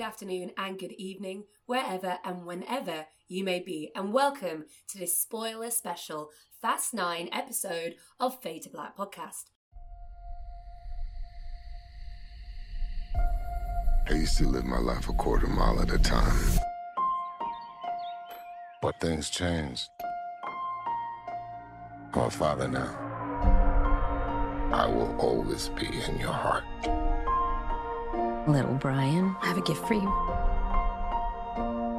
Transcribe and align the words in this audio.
good 0.00 0.06
afternoon, 0.06 0.50
and 0.56 0.78
good 0.78 0.92
evening, 0.92 1.44
wherever 1.66 2.16
and 2.24 2.46
whenever 2.46 3.04
you 3.28 3.44
may 3.44 3.60
be, 3.60 3.92
and 3.94 4.14
welcome 4.14 4.64
to 4.88 4.96
this 4.96 5.18
spoiler 5.18 5.70
special 5.70 6.30
Fast 6.62 6.94
9 6.94 7.28
episode 7.32 7.96
of 8.18 8.40
Fade 8.40 8.62
to 8.62 8.70
Black 8.70 8.96
podcast. 8.96 9.50
I 14.08 14.14
used 14.14 14.38
to 14.38 14.48
live 14.48 14.64
my 14.64 14.78
life 14.78 15.10
a 15.10 15.12
quarter 15.12 15.48
mile 15.48 15.82
at 15.82 15.90
a 15.90 15.98
time. 15.98 16.58
But 18.80 18.98
things 19.02 19.28
changed. 19.28 19.90
A 22.14 22.30
father 22.30 22.68
now. 22.68 22.96
I 24.72 24.86
will 24.86 25.14
always 25.18 25.68
be 25.68 25.88
in 26.08 26.18
your 26.18 26.32
heart. 26.32 26.64
Little 28.46 28.74
Brian, 28.74 29.36
I 29.42 29.46
have 29.48 29.58
a 29.58 29.62
gift 29.62 29.86
for 29.86 29.94
you. 29.94 30.12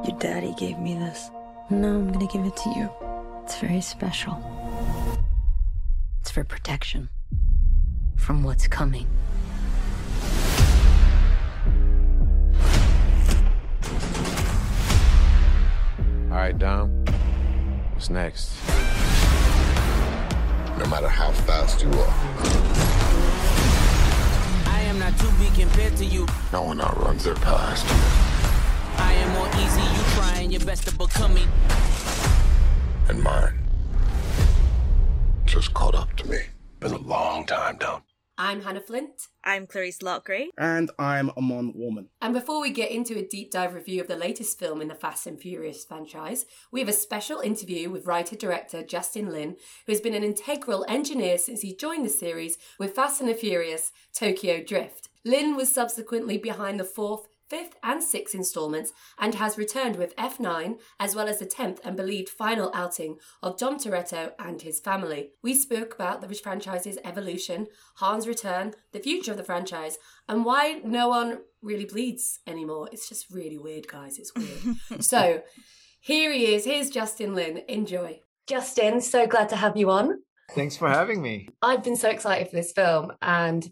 Your 0.04 0.18
daddy 0.18 0.52
gave 0.58 0.78
me 0.78 0.94
this. 0.94 1.30
No, 1.70 1.88
I'm 1.94 2.12
gonna 2.12 2.26
give 2.26 2.44
it 2.44 2.56
to 2.56 2.70
you. 2.70 2.90
It's 3.44 3.58
very 3.58 3.80
special. 3.80 4.36
It's 6.20 6.30
for 6.30 6.44
protection 6.44 7.08
from 8.16 8.42
what's 8.42 8.66
coming. 8.66 9.06
All 16.30 16.38
right, 16.38 16.58
Dom. 16.58 17.04
What's 17.92 18.10
next? 18.10 18.52
No 20.78 20.86
matter 20.86 21.08
how 21.08 21.30
fast 21.30 21.82
you 21.82 21.88
are, 21.88 22.14
I 22.14 22.30
am 22.34 22.40
not 22.42 22.98
to 22.98 23.01
be 25.42 25.50
compared 25.60 25.96
to 25.96 26.04
you. 26.04 26.26
no 26.52 26.62
one 26.62 26.80
outruns 26.80 27.24
their 27.24 27.34
past. 27.34 27.84
I 28.98 29.12
am 29.12 29.32
more 29.34 29.48
easy, 29.64 29.80
you 29.80 30.02
trying 30.14 30.52
your 30.52 30.60
best 30.60 30.86
to 30.86 30.94
become 30.96 31.34
me. 31.34 31.46
And 33.08 33.20
mine 33.22 33.58
just 35.44 35.74
caught 35.74 35.96
up 35.96 36.14
to 36.16 36.28
me. 36.28 36.38
Been 36.78 36.92
a 36.92 36.98
long 36.98 37.44
time, 37.44 37.76
Dom. 37.78 38.02
I'm 38.38 38.62
Hannah 38.62 38.80
Flint, 38.80 39.28
I'm 39.44 39.66
Clarice 39.66 39.98
Loughrey. 39.98 40.46
And 40.56 40.90
I'm 40.98 41.30
Amon 41.30 41.74
Warmann. 41.74 42.06
and 42.22 42.32
before 42.32 42.60
we 42.60 42.70
get 42.70 42.90
into 42.90 43.18
a 43.18 43.26
deep 43.26 43.50
dive 43.50 43.74
review 43.74 44.00
of 44.00 44.08
the 44.08 44.16
latest 44.16 44.58
film 44.58 44.80
in 44.80 44.88
the 44.88 44.94
Fast 44.94 45.26
and 45.26 45.40
Furious 45.40 45.84
franchise, 45.84 46.46
we 46.70 46.80
have 46.80 46.88
a 46.88 46.94
special 46.94 47.40
interview 47.40 47.90
with 47.90 48.06
writer 48.06 48.36
director 48.36 48.82
Justin 48.82 49.30
Lin, 49.30 49.56
who 49.86 49.92
has 49.92 50.00
been 50.00 50.14
an 50.14 50.24
integral 50.24 50.84
engineer 50.88 51.36
since 51.36 51.60
he 51.60 51.74
joined 51.74 52.06
the 52.06 52.10
series 52.10 52.58
with 52.78 52.94
Fast 52.94 53.20
and 53.20 53.28
the 53.28 53.34
Furious 53.34 53.92
Tokyo 54.14 54.62
Drift. 54.62 55.08
Lin 55.24 55.56
was 55.56 55.72
subsequently 55.72 56.38
behind 56.38 56.78
the 56.80 56.84
fourth, 56.84 57.28
fifth, 57.48 57.76
and 57.82 58.02
sixth 58.02 58.34
installments 58.34 58.92
and 59.18 59.34
has 59.34 59.58
returned 59.58 59.96
with 59.96 60.16
F9 60.16 60.78
as 60.98 61.14
well 61.14 61.28
as 61.28 61.38
the 61.38 61.46
10th 61.46 61.80
and 61.84 61.96
believed 61.96 62.30
final 62.30 62.70
outing 62.74 63.18
of 63.42 63.58
Dom 63.58 63.78
Toretto 63.78 64.32
and 64.38 64.62
his 64.62 64.80
family. 64.80 65.32
We 65.42 65.54
spoke 65.54 65.94
about 65.94 66.22
the 66.22 66.34
franchise's 66.34 66.98
evolution, 67.04 67.66
Han's 68.00 68.26
return, 68.26 68.72
the 68.92 69.00
future 69.00 69.32
of 69.32 69.36
the 69.36 69.44
franchise, 69.44 69.98
and 70.28 70.46
why 70.46 70.80
no 70.82 71.08
one 71.08 71.40
really 71.60 71.84
bleeds 71.84 72.40
anymore. 72.46 72.88
It's 72.90 73.08
just 73.08 73.30
really 73.30 73.58
weird, 73.58 73.86
guys. 73.86 74.18
It's 74.18 74.32
weird. 74.34 75.02
so 75.04 75.42
here 76.00 76.32
he 76.32 76.54
is. 76.54 76.64
Here's 76.64 76.90
Justin 76.90 77.34
Lin. 77.34 77.62
Enjoy. 77.68 78.20
Justin, 78.46 79.00
so 79.00 79.26
glad 79.26 79.50
to 79.50 79.56
have 79.56 79.76
you 79.76 79.90
on. 79.90 80.22
Thanks 80.50 80.76
for 80.76 80.88
having 80.88 81.22
me. 81.22 81.48
I've 81.60 81.84
been 81.84 81.96
so 81.96 82.08
excited 82.08 82.48
for 82.48 82.56
this 82.56 82.72
film. 82.72 83.12
And 83.22 83.70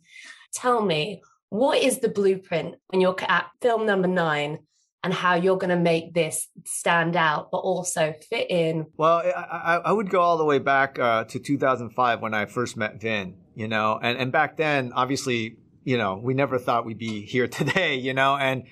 tell 0.53 0.83
me, 0.83 1.23
what 1.51 1.83
is 1.83 1.99
the 1.99 2.09
blueprint 2.09 2.77
when 2.89 3.01
you're 3.01 3.17
at 3.29 3.51
film 3.61 3.85
number 3.85 4.09
nine 4.09 4.61
and 5.03 5.13
how 5.13 5.35
you're 5.35 5.57
going 5.57 5.71
to 5.71 5.83
make 5.83 6.15
this 6.15 6.49
stand 6.65 7.17
out, 7.17 7.51
but 7.51 7.59
also 7.59 8.15
fit 8.29 8.51
in? 8.51 8.87
Well, 8.97 9.23
I, 9.37 9.81
I, 9.85 9.93
would 9.93 10.11
go 10.11 10.21
all 10.21 10.37
the 10.39 10.45
way 10.45 10.59
back 10.59 10.99
uh, 10.99 11.25
to 11.25 11.39
2005 11.39 12.21
when 12.21 12.35
I 12.35 12.47
first 12.47 12.77
met 12.77 13.01
Vin, 13.01 13.37
you 13.55 13.67
know, 13.67 13.99
and, 14.01 14.19
and 14.19 14.33
back 14.33 14.57
then, 14.57 14.93
obviously, 14.95 15.57
you 15.85 15.97
know, 15.99 16.21
we 16.23 16.35
never 16.35 16.59
thought 16.59 16.85
we'd 16.85 16.99
be 16.99 17.25
here 17.25 17.49
today, 17.61 17.97
you 17.97 18.15
know, 18.15 18.37
and 18.37 18.65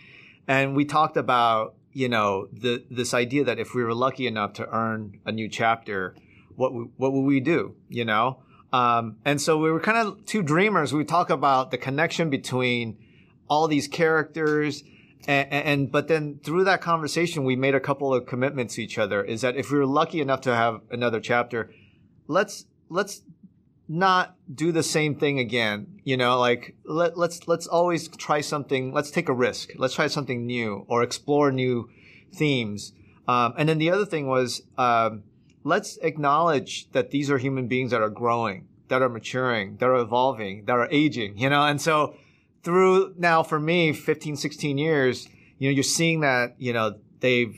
and 0.47 0.75
we 0.75 0.84
talked 0.84 1.17
about, 1.17 1.75
you 1.93 2.09
know, 2.09 2.47
the 2.53 2.84
this 2.91 3.12
idea 3.12 3.44
that 3.44 3.59
if 3.59 3.75
we 3.75 3.83
were 3.83 3.94
lucky 3.94 4.27
enough 4.27 4.53
to 4.55 4.69
earn 4.69 5.19
a 5.27 5.33
new 5.33 5.49
chapter, 5.49 6.15
what 6.55 6.69
w- 6.69 6.91
what 6.97 7.12
would 7.12 7.22
we 7.22 7.41
do, 7.41 7.75
you 7.88 8.05
know? 8.05 8.43
Um, 8.73 9.17
and 9.25 9.41
so 9.41 9.59
we 9.59 9.71
were 9.71 9.81
kind 9.81 9.99
of 9.99 10.27
two 10.27 10.43
dreamers. 10.43 10.93
We 10.93 11.05
talk 11.05 11.31
about 11.31 11.71
the 11.71 11.79
connection 11.79 12.31
between 12.31 12.99
all 13.49 13.67
these 13.69 13.89
characters. 13.89 14.84
And, 15.27 15.53
and, 15.53 15.93
but 15.93 16.09
then 16.09 16.41
through 16.45 16.65
that 16.65 16.81
conversation, 16.81 17.45
we 17.45 17.56
made 17.56 17.75
a 17.75 17.81
couple 17.81 18.12
of 18.15 18.27
commitments 18.27 18.75
to 18.75 18.83
each 18.83 18.99
other 18.99 19.23
is 19.25 19.41
that 19.41 19.56
if 19.56 19.71
we 19.71 19.79
were 19.79 19.87
lucky 19.87 20.21
enough 20.21 20.43
to 20.43 20.55
have 20.55 20.81
another 20.91 21.21
chapter, 21.21 21.71
let's, 22.27 22.67
let's 22.89 23.23
not 23.89 24.37
do 24.55 24.71
the 24.71 24.83
same 24.83 25.15
thing 25.15 25.39
again. 25.39 26.00
You 26.05 26.19
know, 26.19 26.39
like 26.39 26.77
let, 26.85 27.17
let's, 27.17 27.49
let's 27.49 27.67
always 27.67 28.09
try 28.09 28.43
something. 28.43 28.93
Let's 28.93 29.11
take 29.11 29.29
a 29.29 29.35
risk. 29.35 29.71
Let's 29.77 29.95
try 29.95 30.09
something 30.09 30.47
new 30.47 30.85
or 30.89 31.03
explore 31.03 31.50
new 31.50 31.89
themes. 32.35 32.93
Um, 33.27 33.55
and 33.56 33.69
then 33.69 33.79
the 33.79 33.91
other 33.91 34.06
thing 34.06 34.27
was, 34.27 34.62
um, 34.77 35.25
let's 35.69 35.99
acknowledge 35.99 36.91
that 36.93 37.11
these 37.11 37.31
are 37.31 37.39
human 37.39 37.69
beings 37.69 37.91
that 37.91 38.01
are 38.01 38.09
growing, 38.09 38.67
that 38.89 39.03
are 39.03 39.09
maturing, 39.09 39.77
that 39.77 39.87
are 39.87 39.97
evolving, 39.97 40.65
that 40.65 40.73
are 40.73 40.89
aging, 40.91 41.39
you 41.39 41.51
know? 41.51 41.65
And 41.65 41.81
so 41.81 42.17
through 42.62 43.15
now 43.19 43.43
for 43.43 43.61
me, 43.61 43.93
15, 43.93 44.37
16 44.37 44.79
years, 44.79 45.29
you 45.59 45.69
know, 45.69 45.75
you're 45.75 45.83
seeing 45.83 46.21
that, 46.21 46.55
you 46.59 46.73
know, 46.73 46.95
they've 47.21 47.55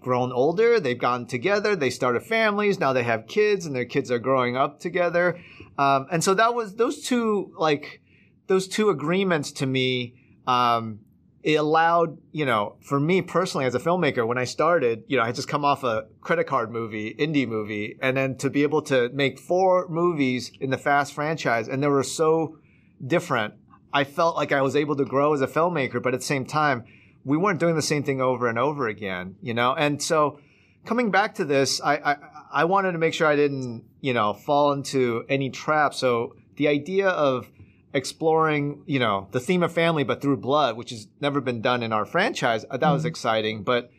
grown 0.00 0.32
older, 0.32 0.80
they've 0.80 0.98
gotten 0.98 1.26
together, 1.26 1.76
they 1.76 1.90
started 1.90 2.22
families, 2.22 2.78
now 2.78 2.92
they 2.92 3.02
have 3.02 3.26
kids 3.26 3.66
and 3.66 3.74
their 3.74 3.84
kids 3.84 4.10
are 4.10 4.18
growing 4.18 4.56
up 4.56 4.80
together. 4.80 5.38
Um, 5.78 6.06
and 6.10 6.22
so 6.22 6.34
that 6.34 6.54
was 6.54 6.74
those 6.74 7.02
two, 7.02 7.52
like, 7.58 8.02
those 8.46 8.66
two 8.66 8.90
agreements 8.90 9.52
to 9.52 9.66
me, 9.66 10.14
um, 10.46 11.00
it 11.42 11.54
allowed, 11.54 12.18
you 12.32 12.44
know, 12.44 12.76
for 12.80 13.00
me 13.00 13.22
personally 13.22 13.64
as 13.64 13.74
a 13.74 13.78
filmmaker, 13.78 14.26
when 14.26 14.36
I 14.36 14.44
started, 14.44 15.04
you 15.06 15.16
know, 15.16 15.22
I 15.22 15.32
just 15.32 15.48
come 15.48 15.64
off 15.64 15.84
a 15.84 16.06
credit 16.20 16.44
card 16.44 16.70
movie, 16.70 17.14
indie 17.14 17.48
movie, 17.48 17.96
and 18.02 18.16
then 18.16 18.36
to 18.36 18.50
be 18.50 18.62
able 18.62 18.82
to 18.82 19.08
make 19.10 19.38
four 19.38 19.88
movies 19.88 20.52
in 20.60 20.70
the 20.70 20.76
Fast 20.78 21.14
franchise, 21.14 21.66
and 21.68 21.82
they 21.82 21.88
were 21.88 22.02
so 22.02 22.58
different. 23.06 23.54
I 23.92 24.04
felt 24.04 24.36
like 24.36 24.52
I 24.52 24.60
was 24.60 24.76
able 24.76 24.96
to 24.96 25.04
grow 25.04 25.32
as 25.32 25.40
a 25.40 25.46
filmmaker, 25.46 26.02
but 26.02 26.12
at 26.14 26.20
the 26.20 26.26
same 26.26 26.44
time, 26.44 26.84
we 27.24 27.36
weren't 27.36 27.58
doing 27.58 27.74
the 27.74 27.82
same 27.82 28.02
thing 28.02 28.20
over 28.20 28.46
and 28.46 28.58
over 28.58 28.86
again, 28.86 29.36
you 29.42 29.54
know? 29.54 29.74
And 29.74 30.02
so 30.02 30.40
coming 30.84 31.10
back 31.10 31.34
to 31.36 31.44
this, 31.44 31.80
I, 31.80 31.96
I, 31.96 32.16
I 32.52 32.64
wanted 32.64 32.92
to 32.92 32.98
make 32.98 33.14
sure 33.14 33.26
I 33.26 33.36
didn't, 33.36 33.84
you 34.00 34.12
know, 34.12 34.34
fall 34.34 34.72
into 34.72 35.24
any 35.28 35.50
trap. 35.50 35.94
So 35.94 36.36
the 36.56 36.68
idea 36.68 37.08
of, 37.08 37.50
exploring, 37.92 38.82
you 38.86 38.98
know, 38.98 39.28
the 39.32 39.40
theme 39.40 39.62
of 39.62 39.72
family, 39.72 40.04
but 40.04 40.20
through 40.20 40.36
blood, 40.36 40.76
which 40.76 40.90
has 40.90 41.08
never 41.20 41.40
been 41.40 41.60
done 41.60 41.82
in 41.82 41.92
our 41.92 42.04
franchise. 42.04 42.64
That 42.70 42.90
was 42.90 43.04
exciting. 43.04 43.62
But 43.62 43.90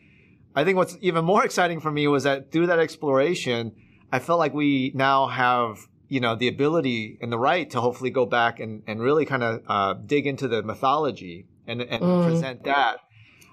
I 0.54 0.64
think 0.64 0.76
what's 0.76 0.96
even 1.00 1.24
more 1.24 1.44
exciting 1.44 1.80
for 1.80 1.90
me 1.90 2.08
was 2.08 2.24
that 2.24 2.50
through 2.52 2.68
that 2.68 2.78
exploration, 2.78 3.72
I 4.10 4.18
felt 4.18 4.38
like 4.38 4.54
we 4.54 4.92
now 4.94 5.26
have, 5.26 5.86
you 6.08 6.20
know, 6.20 6.34
the 6.34 6.48
ability 6.48 7.18
and 7.20 7.32
the 7.32 7.38
right 7.38 7.68
to 7.70 7.80
hopefully 7.80 8.10
go 8.10 8.26
back 8.26 8.60
and, 8.60 8.82
and 8.86 9.00
really 9.00 9.24
kind 9.24 9.42
of 9.42 9.62
uh, 9.66 9.94
dig 9.94 10.26
into 10.26 10.48
the 10.48 10.62
mythology 10.62 11.46
and, 11.66 11.82
and 11.82 12.02
present 12.24 12.64
that. 12.64 12.98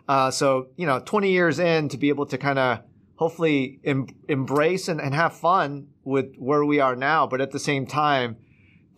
Uh, 0.07 0.31
so, 0.31 0.69
you 0.75 0.85
know, 0.85 0.99
20 0.99 1.31
years 1.31 1.59
in 1.59 1.87
to 1.89 1.97
be 1.97 2.09
able 2.09 2.25
to 2.25 2.37
kind 2.37 2.57
of 2.57 2.79
hopefully 3.15 3.79
em- 3.83 4.07
embrace 4.27 4.87
and, 4.87 4.99
and 4.99 5.13
have 5.13 5.35
fun 5.35 5.87
with 6.03 6.35
where 6.37 6.65
we 6.65 6.79
are 6.79 6.95
now, 6.95 7.27
but 7.27 7.41
at 7.41 7.51
the 7.51 7.59
same 7.59 7.85
time, 7.85 8.37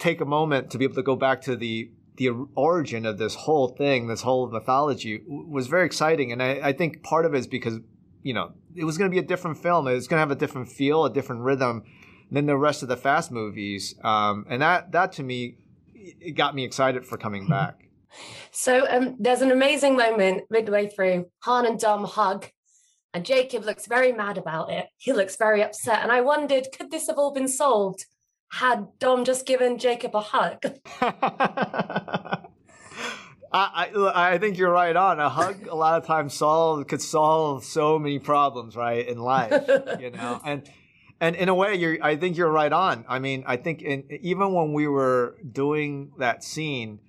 take 0.01 0.19
a 0.19 0.25
moment 0.25 0.71
to 0.71 0.77
be 0.77 0.83
able 0.83 0.95
to 0.95 1.03
go 1.03 1.15
back 1.15 1.41
to 1.43 1.55
the 1.55 1.91
the 2.17 2.29
origin 2.55 3.05
of 3.05 3.17
this 3.17 3.35
whole 3.35 3.69
thing, 3.69 4.07
this 4.07 4.21
whole 4.21 4.49
mythology 4.49 5.21
was 5.27 5.67
very 5.67 5.85
exciting. 5.85 6.31
And 6.31 6.43
I, 6.43 6.59
I 6.61 6.73
think 6.73 7.03
part 7.03 7.25
of 7.25 7.33
it 7.33 7.37
is 7.39 7.47
because, 7.47 7.79
you 8.21 8.33
know, 8.33 8.51
it 8.75 8.83
was 8.83 8.97
going 8.97 9.09
to 9.09 9.13
be 9.13 9.17
a 9.17 9.27
different 9.27 9.57
film. 9.57 9.87
It 9.87 9.93
was 9.93 10.07
going 10.07 10.17
to 10.17 10.21
have 10.21 10.31
a 10.31 10.35
different 10.35 10.67
feel, 10.69 11.05
a 11.05 11.13
different 11.13 11.41
rhythm 11.41 11.83
than 12.29 12.45
the 12.47 12.57
rest 12.57 12.83
of 12.83 12.89
the 12.89 12.97
Fast 12.97 13.31
movies. 13.31 13.95
Um, 14.03 14.45
and 14.49 14.61
that, 14.61 14.91
that 14.91 15.13
to 15.13 15.23
me, 15.23 15.55
it 15.95 16.33
got 16.35 16.53
me 16.53 16.65
excited 16.65 17.05
for 17.05 17.17
coming 17.17 17.47
back. 17.47 17.87
So 18.51 18.85
um, 18.89 19.15
there's 19.17 19.41
an 19.41 19.51
amazing 19.51 19.95
moment 19.95 20.43
midway 20.49 20.87
through. 20.87 21.27
Han 21.43 21.65
and 21.65 21.79
Dom 21.79 22.03
hug, 22.03 22.47
and 23.13 23.25
Jacob 23.25 23.63
looks 23.63 23.87
very 23.87 24.11
mad 24.11 24.37
about 24.37 24.69
it. 24.69 24.87
He 24.97 25.13
looks 25.13 25.37
very 25.37 25.63
upset. 25.63 26.03
And 26.03 26.11
I 26.11 26.21
wondered, 26.21 26.67
could 26.77 26.91
this 26.91 27.07
have 27.07 27.17
all 27.17 27.33
been 27.33 27.47
solved 27.47 28.05
had 28.51 28.87
Dom 28.99 29.23
just 29.23 29.45
given 29.45 29.77
Jacob 29.77 30.15
a 30.15 30.19
hug? 30.19 30.65
I, 33.53 33.89
I 33.93 34.33
I 34.33 34.37
think 34.37 34.57
you're 34.57 34.71
right 34.71 34.95
on. 34.95 35.19
A 35.19 35.29
hug 35.29 35.67
a 35.67 35.75
lot 35.75 36.01
of 36.01 36.05
times 36.05 36.33
solve 36.33 36.87
could 36.87 37.01
solve 37.01 37.63
so 37.63 37.97
many 37.97 38.19
problems, 38.19 38.75
right, 38.75 39.07
in 39.07 39.17
life, 39.17 39.63
you 39.99 40.11
know. 40.11 40.39
And 40.43 40.69
and 41.19 41.35
in 41.35 41.49
a 41.49 41.55
way, 41.55 41.75
you're 41.75 41.97
I 42.01 42.15
think 42.17 42.37
you're 42.37 42.51
right 42.51 42.71
on. 42.71 43.05
I 43.07 43.19
mean, 43.19 43.43
I 43.47 43.57
think 43.57 43.81
in, 43.81 44.03
even 44.21 44.53
when 44.53 44.73
we 44.73 44.87
were 44.87 45.37
doing 45.49 46.11
that 46.19 46.43
scene, 46.43 46.99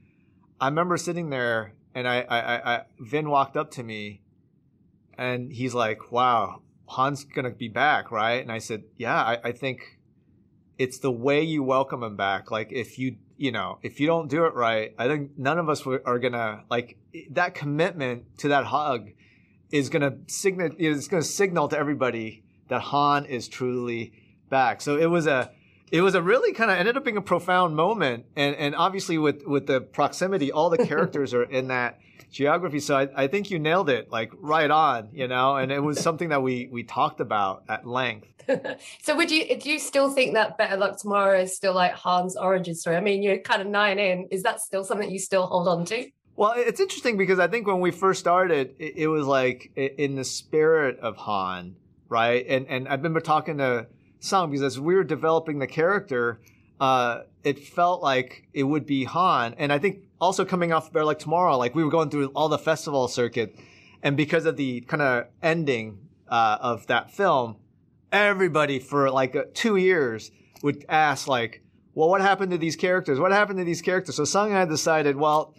I 0.61 0.69
remember 0.69 0.97
sitting 0.97 1.31
there 1.31 1.75
and 1.95 2.09
I, 2.09 2.21
I, 2.23 2.39
I, 2.39 2.75
I 2.75 2.83
Vin 3.01 3.29
walked 3.31 3.57
up 3.57 3.71
to 3.73 3.83
me, 3.83 4.23
and 5.19 5.53
he's 5.53 5.75
like, 5.75 6.13
"Wow, 6.13 6.63
Han's 6.97 7.25
gonna 7.25 7.51
be 7.51 7.69
back, 7.69 8.11
right?" 8.13 8.43
And 8.43 8.51
I 8.53 8.59
said, 8.59 8.85
"Yeah, 8.97 9.21
I, 9.21 9.39
I 9.45 9.53
think 9.53 9.99
it's 10.83 10.99
the 10.99 11.13
way 11.13 11.43
you 11.43 11.63
welcome 11.63 12.03
him 12.03 12.17
back. 12.17 12.51
Like 12.51 12.73
if 12.73 12.99
you, 12.99 13.17
you 13.37 13.53
know, 13.53 13.79
if 13.83 14.01
you 14.01 14.09
don't 14.09 14.29
do 14.29 14.47
it 14.47 14.55
right, 14.55 14.93
I 14.99 15.07
think 15.07 15.39
none 15.39 15.59
of 15.59 15.69
us 15.69 15.87
are 15.87 16.19
gonna 16.19 16.65
like 16.69 16.97
that 17.31 17.55
commitment 17.55 18.39
to 18.39 18.49
that 18.49 18.65
hug 18.65 19.11
is 19.71 19.91
gonna 19.91 20.17
signal. 20.27 20.71
It's 20.79 21.07
gonna 21.07 21.23
signal 21.23 21.69
to 21.69 21.79
everybody 21.79 22.43
that 22.67 22.81
Han 22.81 23.27
is 23.27 23.47
truly 23.47 24.13
back. 24.51 24.81
So 24.81 24.97
it 24.97 25.07
was 25.07 25.27
a." 25.27 25.53
It 25.93 26.01
was 26.01 26.15
a 26.15 26.23
really 26.23 26.55
kind 26.55 26.71
of 26.71 26.79
ended 26.79 26.97
up 26.97 27.05
being 27.05 27.19
a 27.19 27.21
profound 27.21 27.77
moment, 27.77 28.25
and 28.35 28.57
and 28.57 28.75
obviously 28.75 29.19
with 29.19 29.43
with 29.47 29.67
the 29.67 29.83
proximity, 29.83 30.51
all 30.51 30.71
the 30.71 30.87
characters 30.87 31.35
are 31.35 31.43
in 31.43 31.69
that 31.69 31.99
geography. 32.31 32.81
So 32.81 32.97
I, 32.97 33.09
I 33.15 33.27
think 33.27 33.51
you 33.51 33.59
nailed 33.59 33.91
it, 33.91 34.11
like 34.11 34.33
right 34.39 34.71
on, 34.71 35.11
you 35.13 35.29
know. 35.29 35.57
And 35.57 35.71
it 35.71 35.81
was 35.81 36.01
something 36.01 36.31
that 36.31 36.43
we 36.43 36.67
we 36.73 36.83
talked 36.83 37.21
about 37.21 37.65
at 37.69 37.87
length. 37.87 38.32
so 39.03 39.17
would 39.17 39.31
you 39.31 39.59
do 39.59 39.71
you 39.71 39.79
still 39.79 40.11
think 40.11 40.35
that 40.35 40.59
Better 40.59 40.77
Luck 40.77 40.99
Tomorrow 40.99 41.41
is 41.41 41.57
still 41.57 41.75
like 41.75 41.97
Han's 41.97 42.37
origin 42.37 42.75
story? 42.75 42.97
I 42.97 43.01
mean, 43.01 43.23
you're 43.23 43.39
kind 43.39 43.63
of 43.63 43.69
nine 43.69 43.99
in. 43.99 44.29
Is 44.31 44.43
that 44.43 44.61
still 44.61 44.85
something 44.85 45.11
you 45.11 45.19
still 45.19 45.47
hold 45.47 45.69
on 45.69 45.85
to? 45.87 46.11
Well, 46.37 46.55
it's 46.57 46.81
interesting 46.81 47.17
because 47.17 47.39
I 47.39 47.47
think 47.47 47.67
when 47.67 47.81
we 47.81 47.91
first 47.91 48.21
started, 48.21 48.75
it, 48.79 48.95
it 48.97 49.07
was 49.09 49.27
like 49.27 49.71
in 49.77 50.15
the 50.17 50.25
spirit 50.25 50.99
of 51.01 51.17
Han, 51.17 51.77
right? 52.09 52.45
And 52.49 52.67
and 52.69 52.89
I've 52.89 53.03
been 53.03 53.15
talking 53.21 53.59
to 53.59 53.87
Sung 54.21 54.51
because 54.51 54.63
as 54.63 54.81
we 54.81 54.95
were 54.95 55.05
developing 55.05 55.59
the 55.59 55.67
character, 55.67 56.41
uh, 56.81 57.23
it 57.45 57.59
felt 57.59 58.03
like 58.03 58.49
it 58.53 58.65
would 58.65 58.87
be 58.87 59.05
Han. 59.05 59.55
And 59.59 59.73
I 59.73 59.79
think 59.79 60.05
also 60.21 60.45
coming 60.45 60.73
off 60.73 60.93
Better 60.93 61.05
Luck 61.05 61.19
Tomorrow, 61.19 61.59
like 61.59 61.75
we 61.75 61.85
were 61.85 61.91
going 61.91 62.09
through 62.09 62.29
all 62.29 62.49
the 62.49 62.59
festival 62.59 63.09
circuit, 63.09 63.57
and 64.03 64.17
because 64.17 64.47
of 64.47 64.57
the 64.57 64.81
kind 64.83 65.03
of 65.03 65.27
ending 65.43 65.99
uh, 66.29 66.57
of 66.61 66.87
that 66.87 67.11
film, 67.11 67.57
everybody 68.13 68.79
for 68.79 69.11
like 69.11 69.35
uh, 69.35 69.45
two 69.55 69.77
years 69.77 70.31
would 70.63 70.85
ask 70.89 71.27
like, 71.27 71.65
well, 71.95 72.09
what 72.09 72.21
happened 72.21 72.53
to 72.53 72.59
these 72.59 72.77
characters? 72.77 73.19
What 73.19 73.33
happened 73.33 73.59
to 73.59 73.65
these 73.65 73.83
characters? 73.83 74.17
So 74.17 74.25
Sung 74.25 74.53
had 74.53 74.69
decided, 74.69 75.17
well, 75.17 75.55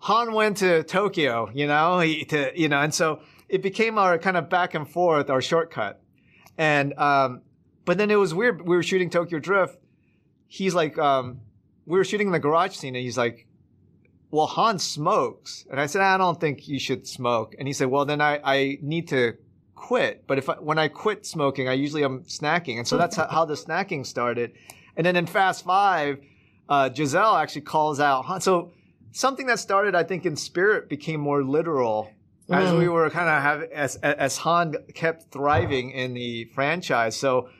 Han 0.00 0.32
went 0.32 0.58
to 0.58 0.82
Tokyo, 0.84 1.50
you 1.52 1.66
know, 1.66 2.00
he, 2.00 2.24
to, 2.26 2.58
you 2.58 2.68
know, 2.68 2.80
and 2.80 2.94
so 2.94 3.20
it 3.48 3.62
became 3.62 3.98
our 3.98 4.18
kind 4.18 4.36
of 4.36 4.48
back 4.48 4.74
and 4.74 4.88
forth, 4.88 5.30
our 5.30 5.40
shortcut. 5.40 6.00
And, 6.58 6.94
um, 6.98 7.42
but 7.84 7.98
then 7.98 8.10
it 8.10 8.16
was 8.16 8.34
weird. 8.34 8.66
We 8.66 8.76
were 8.76 8.82
shooting 8.82 9.10
Tokyo 9.10 9.38
Drift. 9.38 9.78
He's 10.48 10.74
like, 10.74 10.98
um, 10.98 11.40
we 11.86 11.98
were 11.98 12.04
shooting 12.04 12.28
in 12.28 12.32
the 12.32 12.38
garage 12.38 12.74
scene 12.74 12.94
and 12.94 13.04
he's 13.04 13.18
like, 13.18 13.46
well, 14.30 14.46
Han 14.46 14.78
smokes. 14.78 15.64
And 15.70 15.80
I 15.80 15.86
said, 15.86 16.02
I 16.02 16.18
don't 16.18 16.40
think 16.40 16.66
you 16.68 16.78
should 16.78 17.06
smoke. 17.06 17.54
And 17.58 17.68
he 17.68 17.72
said, 17.72 17.88
well, 17.88 18.04
then 18.04 18.20
I, 18.20 18.40
I 18.42 18.78
need 18.82 19.08
to 19.08 19.36
quit. 19.76 20.26
But 20.26 20.38
if 20.38 20.48
I, 20.48 20.54
when 20.54 20.78
I 20.78 20.88
quit 20.88 21.24
smoking, 21.24 21.68
I 21.68 21.74
usually 21.74 22.02
am 22.02 22.22
snacking. 22.22 22.78
And 22.78 22.88
so 22.88 22.96
that's 22.96 23.14
how, 23.14 23.28
how 23.28 23.44
the 23.44 23.54
snacking 23.54 24.04
started. 24.04 24.52
And 24.96 25.06
then 25.06 25.14
in 25.14 25.26
Fast 25.26 25.64
Five, 25.64 26.18
uh, 26.68 26.90
Giselle 26.92 27.36
actually 27.36 27.60
calls 27.60 28.00
out 28.00 28.24
Han. 28.24 28.40
So 28.40 28.72
something 29.12 29.46
that 29.46 29.60
started, 29.60 29.94
I 29.94 30.02
think, 30.02 30.26
in 30.26 30.34
spirit 30.34 30.88
became 30.88 31.20
more 31.20 31.44
literal 31.44 32.10
mm. 32.48 32.56
as 32.56 32.72
we 32.72 32.88
were 32.88 33.08
kind 33.10 33.28
of 33.28 33.42
having, 33.42 33.72
as, 33.72 33.96
as 33.96 34.38
Han 34.38 34.74
kept 34.94 35.30
thriving 35.30 35.90
in 35.90 36.14
the 36.14 36.46
franchise. 36.54 37.14
So 37.14 37.50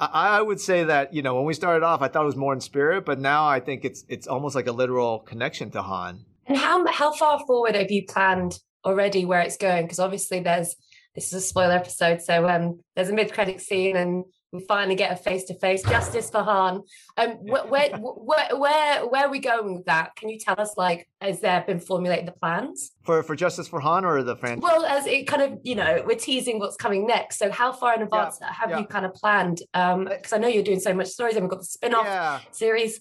I, 0.00 0.38
I 0.38 0.42
would 0.42 0.60
say 0.60 0.84
that, 0.84 1.14
you 1.14 1.22
know, 1.22 1.36
when 1.36 1.44
we 1.44 1.54
started 1.54 1.84
off, 1.84 2.02
I 2.02 2.08
thought 2.08 2.22
it 2.22 2.26
was 2.26 2.36
more 2.36 2.54
in 2.54 2.60
spirit, 2.60 3.04
but 3.04 3.20
now 3.20 3.46
I 3.46 3.60
think 3.60 3.84
it's, 3.84 4.04
it's 4.08 4.26
almost 4.26 4.56
like 4.56 4.66
a 4.66 4.72
literal 4.72 5.20
connection 5.20 5.70
to 5.72 5.82
Han. 5.82 6.24
And 6.46 6.56
how, 6.56 6.86
how 6.86 7.12
far 7.12 7.44
forward 7.46 7.74
have 7.74 7.90
you 7.90 8.04
planned 8.06 8.60
already 8.84 9.24
where 9.24 9.40
it's 9.40 9.56
going? 9.56 9.84
Because 9.84 9.98
obviously 9.98 10.40
there's, 10.40 10.76
this 11.16 11.28
is 11.28 11.32
a 11.32 11.40
spoiler 11.40 11.72
episode. 11.72 12.22
So 12.22 12.48
um, 12.48 12.78
there's 12.94 13.08
a 13.08 13.14
mid 13.14 13.32
credit 13.32 13.60
scene 13.60 13.96
and 13.96 14.24
we 14.52 14.60
finally 14.60 14.94
get 14.94 15.10
a 15.10 15.16
face 15.16 15.44
to 15.44 15.54
face 15.58 15.82
justice 15.82 16.30
for 16.30 16.42
Han. 16.42 16.82
Um, 17.16 17.30
where, 17.42 17.66
where, 17.66 17.90
where, 17.98 18.56
where, 18.56 19.06
where 19.06 19.26
are 19.26 19.30
we 19.30 19.40
going 19.40 19.74
with 19.74 19.86
that? 19.86 20.14
Can 20.14 20.28
you 20.28 20.38
tell 20.38 20.54
us, 20.58 20.74
like, 20.76 21.08
has 21.20 21.40
there 21.40 21.64
been 21.66 21.80
formulated 21.80 22.26
the 22.26 22.32
plans 22.32 22.92
for 23.02 23.22
for 23.22 23.34
justice 23.34 23.66
for 23.66 23.80
Han 23.80 24.04
or 24.04 24.22
the 24.22 24.36
franchise? 24.36 24.62
Well, 24.62 24.84
as 24.84 25.06
it 25.06 25.26
kind 25.26 25.42
of, 25.42 25.58
you 25.64 25.74
know, 25.74 26.02
we're 26.06 26.16
teasing 26.16 26.58
what's 26.58 26.76
coming 26.76 27.06
next. 27.06 27.38
So 27.38 27.50
how 27.50 27.72
far 27.72 27.94
in 27.94 28.02
advance 28.02 28.38
yeah, 28.40 28.52
have 28.52 28.70
yeah. 28.70 28.78
you 28.78 28.86
kind 28.86 29.04
of 29.04 29.14
planned? 29.14 29.62
Because 29.72 30.32
um, 30.32 30.34
I 30.34 30.38
know 30.38 30.48
you're 30.48 30.62
doing 30.62 30.80
so 30.80 30.94
much 30.94 31.08
stories, 31.08 31.34
and 31.34 31.44
we've 31.44 31.50
got 31.50 31.60
the 31.60 31.66
spin 31.66 31.94
off 31.94 32.06
yeah. 32.06 32.40
series. 32.52 33.00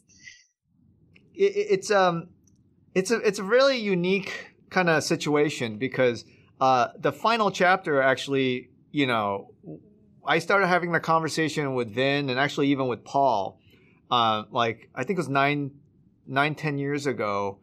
It, 1.33 1.53
it's 1.55 1.91
um, 1.91 2.29
it's 2.95 3.11
a 3.11 3.17
it's 3.19 3.39
a 3.39 3.43
really 3.43 3.77
unique 3.77 4.55
kind 4.71 4.89
of 4.89 5.03
situation 5.03 5.77
because 5.77 6.25
uh, 6.59 6.89
the 6.97 7.11
final 7.11 7.51
chapter 7.51 8.01
actually, 8.01 8.69
you 8.91 9.07
know, 9.07 9.51
I 10.25 10.39
started 10.39 10.67
having 10.67 10.91
the 10.91 10.99
conversation 10.99 11.75
with 11.75 11.93
Vin 11.93 12.29
and 12.29 12.39
actually 12.39 12.69
even 12.69 12.87
with 12.87 13.03
Paul, 13.03 13.59
uh, 14.09 14.43
like 14.51 14.89
I 14.95 15.03
think 15.03 15.17
it 15.17 15.21
was 15.21 15.29
nine, 15.29 15.71
nine, 16.25 16.55
ten 16.55 16.77
years 16.77 17.05
ago, 17.05 17.59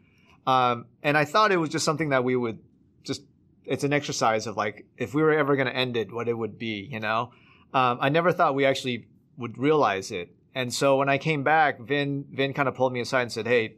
um, 0.47 0.87
and 1.03 1.17
I 1.17 1.25
thought 1.25 1.53
it 1.53 1.57
was 1.57 1.71
just 1.71 1.85
something 1.85 2.11
that 2.11 2.25
we 2.25 2.37
would 2.37 2.59
just. 3.03 3.23
It's 3.65 3.85
an 3.85 3.93
exercise 3.93 4.47
of 4.47 4.57
like 4.57 4.87
if 4.97 5.15
we 5.15 5.23
were 5.23 5.33
ever 5.33 5.55
going 5.57 5.69
to 5.69 5.75
end 5.75 5.97
it, 5.97 6.13
what 6.13 6.29
it 6.29 6.35
would 6.35 6.59
be, 6.59 6.89
you 6.91 7.01
know. 7.01 7.33
Um, 7.73 7.99
I 8.01 8.09
never 8.09 8.33
thought 8.33 8.55
we 8.55 8.67
actually 8.67 9.07
would 9.37 9.57
realize 9.57 10.11
it, 10.11 10.35
and 10.55 10.75
so 10.75 10.97
when 10.97 11.09
I 11.09 11.19
came 11.19 11.43
back, 11.43 11.81
Vin 11.81 12.27
Vin 12.31 12.53
kind 12.55 12.69
of 12.69 12.75
pulled 12.75 12.93
me 12.93 13.01
aside 13.01 13.23
and 13.23 13.33
said, 13.33 13.47
"Hey, 13.47 13.77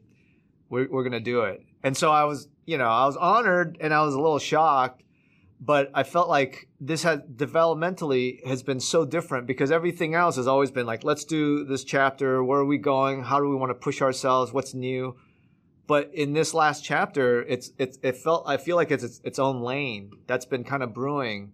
we're 0.68 0.88
we're 0.90 1.04
gonna 1.04 1.20
do 1.20 1.42
it." 1.42 1.62
And 1.82 1.94
so 1.94 2.10
I 2.10 2.24
was, 2.24 2.48
you 2.64 2.78
know, 2.78 2.88
I 2.88 3.04
was 3.04 3.16
honored 3.16 3.76
and 3.78 3.92
I 3.92 4.02
was 4.02 4.14
a 4.14 4.20
little 4.20 4.38
shocked 4.38 5.03
but 5.60 5.90
I 5.94 6.02
felt 6.02 6.28
like 6.28 6.68
this 6.80 7.02
had 7.02 7.36
developmentally 7.36 8.44
has 8.46 8.62
been 8.62 8.80
so 8.80 9.04
different 9.04 9.46
because 9.46 9.70
everything 9.70 10.14
else 10.14 10.36
has 10.36 10.46
always 10.46 10.70
been 10.70 10.86
like, 10.86 11.04
let's 11.04 11.24
do 11.24 11.64
this 11.64 11.84
chapter. 11.84 12.42
Where 12.42 12.60
are 12.60 12.64
we 12.64 12.78
going? 12.78 13.22
How 13.24 13.40
do 13.40 13.48
we 13.48 13.56
want 13.56 13.70
to 13.70 13.74
push 13.74 14.02
ourselves? 14.02 14.52
What's 14.52 14.74
new? 14.74 15.16
But 15.86 16.10
in 16.14 16.32
this 16.32 16.54
last 16.54 16.82
chapter, 16.84 17.42
it's 17.42 17.70
it's 17.78 17.98
it 18.02 18.16
felt 18.16 18.44
I 18.46 18.56
feel 18.56 18.76
like 18.76 18.90
it's 18.90 19.04
its, 19.04 19.20
its 19.24 19.38
own 19.38 19.62
lane 19.62 20.12
that's 20.26 20.46
been 20.46 20.64
kind 20.64 20.82
of 20.82 20.94
brewing 20.94 21.52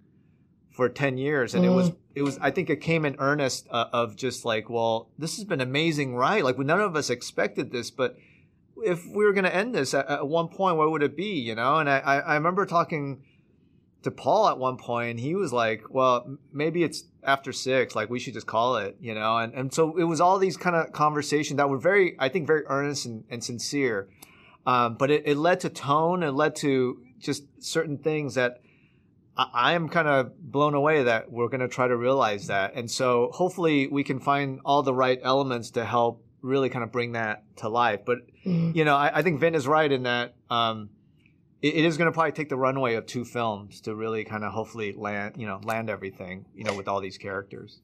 for 0.70 0.88
10 0.88 1.18
years 1.18 1.54
and 1.54 1.64
mm. 1.64 1.66
it 1.66 1.74
was 1.74 1.90
mm. 1.90 1.96
it 2.14 2.22
was 2.22 2.38
i 2.38 2.50
think 2.50 2.70
it 2.70 2.80
came 2.80 3.04
in 3.04 3.16
earnest 3.18 3.66
uh, 3.70 3.86
of 3.92 4.16
just 4.16 4.44
like 4.44 4.70
well 4.70 5.10
this 5.18 5.36
has 5.36 5.44
been 5.44 5.60
amazing 5.60 6.14
right 6.14 6.44
like 6.44 6.56
none 6.58 6.80
of 6.80 6.94
us 6.94 7.10
expected 7.10 7.72
this 7.72 7.90
but 7.90 8.16
if 8.76 9.04
we 9.08 9.24
were 9.24 9.32
going 9.32 9.44
to 9.44 9.54
end 9.54 9.74
this 9.74 9.92
at, 9.92 10.08
at, 10.08 10.26
one 10.26 10.48
point 10.48 10.76
what 10.76 10.90
would 10.90 11.02
it 11.02 11.16
be 11.16 11.38
you 11.38 11.54
know 11.54 11.78
and 11.78 11.90
i 11.90 11.98
i 11.98 12.34
remember 12.34 12.64
talking 12.64 13.20
to 14.02 14.10
Paul 14.10 14.48
at 14.48 14.58
one 14.58 14.76
point, 14.76 15.10
and 15.10 15.20
he 15.20 15.34
was 15.34 15.52
like, 15.52 15.84
"Well, 15.90 16.38
maybe 16.52 16.82
it's 16.82 17.04
after 17.22 17.52
six. 17.52 17.94
Like 17.94 18.10
we 18.10 18.18
should 18.18 18.34
just 18.34 18.46
call 18.46 18.76
it, 18.76 18.96
you 19.00 19.14
know." 19.14 19.38
And 19.38 19.52
and 19.54 19.72
so 19.72 19.96
it 19.96 20.04
was 20.04 20.20
all 20.20 20.38
these 20.38 20.56
kind 20.56 20.76
of 20.76 20.92
conversations 20.92 21.58
that 21.58 21.68
were 21.68 21.78
very, 21.78 22.16
I 22.18 22.28
think, 22.28 22.46
very 22.46 22.64
earnest 22.66 23.06
and, 23.06 23.24
and 23.30 23.42
sincere. 23.42 24.08
Um, 24.66 24.94
but 24.94 25.10
it, 25.10 25.22
it 25.26 25.36
led 25.36 25.60
to 25.60 25.70
tone. 25.70 26.22
It 26.22 26.32
led 26.32 26.56
to 26.56 27.02
just 27.18 27.44
certain 27.62 27.98
things 27.98 28.34
that 28.34 28.60
I, 29.36 29.46
I 29.52 29.72
am 29.72 29.88
kind 29.88 30.08
of 30.08 30.38
blown 30.38 30.74
away 30.74 31.04
that 31.04 31.30
we're 31.30 31.48
going 31.48 31.60
to 31.60 31.68
try 31.68 31.88
to 31.88 31.96
realize 31.96 32.48
that. 32.48 32.74
And 32.74 32.90
so 32.90 33.30
hopefully 33.32 33.86
we 33.86 34.04
can 34.04 34.20
find 34.20 34.60
all 34.64 34.82
the 34.82 34.94
right 34.94 35.20
elements 35.22 35.70
to 35.72 35.84
help 35.84 36.24
really 36.42 36.68
kind 36.68 36.82
of 36.82 36.92
bring 36.92 37.12
that 37.12 37.44
to 37.56 37.68
life. 37.68 38.00
But 38.04 38.18
mm-hmm. 38.44 38.72
you 38.74 38.84
know, 38.84 38.96
I, 38.96 39.18
I, 39.18 39.22
think 39.22 39.40
Vin 39.40 39.54
is 39.54 39.66
right 39.66 39.90
in 39.90 40.04
that. 40.04 40.34
Um, 40.48 40.90
it, 41.62 41.74
it 41.74 41.84
is 41.84 41.96
going 41.96 42.06
to 42.06 42.12
probably 42.12 42.32
take 42.32 42.48
the 42.48 42.56
runway 42.56 42.94
of 42.94 43.06
two 43.06 43.24
films 43.24 43.80
to 43.82 43.94
really 43.94 44.24
kind 44.24 44.44
of 44.44 44.52
hopefully 44.52 44.92
land, 44.96 45.34
you 45.36 45.46
know, 45.46 45.60
land 45.64 45.90
everything, 45.90 46.44
you 46.54 46.64
know, 46.64 46.74
with 46.74 46.88
all 46.88 47.00
these 47.00 47.18
characters. 47.18 47.80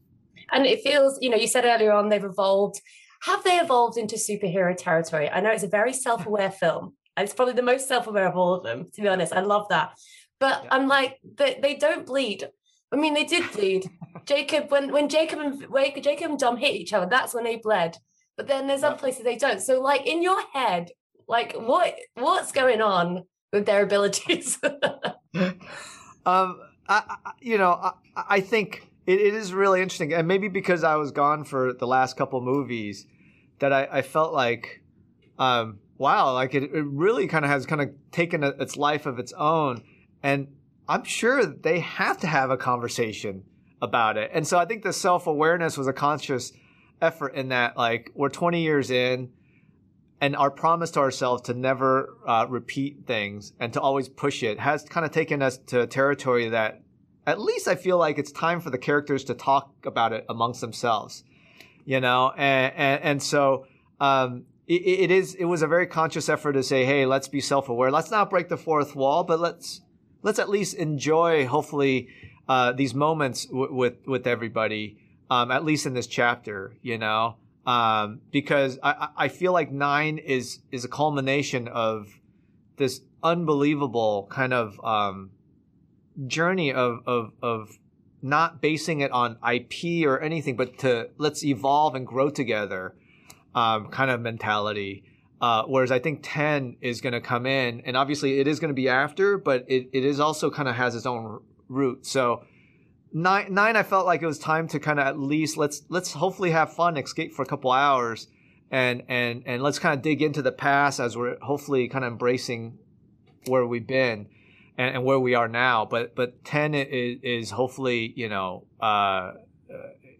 And 0.52 0.66
it 0.66 0.82
feels, 0.82 1.18
you 1.20 1.30
know, 1.30 1.36
you 1.36 1.48
said 1.48 1.64
earlier 1.64 1.92
on 1.92 2.08
they've 2.08 2.22
evolved. 2.22 2.80
Have 3.22 3.42
they 3.44 3.58
evolved 3.58 3.98
into 3.98 4.16
superhero 4.16 4.76
territory? 4.76 5.28
I 5.28 5.40
know 5.40 5.50
it's 5.50 5.64
a 5.64 5.68
very 5.68 5.92
self-aware 5.92 6.50
film. 6.60 6.94
It's 7.16 7.34
probably 7.34 7.54
the 7.54 7.62
most 7.62 7.88
self-aware 7.88 8.26
of 8.26 8.36
all 8.36 8.54
of 8.54 8.62
them, 8.62 8.86
to 8.94 9.00
be 9.00 9.08
honest. 9.08 9.32
I 9.32 9.40
love 9.40 9.68
that. 9.70 9.92
But 10.38 10.62
yeah. 10.64 10.74
I'm 10.74 10.86
like, 10.86 11.18
they, 11.36 11.58
they 11.60 11.74
don't 11.76 12.06
bleed. 12.06 12.46
I 12.92 12.96
mean, 12.96 13.14
they 13.14 13.24
did 13.24 13.50
bleed. 13.52 13.90
Jacob, 14.26 14.70
when 14.70 14.92
when 14.92 15.08
Jacob 15.08 15.38
and 15.40 15.62
when 15.66 16.02
Jacob 16.02 16.30
and 16.30 16.38
Dom 16.38 16.56
hit 16.56 16.74
each 16.74 16.92
other, 16.92 17.06
that's 17.08 17.34
when 17.34 17.44
they 17.44 17.56
bled. 17.56 17.96
But 18.36 18.48
then 18.48 18.66
there's 18.66 18.82
other 18.82 18.96
places 18.96 19.24
they 19.24 19.36
don't. 19.36 19.60
So, 19.60 19.80
like 19.80 20.06
in 20.06 20.22
your 20.22 20.40
head, 20.52 20.90
like 21.26 21.54
what 21.54 21.96
what's 22.14 22.52
going 22.52 22.80
on 22.80 23.24
with 23.52 23.66
their 23.66 23.82
abilities. 23.82 24.58
um, 26.26 26.60
I, 26.88 27.16
you 27.40 27.58
know, 27.58 27.72
I, 27.72 27.92
I 28.16 28.40
think 28.40 28.90
it, 29.06 29.20
it 29.20 29.34
is 29.34 29.52
really 29.52 29.80
interesting, 29.82 30.12
and 30.12 30.26
maybe 30.28 30.48
because 30.48 30.84
I 30.84 30.96
was 30.96 31.10
gone 31.10 31.44
for 31.44 31.72
the 31.72 31.86
last 31.86 32.16
couple 32.16 32.40
movies, 32.40 33.06
that 33.58 33.72
I, 33.72 33.88
I 33.90 34.02
felt 34.02 34.32
like, 34.34 34.82
um, 35.38 35.78
wow, 35.98 36.32
like 36.34 36.54
it, 36.54 36.64
it 36.64 36.84
really 36.84 37.26
kind 37.26 37.44
of 37.44 37.50
has 37.50 37.66
kind 37.66 37.80
of 37.80 37.90
taken 38.10 38.44
a, 38.44 38.48
its 38.48 38.76
life 38.76 39.06
of 39.06 39.18
its 39.18 39.32
own, 39.32 39.82
and 40.22 40.48
I'm 40.88 41.04
sure 41.04 41.44
they 41.44 41.80
have 41.80 42.18
to 42.18 42.26
have 42.26 42.50
a 42.50 42.56
conversation 42.56 43.44
about 43.80 44.16
it, 44.16 44.30
and 44.34 44.46
so 44.46 44.58
I 44.58 44.64
think 44.64 44.82
the 44.82 44.92
self 44.92 45.26
awareness 45.26 45.76
was 45.78 45.86
a 45.86 45.92
conscious 45.92 46.52
effort 47.00 47.34
in 47.34 47.48
that, 47.48 47.76
like 47.76 48.10
we're 48.14 48.28
20 48.28 48.62
years 48.62 48.90
in 48.90 49.30
and 50.20 50.34
our 50.34 50.50
promise 50.50 50.90
to 50.92 51.00
ourselves 51.00 51.42
to 51.42 51.54
never 51.54 52.16
uh, 52.26 52.46
repeat 52.48 53.06
things 53.06 53.52
and 53.60 53.72
to 53.72 53.80
always 53.80 54.08
push 54.08 54.42
it 54.42 54.58
has 54.58 54.82
kind 54.84 55.04
of 55.04 55.12
taken 55.12 55.42
us 55.42 55.58
to 55.58 55.86
territory 55.86 56.48
that 56.48 56.80
at 57.26 57.40
least 57.40 57.66
I 57.66 57.74
feel 57.74 57.98
like 57.98 58.18
it's 58.18 58.30
time 58.30 58.60
for 58.60 58.70
the 58.70 58.78
characters 58.78 59.24
to 59.24 59.34
talk 59.34 59.74
about 59.84 60.12
it 60.12 60.24
amongst 60.28 60.60
themselves, 60.60 61.24
you 61.84 62.00
know, 62.00 62.32
and 62.36 62.72
and, 62.76 63.02
and 63.02 63.22
so 63.22 63.66
um, 64.00 64.44
it, 64.66 64.82
it 64.82 65.10
is 65.10 65.34
it 65.34 65.44
was 65.44 65.62
a 65.62 65.66
very 65.66 65.86
conscious 65.86 66.28
effort 66.28 66.52
to 66.52 66.62
say, 66.62 66.84
hey, 66.84 67.04
let's 67.04 67.28
be 67.28 67.40
self 67.40 67.68
aware, 67.68 67.90
let's 67.90 68.10
not 68.10 68.30
break 68.30 68.48
the 68.48 68.56
fourth 68.56 68.94
wall, 68.94 69.24
but 69.24 69.40
let's 69.40 69.80
let's 70.22 70.38
at 70.38 70.48
least 70.48 70.74
enjoy, 70.74 71.46
hopefully, 71.46 72.08
uh, 72.48 72.72
these 72.72 72.94
moments 72.94 73.46
w- 73.46 73.74
with 73.74 74.06
with 74.06 74.26
everybody, 74.26 74.98
um, 75.28 75.50
at 75.50 75.64
least 75.64 75.84
in 75.84 75.94
this 75.94 76.06
chapter, 76.06 76.76
you 76.80 76.96
know, 76.96 77.36
um, 77.66 78.20
because 78.30 78.78
I 78.82 79.08
I 79.16 79.28
feel 79.28 79.52
like 79.52 79.72
nine 79.72 80.18
is 80.18 80.60
is 80.70 80.84
a 80.84 80.88
culmination 80.88 81.68
of 81.68 82.20
this 82.76 83.00
unbelievable 83.22 84.28
kind 84.30 84.52
of 84.52 84.80
um, 84.84 85.30
journey 86.26 86.72
of 86.72 87.00
of 87.06 87.32
of 87.42 87.78
not 88.22 88.60
basing 88.60 89.00
it 89.00 89.10
on 89.10 89.38
IP 89.52 90.06
or 90.06 90.20
anything, 90.20 90.56
but 90.56 90.78
to 90.78 91.10
let's 91.18 91.44
evolve 91.44 91.94
and 91.94 92.06
grow 92.06 92.30
together, 92.30 92.94
um, 93.54 93.88
kind 93.88 94.10
of 94.10 94.20
mentality. 94.20 95.04
Uh, 95.38 95.64
whereas 95.64 95.92
I 95.92 95.98
think 95.98 96.20
10 96.22 96.78
is 96.80 97.02
going 97.02 97.12
to 97.12 97.20
come 97.20 97.44
in, 97.44 97.82
and 97.84 97.94
obviously 97.94 98.40
it 98.40 98.48
is 98.48 98.58
going 98.58 98.70
to 98.70 98.74
be 98.74 98.88
after, 98.88 99.36
but 99.36 99.66
it, 99.68 99.90
it 99.92 100.02
is 100.02 100.18
also 100.18 100.50
kind 100.50 100.66
of 100.66 100.74
has 100.76 100.94
its 100.94 101.04
own 101.04 101.40
route. 101.68 102.06
So 102.06 102.42
nine, 103.12 103.52
nine, 103.52 103.76
I 103.76 103.82
felt 103.82 104.06
like 104.06 104.22
it 104.22 104.26
was 104.26 104.38
time 104.38 104.68
to 104.68 104.78
kind 104.78 105.00
of 105.00 105.06
at 105.06 105.18
least 105.18 105.56
let's 105.56 105.82
let's 105.88 106.12
hopefully 106.12 106.50
have 106.50 106.72
fun, 106.72 106.96
escape 106.96 107.34
for 107.34 107.42
a 107.42 107.46
couple 107.46 107.70
hours, 107.70 108.28
and 108.70 109.02
and 109.08 109.42
and 109.46 109.62
let's 109.62 109.78
kind 109.78 109.94
of 109.94 110.02
dig 110.02 110.22
into 110.22 110.42
the 110.42 110.52
past 110.52 111.00
as 111.00 111.16
we're 111.16 111.38
hopefully 111.40 111.88
kind 111.88 112.04
of 112.04 112.12
embracing 112.12 112.78
where 113.46 113.66
we've 113.66 113.86
been 113.86 114.28
and, 114.76 114.96
and 114.96 115.04
where 115.04 115.18
we 115.18 115.34
are 115.34 115.48
now. 115.48 115.84
But 115.84 116.14
but 116.14 116.44
ten 116.44 116.74
is, 116.74 117.18
is 117.22 117.50
hopefully 117.50 118.12
you 118.16 118.28
know 118.28 118.64
uh, 118.80 119.32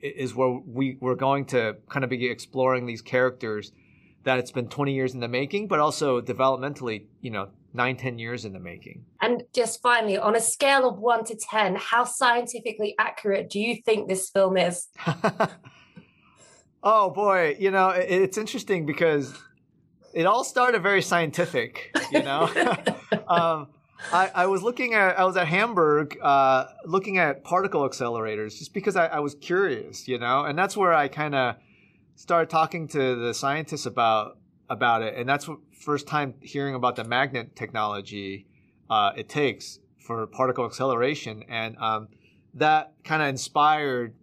is 0.00 0.35
where 0.35 0.50
we 0.50 0.97
we're 1.00 1.14
going 1.14 1.47
to 1.47 1.76
kind 1.88 2.05
of 2.05 2.11
be 2.11 2.26
exploring 2.26 2.87
these 2.87 3.02
characters 3.02 3.73
that 4.26 4.40
it's 4.40 4.50
been 4.50 4.69
20 4.69 4.93
years 4.93 5.14
in 5.14 5.21
the 5.21 5.28
making, 5.28 5.69
but 5.69 5.78
also 5.78 6.21
developmentally, 6.21 7.05
you 7.21 7.31
know, 7.31 7.49
nine, 7.76 7.97
10 7.97 8.18
years 8.18 8.45
in 8.45 8.52
the 8.52 8.59
making. 8.59 9.04
And 9.21 9.45
just 9.52 9.83
finally, 9.83 10.18
on 10.18 10.35
a 10.35 10.40
scale 10.40 10.88
of 10.88 10.99
one 10.99 11.25
to 11.25 11.37
10, 11.37 11.76
how 11.76 12.04
scientifically 12.04 12.95
accurate 12.99 13.50
do 13.50 13.61
you 13.61 13.83
think 13.83 14.09
this 14.09 14.30
film 14.30 14.56
is? 14.56 14.88
oh, 16.83 17.11
boy. 17.11 17.56
You 17.59 17.71
know, 17.71 17.90
it, 17.90 18.11
it's 18.11 18.38
interesting 18.38 18.87
because 18.87 19.35
it 20.14 20.26
all 20.26 20.45
started 20.45 20.83
very 20.83 21.02
scientific, 21.02 21.97
you 22.11 22.23
know? 22.23 22.42
um, 23.28 23.68
I, 24.12 24.30
I, 24.35 24.47
was 24.47 24.62
looking 24.62 24.95
at, 24.95 25.18
I 25.18 25.25
was 25.25 25.37
at 25.37 25.47
Hamburg 25.47 26.18
uh, 26.23 26.66
looking 26.85 27.18
at 27.18 27.45
particle 27.45 27.88
accelerators 27.88 28.59
just 28.59 28.75
because 28.75 28.97
I, 28.97 29.06
I 29.06 29.18
was 29.21 29.35
curious, 29.35 30.09
you 30.09 30.18
know? 30.18 30.45
And 30.45 30.59
that's 30.59 30.76
where 30.76 30.92
I 30.92 31.09
kind 31.09 31.35
of, 31.35 31.56
started 32.16 32.49
talking 32.50 32.88
to 32.88 33.14
the 33.14 33.33
scientists 33.33 33.87
about 33.87 34.38
about 34.68 35.02
it, 35.02 35.14
and 35.16 35.28
that's 35.28 35.46
what 35.46 35.58
first 35.73 36.06
time 36.06 36.35
hearing 36.40 36.75
about 36.75 36.96
the 36.96 37.04
magnet 37.04 37.54
technology 37.56 38.46
uh, 38.90 39.12
it 39.16 39.28
takes 39.28 39.78
for 39.99 40.26
particle 40.26 40.64
acceleration, 40.64 41.44
and 41.49 41.76
um, 41.78 42.08
that 42.54 42.92
kind 43.04 43.23
of 43.23 43.28
inspired 43.28 44.14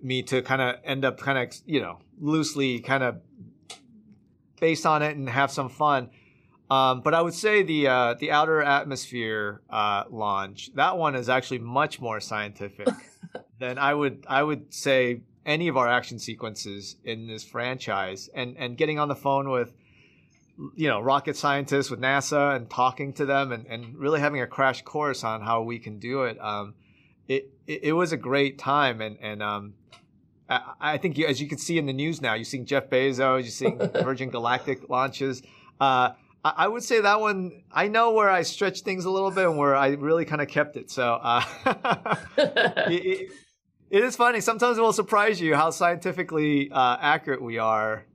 me 0.00 0.22
to 0.22 0.42
kind 0.42 0.62
of 0.62 0.76
end 0.84 1.04
up 1.04 1.18
kind 1.18 1.38
of 1.38 1.56
you 1.66 1.80
know 1.80 1.98
loosely 2.20 2.80
kind 2.80 3.02
of 3.02 3.20
based 4.60 4.86
on 4.86 5.02
it 5.02 5.16
and 5.16 5.28
have 5.28 5.50
some 5.50 5.68
fun. 5.68 6.10
Um, 6.70 7.00
but 7.00 7.14
I 7.14 7.22
would 7.22 7.34
say 7.34 7.62
the 7.62 7.88
uh, 7.88 8.14
the 8.14 8.30
outer 8.30 8.62
atmosphere 8.62 9.62
uh, 9.70 10.04
launch 10.10 10.70
that 10.74 10.98
one 10.98 11.14
is 11.14 11.28
actually 11.28 11.60
much 11.60 12.00
more 12.00 12.20
scientific 12.20 12.88
than 13.58 13.78
I 13.78 13.94
would 13.94 14.24
I 14.28 14.42
would 14.42 14.72
say 14.72 15.22
any 15.48 15.68
of 15.68 15.78
our 15.78 15.88
action 15.88 16.18
sequences 16.18 16.96
in 17.04 17.26
this 17.26 17.42
franchise. 17.42 18.28
And 18.34 18.56
and 18.58 18.76
getting 18.76 18.98
on 18.98 19.08
the 19.08 19.16
phone 19.16 19.48
with 19.48 19.72
you 20.74 20.88
know 20.88 21.00
rocket 21.00 21.36
scientists 21.36 21.90
with 21.90 22.00
nasa 22.00 22.56
and 22.56 22.68
talking 22.68 23.12
to 23.12 23.24
them 23.24 23.52
and, 23.52 23.66
and 23.66 23.96
really 23.96 24.20
having 24.20 24.40
a 24.40 24.46
crash 24.46 24.82
course 24.82 25.22
on 25.22 25.40
how 25.40 25.62
we 25.62 25.78
can 25.78 25.98
do 25.98 26.24
it 26.24 26.38
um, 26.40 26.74
it, 27.28 27.50
it, 27.66 27.84
it 27.84 27.92
was 27.92 28.12
a 28.12 28.16
great 28.16 28.58
time 28.58 29.00
and 29.00 29.18
and 29.20 29.42
um, 29.42 29.74
I, 30.48 30.74
I 30.80 30.98
think 30.98 31.18
you, 31.18 31.26
as 31.26 31.40
you 31.40 31.48
can 31.48 31.58
see 31.58 31.78
in 31.78 31.86
the 31.86 31.92
news 31.92 32.20
now, 32.20 32.34
you're 32.34 32.44
seeing 32.44 32.64
Jeff 32.64 32.88
Bezos, 32.88 33.42
you're 33.42 33.44
seeing 33.44 33.78
Virgin 33.94 34.30
Galactic 34.30 34.88
launches. 34.88 35.42
Uh, 35.80 36.10
I, 36.44 36.54
I 36.56 36.68
would 36.68 36.82
say 36.82 37.00
that 37.00 37.20
one. 37.20 37.62
I 37.70 37.88
know 37.88 38.12
where 38.12 38.30
I 38.30 38.42
stretched 38.42 38.84
things 38.84 39.04
a 39.04 39.10
little 39.10 39.30
bit 39.30 39.44
and 39.44 39.58
where 39.58 39.76
I 39.76 39.88
really 39.90 40.24
kind 40.24 40.40
of 40.40 40.48
kept 40.48 40.76
it. 40.76 40.90
So 40.90 41.18
uh, 41.22 41.44
it, 42.38 43.30
it 43.90 44.04
is 44.04 44.16
funny. 44.16 44.40
Sometimes 44.40 44.78
it 44.78 44.80
will 44.80 44.92
surprise 44.92 45.40
you 45.40 45.54
how 45.54 45.70
scientifically 45.70 46.70
uh, 46.70 46.96
accurate 47.00 47.42
we 47.42 47.58
are 47.58 48.06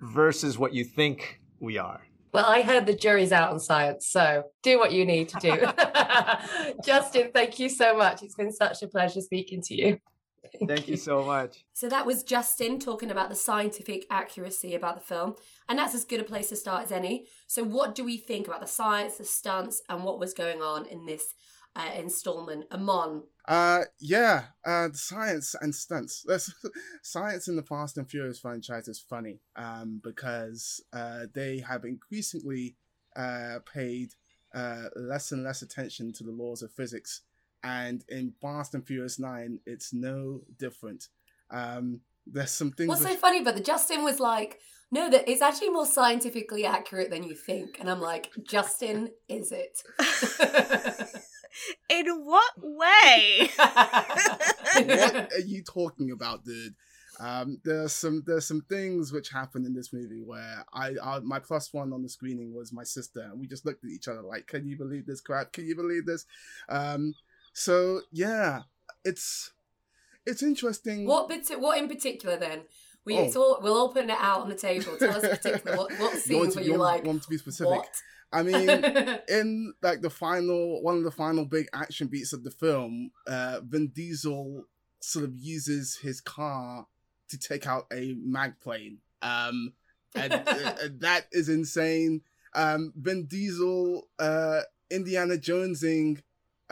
versus 0.00 0.58
what 0.58 0.74
you 0.74 0.84
think 0.84 1.40
we 1.62 1.78
are. 1.78 2.00
Well, 2.34 2.46
I 2.46 2.62
heard 2.62 2.86
the 2.86 2.94
jury's 2.94 3.30
out 3.30 3.52
on 3.52 3.60
science, 3.60 4.06
so 4.06 4.44
do 4.62 4.78
what 4.78 4.92
you 4.92 5.04
need 5.04 5.28
to 5.30 5.38
do. 5.38 6.76
Justin, 6.84 7.30
thank 7.32 7.58
you 7.58 7.68
so 7.68 7.96
much. 7.96 8.22
It's 8.22 8.34
been 8.34 8.52
such 8.52 8.82
a 8.82 8.88
pleasure 8.88 9.20
speaking 9.20 9.62
to 9.62 9.74
you. 9.74 9.98
Thank, 10.42 10.68
thank 10.68 10.88
you. 10.88 10.92
you 10.92 10.96
so 10.96 11.22
much. 11.22 11.64
So 11.74 11.88
that 11.88 12.06
was 12.06 12.22
Justin 12.22 12.78
talking 12.78 13.10
about 13.10 13.28
the 13.28 13.34
scientific 13.34 14.06
accuracy 14.08 14.74
about 14.74 14.94
the 14.94 15.04
film, 15.04 15.34
and 15.68 15.78
that's 15.78 15.94
as 15.94 16.04
good 16.04 16.20
a 16.20 16.24
place 16.24 16.48
to 16.50 16.56
start 16.56 16.84
as 16.84 16.92
any. 16.92 17.26
So, 17.48 17.64
what 17.64 17.94
do 17.94 18.04
we 18.04 18.16
think 18.16 18.46
about 18.46 18.60
the 18.60 18.66
science, 18.68 19.16
the 19.16 19.24
stunts, 19.24 19.82
and 19.88 20.04
what 20.04 20.20
was 20.20 20.32
going 20.32 20.62
on 20.62 20.86
in 20.86 21.06
this 21.06 21.34
uh, 21.74 21.90
installment? 21.96 22.66
Amon, 22.70 23.24
uh, 23.46 23.80
yeah, 23.98 24.44
uh, 24.64 24.88
science 24.92 25.54
and 25.60 25.74
stunts. 25.74 26.24
That's 26.26 26.52
science 27.02 27.48
in 27.48 27.56
the 27.56 27.62
Fast 27.62 27.98
and 27.98 28.08
Furious 28.08 28.38
franchise 28.38 28.88
is 28.88 29.00
funny, 29.00 29.40
um, 29.56 30.00
because 30.02 30.82
uh, 30.92 31.26
they 31.34 31.58
have 31.58 31.84
increasingly 31.84 32.76
uh 33.14 33.58
paid 33.70 34.14
uh 34.54 34.84
less 34.96 35.32
and 35.32 35.44
less 35.44 35.60
attention 35.60 36.14
to 36.14 36.24
the 36.24 36.30
laws 36.30 36.62
of 36.62 36.72
physics, 36.72 37.22
and 37.64 38.04
in 38.08 38.32
Fast 38.40 38.74
and 38.74 38.86
Furious 38.86 39.18
Nine, 39.18 39.58
it's 39.66 39.92
no 39.92 40.42
different. 40.58 41.08
Um, 41.50 42.00
there's 42.26 42.52
some 42.52 42.70
things. 42.70 42.88
What's 42.88 43.02
which... 43.02 43.14
so 43.14 43.18
funny? 43.18 43.42
But 43.42 43.56
the 43.56 43.60
Justin 43.60 44.04
was 44.04 44.20
like, 44.20 44.60
no, 44.92 45.10
that 45.10 45.28
it's 45.28 45.42
actually 45.42 45.70
more 45.70 45.86
scientifically 45.86 46.64
accurate 46.64 47.10
than 47.10 47.24
you 47.24 47.34
think, 47.34 47.78
and 47.80 47.90
I'm 47.90 48.00
like, 48.00 48.30
Justin, 48.44 49.10
is 49.28 49.52
it? 49.52 49.82
In 51.88 52.06
what 52.24 52.52
way? 52.56 53.50
what 53.56 55.32
are 55.32 55.40
you 55.44 55.62
talking 55.62 56.10
about, 56.10 56.44
dude? 56.44 56.74
Um, 57.20 57.60
there's 57.64 57.92
some 57.92 58.22
there's 58.26 58.46
some 58.46 58.62
things 58.62 59.12
which 59.12 59.28
happen 59.28 59.64
in 59.64 59.74
this 59.74 59.92
movie 59.92 60.22
where 60.24 60.64
I, 60.72 60.94
I, 61.02 61.18
my 61.20 61.38
plus 61.38 61.72
one 61.72 61.92
on 61.92 62.02
the 62.02 62.08
screening 62.08 62.54
was 62.54 62.72
my 62.72 62.84
sister, 62.84 63.20
and 63.20 63.38
we 63.38 63.46
just 63.46 63.66
looked 63.66 63.84
at 63.84 63.90
each 63.90 64.08
other 64.08 64.22
like, 64.22 64.46
"Can 64.46 64.66
you 64.66 64.76
believe 64.76 65.06
this 65.06 65.20
crap? 65.20 65.52
Can 65.52 65.66
you 65.66 65.76
believe 65.76 66.06
this?" 66.06 66.24
Um, 66.68 67.14
so 67.52 68.00
yeah, 68.10 68.62
it's 69.04 69.52
it's 70.26 70.42
interesting. 70.42 71.06
What 71.06 71.28
bit? 71.28 71.48
What 71.60 71.78
in 71.78 71.88
particular 71.88 72.36
then? 72.36 72.62
We 73.04 73.18
oh. 73.18 73.32
all, 73.36 73.58
we'll 73.60 73.76
all 73.76 73.92
put 73.92 74.04
it 74.04 74.10
out 74.10 74.42
on 74.42 74.48
the 74.48 74.54
table. 74.54 74.96
Tell 74.96 75.10
us 75.10 75.26
particular 75.26 75.76
what, 75.76 75.92
what 75.98 76.16
scenes 76.18 76.54
were 76.54 76.62
you, 76.62 76.72
you 76.72 76.78
like? 76.78 77.04
Want 77.04 77.22
to 77.22 77.28
be 77.28 77.36
specific? 77.36 77.70
What? 77.70 77.88
I 78.32 78.42
mean, 78.42 78.68
in 79.28 79.74
like 79.82 80.00
the 80.00 80.10
final, 80.10 80.82
one 80.82 80.96
of 80.96 81.04
the 81.04 81.10
final 81.10 81.44
big 81.44 81.68
action 81.72 82.08
beats 82.08 82.32
of 82.32 82.44
the 82.44 82.50
film, 82.50 83.10
uh, 83.26 83.60
Vin 83.64 83.88
Diesel 83.88 84.64
sort 85.00 85.24
of 85.24 85.32
uses 85.36 85.96
his 85.96 86.20
car 86.20 86.86
to 87.28 87.38
take 87.38 87.66
out 87.66 87.86
a 87.92 88.14
mag 88.18 88.60
plane. 88.60 88.98
Um, 89.20 89.74
and, 90.14 90.32
uh, 90.46 90.74
that 90.98 91.26
is 91.32 91.48
insane. 91.48 92.22
Um, 92.54 92.92
Vin 92.96 93.26
Diesel, 93.26 94.08
uh, 94.18 94.60
Indiana 94.90 95.34
Jonesing, 95.34 96.22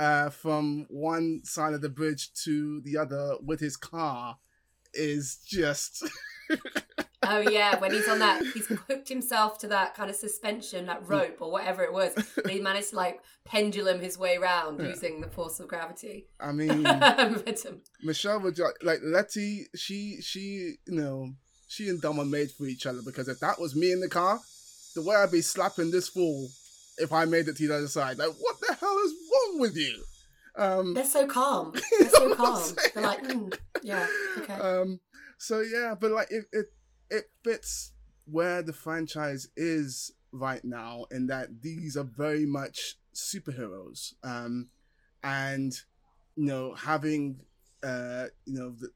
uh, 0.00 0.30
from 0.30 0.86
one 0.88 1.42
side 1.44 1.74
of 1.74 1.82
the 1.82 1.88
bridge 1.90 2.32
to 2.32 2.80
the 2.80 2.96
other 2.96 3.34
with 3.44 3.60
his 3.60 3.76
car 3.76 4.38
is 4.94 5.36
just 5.46 6.08
oh 7.22 7.38
yeah, 7.38 7.78
when 7.78 7.92
he's 7.92 8.08
on 8.08 8.18
that, 8.20 8.42
he's 8.54 8.66
hooked 8.66 9.08
himself 9.08 9.58
to 9.58 9.68
that 9.68 9.94
kind 9.94 10.10
of 10.10 10.16
suspension, 10.16 10.86
that 10.86 11.06
rope 11.08 11.38
or 11.40 11.50
whatever 11.50 11.82
it 11.82 11.92
was. 11.92 12.12
he 12.48 12.60
managed 12.60 12.90
to 12.90 12.96
like 12.96 13.20
pendulum 13.44 14.00
his 14.00 14.18
way 14.18 14.36
around 14.36 14.80
yeah. 14.80 14.88
using 14.88 15.20
the 15.20 15.28
force 15.28 15.60
of 15.60 15.68
gravity. 15.68 16.26
I 16.40 16.52
mean, 16.52 16.82
Michelle 18.02 18.40
would 18.40 18.58
like 18.82 19.00
Letty. 19.02 19.66
She 19.74 20.18
she 20.22 20.76
you 20.86 20.94
know 20.94 21.32
she 21.68 21.88
and 21.88 22.00
Dom 22.00 22.18
are 22.18 22.24
made 22.24 22.50
for 22.50 22.66
each 22.66 22.86
other 22.86 23.00
because 23.04 23.28
if 23.28 23.40
that 23.40 23.60
was 23.60 23.76
me 23.76 23.92
in 23.92 24.00
the 24.00 24.08
car, 24.08 24.40
the 24.94 25.02
way 25.02 25.16
I'd 25.16 25.30
be 25.30 25.40
slapping 25.40 25.90
this 25.90 26.08
fool 26.08 26.48
if 26.98 27.12
I 27.12 27.24
made 27.24 27.48
it 27.48 27.56
to 27.56 27.68
the 27.68 27.76
other 27.76 27.88
side. 27.88 28.18
Like, 28.18 28.32
what 28.38 28.56
the 28.60 28.74
hell 28.74 28.98
is 29.04 29.14
wrong 29.32 29.60
with 29.60 29.76
you? 29.76 30.02
Um, 30.56 30.94
They're 30.94 31.04
so 31.04 31.26
calm. 31.26 31.72
They're 31.98 32.10
so 32.10 32.34
calm. 32.34 32.62
They're 32.94 33.02
like, 33.02 33.22
mm, 33.22 33.56
yeah, 33.82 34.06
okay. 34.38 34.54
Um, 34.54 35.00
so 35.38 35.60
yeah, 35.60 35.94
but 35.98 36.10
like 36.10 36.30
it, 36.30 36.44
it 36.52 36.66
it 37.10 37.30
fits 37.44 37.92
where 38.24 38.62
the 38.62 38.72
franchise 38.72 39.48
is 39.56 40.12
right 40.32 40.64
now 40.64 41.04
in 41.10 41.26
that 41.26 41.62
these 41.62 41.96
are 41.96 42.04
very 42.04 42.46
much 42.46 42.96
superheroes. 43.14 44.14
Um 44.22 44.68
and 45.22 45.72
you 46.36 46.46
know 46.46 46.74
having 46.74 47.40
uh 47.82 48.26
you 48.46 48.58
know 48.58 48.70
the, 48.78 48.90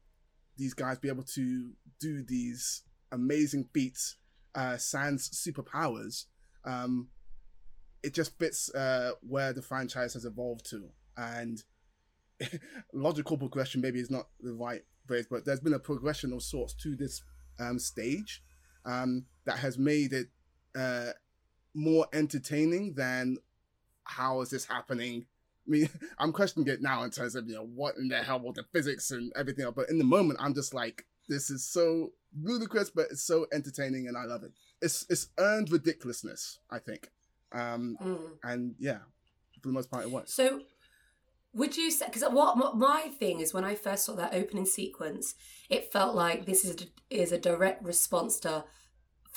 these 0.57 0.73
guys 0.73 0.97
be 0.97 1.09
able 1.09 1.23
to 1.23 1.71
do 1.99 2.23
these 2.23 2.83
amazing 3.11 3.67
feats 3.73 4.17
uh 4.55 4.77
sans 4.77 5.29
superpowers 5.29 6.25
um 6.63 7.09
it 8.01 8.13
just 8.13 8.37
fits 8.39 8.73
uh 8.73 9.11
where 9.21 9.53
the 9.53 9.61
franchise 9.61 10.13
has 10.13 10.25
evolved 10.25 10.65
to. 10.69 10.89
And 11.17 11.61
logical 12.93 13.37
progression 13.37 13.81
maybe 13.81 13.99
is 13.99 14.11
not 14.11 14.27
the 14.39 14.53
right 14.53 14.83
phrase 15.07 15.27
but 15.29 15.45
there's 15.45 15.59
been 15.59 15.73
a 15.73 15.79
progression 15.79 16.33
of 16.33 16.41
sorts 16.41 16.73
to 16.73 16.95
this 16.95 17.21
um 17.59 17.79
stage 17.79 18.43
um 18.85 19.25
that 19.45 19.57
has 19.59 19.77
made 19.77 20.13
it 20.13 20.27
uh 20.75 21.11
more 21.73 22.07
entertaining 22.13 22.93
than 22.93 23.37
how 24.03 24.41
is 24.41 24.49
this 24.49 24.65
happening 24.65 25.25
I 25.67 25.71
mean, 25.71 25.89
I'm 26.19 26.31
questioning 26.31 26.67
it 26.67 26.81
now 26.81 27.01
in 27.03 27.09
terms 27.11 27.33
of 27.35 27.47
you 27.47 27.55
know 27.55 27.65
what 27.65 27.95
in 27.97 28.07
the 28.07 28.17
hell 28.21 28.39
with 28.39 28.55
the 28.55 28.65
physics 28.71 29.09
and 29.09 29.31
everything 29.35 29.65
else. 29.65 29.73
But 29.75 29.89
in 29.89 29.97
the 29.97 30.03
moment, 30.03 30.37
I'm 30.39 30.53
just 30.53 30.75
like, 30.75 31.05
this 31.27 31.49
is 31.49 31.65
so 31.65 32.11
ludicrous, 32.39 32.91
but 32.91 33.07
it's 33.09 33.23
so 33.23 33.47
entertaining, 33.51 34.07
and 34.07 34.15
I 34.15 34.25
love 34.25 34.43
it. 34.43 34.51
It's 34.79 35.07
it's 35.09 35.29
earned 35.39 35.71
ridiculousness, 35.71 36.59
I 36.69 36.77
think. 36.77 37.09
Um, 37.51 37.97
Mm. 37.99 38.19
and 38.43 38.75
yeah, 38.77 38.99
for 39.59 39.69
the 39.69 39.73
most 39.73 39.89
part, 39.89 40.03
it 40.05 40.11
was. 40.11 40.31
So, 40.31 40.61
would 41.55 41.75
you 41.77 41.89
say? 41.89 42.05
Because 42.05 42.23
what, 42.31 42.75
my 42.77 43.09
thing 43.19 43.39
is, 43.39 43.53
when 43.53 43.63
I 43.65 43.75
first 43.75 44.05
saw 44.05 44.13
that 44.15 44.33
opening 44.33 44.65
sequence, 44.65 45.35
it 45.69 45.91
felt 45.91 46.13
like 46.15 46.45
this 46.45 46.63
is 46.65 46.87
is 47.09 47.31
a 47.31 47.37
direct 47.37 47.83
response 47.83 48.39
to 48.41 48.65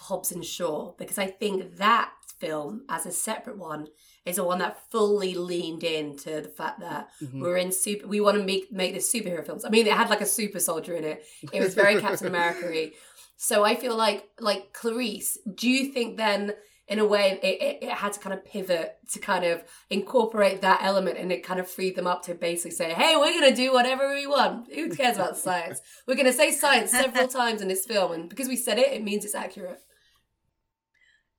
Hobbs 0.00 0.32
and 0.32 0.44
Shaw 0.44 0.92
because 0.98 1.18
I 1.18 1.26
think 1.26 1.76
that 1.76 2.12
film, 2.38 2.84
as 2.88 3.04
a 3.04 3.10
separate 3.10 3.58
one, 3.58 3.88
is 4.25 4.37
the 4.37 4.44
one 4.44 4.58
that 4.60 4.90
fully 4.90 5.34
leaned 5.34 5.82
into 5.82 6.40
the 6.40 6.48
fact 6.48 6.80
that 6.80 7.08
Mhm. 7.20 7.40
we're 7.40 7.56
in 7.56 7.72
super. 7.72 8.06
We 8.06 8.20
want 8.20 8.37
to 8.38 8.44
make 8.44 8.70
make 8.70 8.94
this 8.94 9.12
superhero 9.12 9.44
films. 9.44 9.64
I 9.64 9.70
mean, 9.70 9.87
it 9.87 9.92
had 9.92 10.10
like 10.10 10.20
a 10.20 10.26
super 10.26 10.60
soldier 10.60 10.94
in 10.94 11.04
it. 11.04 11.25
It 11.52 11.60
was 11.60 11.75
very 11.75 12.00
Captain 12.00 12.26
America-y. 12.28 12.92
So 13.37 13.64
I 13.64 13.75
feel 13.76 13.96
like 13.96 14.28
like 14.40 14.72
Clarice. 14.72 15.38
Do 15.54 15.68
you 15.68 15.92
think 15.92 16.16
then? 16.16 16.54
In 16.88 16.99
a 16.99 17.04
way, 17.04 17.38
it, 17.42 17.47
it, 17.47 17.78
it 17.83 17.90
had 17.90 18.14
to 18.14 18.21
kind 18.21 18.33
of 18.33 18.45
pivot 18.47 18.97
to 19.12 19.18
kind 19.18 19.45
of 19.45 19.62
incorporate 19.90 20.62
that 20.62 20.80
element 20.83 21.18
and 21.18 21.30
it 21.30 21.45
kind 21.45 21.61
of 21.61 21.68
freed 21.68 21.97
them 21.97 22.07
up 22.07 22.23
to 22.23 22.35
basically 22.35 22.71
say, 22.71 22.95
hey, 22.95 23.14
we're 23.14 23.38
going 23.38 23.50
to 23.50 23.54
do 23.54 23.75
whatever 23.75 24.14
we 24.14 24.26
want. 24.26 24.73
Who 24.73 24.88
cares 24.88 25.16
about 25.16 25.37
science? 25.37 25.83
We're 26.07 26.14
going 26.14 26.26
to 26.26 26.33
say 26.33 26.50
science 26.50 26.92
several 26.92 27.28
times 27.28 27.61
in 27.61 27.68
this 27.68 27.85
film. 27.85 28.12
And 28.12 28.28
because 28.28 28.49
we 28.49 28.57
said 28.57 28.78
it, 28.78 28.90
it 28.90 29.04
means 29.04 29.26
it's 29.26 29.35
accurate. 29.35 29.83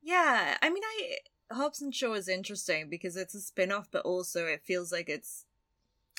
Yeah, 0.01 0.57
I 0.61 0.69
mean, 0.69 0.83
I 0.83 1.17
Hobbs 1.51 1.81
and 1.81 1.93
Shaw 1.93 2.13
is 2.13 2.27
interesting 2.27 2.89
because 2.89 3.15
it's 3.15 3.35
a 3.35 3.41
spin-off, 3.41 3.87
but 3.91 4.05
also 4.05 4.45
it 4.45 4.63
feels 4.65 4.91
like 4.91 5.09
it's 5.09 5.45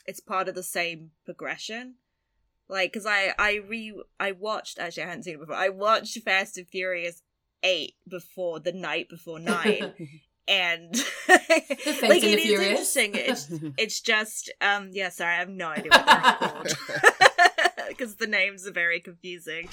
it's 0.06 0.20
part 0.20 0.48
of 0.48 0.54
the 0.54 0.62
same 0.62 1.10
progression. 1.24 1.96
Like, 2.68 2.92
because 2.92 3.06
I 3.06 3.34
I 3.38 3.60
re 3.66 4.00
I 4.18 4.32
watched 4.32 4.78
actually 4.78 5.04
I 5.04 5.06
hadn't 5.06 5.24
seen 5.24 5.34
it 5.34 5.40
before. 5.40 5.56
I 5.56 5.68
watched 5.68 6.18
Fast 6.22 6.58
and 6.58 6.68
Furious 6.68 7.22
eight 7.62 7.94
before 8.08 8.60
the 8.60 8.72
night 8.72 9.08
before 9.08 9.38
nine, 9.40 9.94
and 10.48 10.94
like 11.28 11.54
Fate 11.56 12.24
and 12.24 12.24
it 12.24 12.40
Furious. 12.40 12.96
interesting. 12.96 13.12
It's 13.14 13.48
it's 13.78 14.00
just 14.00 14.52
um 14.60 14.90
yeah. 14.92 15.08
Sorry, 15.10 15.34
I 15.34 15.38
have 15.38 15.48
no 15.48 15.68
idea 15.68 15.90
what 15.90 16.06
they're 16.06 16.48
called 16.48 16.76
because 17.88 18.16
the 18.16 18.26
names 18.26 18.66
are 18.66 18.72
very 18.72 19.00
confusing. 19.00 19.68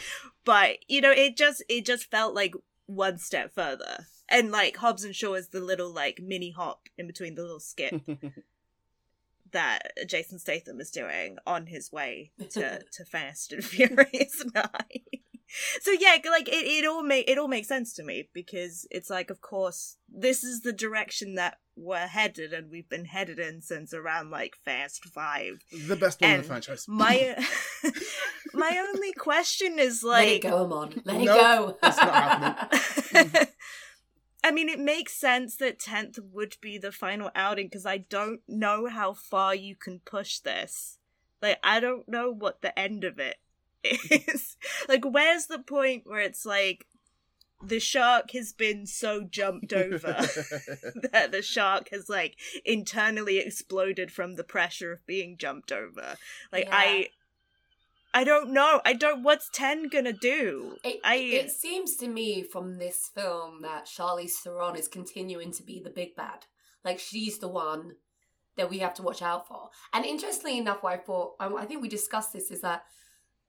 But 0.46 0.78
you 0.88 1.02
know, 1.02 1.12
it 1.12 1.38
just 1.38 1.64
it 1.70 1.86
just 1.86 2.10
felt 2.12 2.34
like 2.36 2.54
one 2.86 3.18
step 3.18 3.54
further, 3.54 4.06
and 4.30 4.52
like 4.52 4.78
Hobbs 4.78 5.04
and 5.04 5.16
Shaw 5.16 5.34
is 5.34 5.50
the 5.50 5.60
little 5.62 5.92
like 5.94 6.22
mini 6.22 6.52
hop 6.52 6.88
in 6.98 7.08
between 7.08 7.36
the 7.36 7.42
little 7.42 7.60
skip 7.60 8.02
that 9.52 9.92
Jason 10.08 10.40
Statham 10.40 10.80
is 10.80 10.92
doing 10.92 11.38
on 11.46 11.68
his 11.68 11.92
way 11.92 12.32
to 12.52 12.82
to 12.92 13.06
Fast 13.06 13.52
and 13.54 13.64
Furious 13.64 14.44
Nine. 14.54 15.17
So 15.82 15.92
yeah, 15.92 16.18
like 16.30 16.50
it, 16.50 16.66
it 16.66 16.86
all 16.86 17.04
make 17.04 17.30
it 17.30 17.38
all 17.38 17.48
makes 17.48 17.68
sense 17.68 17.94
to 17.94 18.04
me 18.04 18.30
because 18.34 18.86
it's 18.92 19.10
like, 19.10 19.30
of 19.30 19.42
course, 19.42 19.98
this 20.10 20.44
is 20.44 20.62
the 20.62 20.74
direction 20.74 21.36
that 21.36 21.58
we're 21.76 22.08
headed, 22.08 22.52
and 22.54 22.70
we've 22.70 22.90
been 22.90 23.06
headed 23.06 23.40
in 23.40 23.62
since 23.62 23.94
around 23.94 24.30
like 24.30 24.56
Fast 24.66 25.06
Five. 25.06 25.62
the 25.88 25.96
best 25.96 26.22
one 26.22 26.32
in 26.32 26.38
the 26.42 26.44
franchise. 26.44 26.86
My 26.88 27.36
my 28.54 28.86
only 28.90 29.14
question 29.14 29.80
is 29.80 30.04
like 30.04 30.26
Let 30.26 30.28
it 30.28 30.44
like, 30.44 30.52
go, 30.54 30.64
Amon. 30.64 31.02
Let 31.06 31.22
it 31.22 31.26
No, 31.26 31.36
go. 31.36 31.78
it's 31.84 31.98
not 31.98 32.14
happening. 32.14 33.48
I 34.44 34.52
mean, 34.52 34.70
it 34.70 34.80
makes 34.80 35.14
sense 35.14 35.58
that 35.58 35.80
10th 35.80 36.20
would 36.32 36.56
be 36.62 36.78
the 36.78 36.92
final 36.92 37.32
outing 37.36 37.68
because 37.68 37.86
I 37.86 37.98
don't 37.98 38.40
know 38.48 38.88
how 38.88 39.14
far 39.14 39.54
you 39.54 39.76
can 39.76 40.00
push 40.06 40.40
this. 40.40 41.00
Like, 41.42 41.60
I 41.64 41.80
don't 41.80 42.08
know 42.08 42.32
what 42.32 42.62
the 42.62 42.78
end 42.80 43.04
of 43.04 43.20
it 43.20 43.38
is. 43.84 44.58
like, 44.90 45.04
where's 45.06 45.48
the 45.48 45.60
point 45.60 46.04
where 46.06 46.20
it's 46.20 46.46
like 46.46 46.86
the 47.64 47.80
shark 47.80 48.32
has 48.32 48.54
been 48.54 48.86
so 48.86 49.24
jumped 49.24 49.74
over 49.74 50.14
that 51.12 51.32
the 51.32 51.42
shark 51.42 51.90
has 51.92 52.08
like 52.08 52.38
internally 52.66 53.40
exploded 53.40 54.12
from 54.12 54.36
the 54.36 54.44
pressure 54.44 54.92
of 54.92 55.06
being 55.06 55.38
jumped 55.38 55.72
over? 55.72 56.16
Like, 56.52 56.66
Yeah. 56.66 56.76
I. 56.76 57.10
I 58.14 58.24
don't 58.24 58.52
know. 58.52 58.82
I 58.84 58.94
don't. 58.94 59.22
What's 59.22 59.48
ten 59.54 59.90
gonna 59.90 60.14
do? 60.14 60.78
It, 60.84 61.02
I 61.04 61.18
it 61.18 61.52
seems 61.52 61.98
to 61.98 62.08
me 62.08 62.42
from 62.42 62.80
this 62.80 63.12
film 63.14 63.62
that 63.62 63.86
Charlize 63.86 64.32
Theron 64.44 64.76
is 64.76 64.88
continuing 64.88 65.52
to 65.52 65.62
be 65.62 65.80
the 65.84 65.92
big 65.92 66.16
bad. 66.16 66.46
Like 66.84 67.00
she's 67.00 67.38
the 67.38 67.50
one 67.50 67.98
that 68.58 68.70
we 68.70 68.80
have 68.80 68.94
to 68.96 69.04
watch 69.04 69.22
out 69.22 69.48
for. 69.48 69.70
And 69.94 70.04
interestingly 70.04 70.58
enough, 70.58 70.84
what 70.84 70.94
I 70.94 70.98
thought, 70.98 71.36
I 71.40 71.66
think 71.66 71.82
we 71.82 71.88
discussed 71.88 72.34
this, 72.34 72.52
is 72.52 72.62
that 72.62 72.84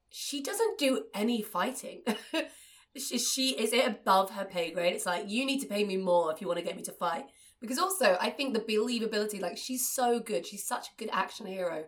she 0.09 0.41
doesn't 0.41 0.77
do 0.77 1.05
any 1.13 1.41
fighting. 1.41 2.01
she, 2.97 3.17
she 3.17 3.49
is 3.51 3.73
it 3.73 3.87
above 3.87 4.31
her 4.31 4.45
pay 4.45 4.71
grade. 4.71 4.95
It's 4.95 5.05
like 5.05 5.29
you 5.29 5.45
need 5.45 5.59
to 5.59 5.67
pay 5.67 5.83
me 5.83 5.97
more 5.97 6.31
if 6.31 6.41
you 6.41 6.47
want 6.47 6.59
to 6.59 6.65
get 6.65 6.75
me 6.75 6.83
to 6.83 6.91
fight. 6.91 7.25
Because 7.61 7.77
also, 7.77 8.17
I 8.21 8.29
think 8.29 8.53
the 8.53 8.59
believability, 8.61 9.41
like 9.41 9.57
she's 9.57 9.89
so 9.89 10.19
good. 10.19 10.45
She's 10.45 10.65
such 10.65 10.87
a 10.87 10.97
good 10.97 11.09
action 11.11 11.45
hero 11.45 11.85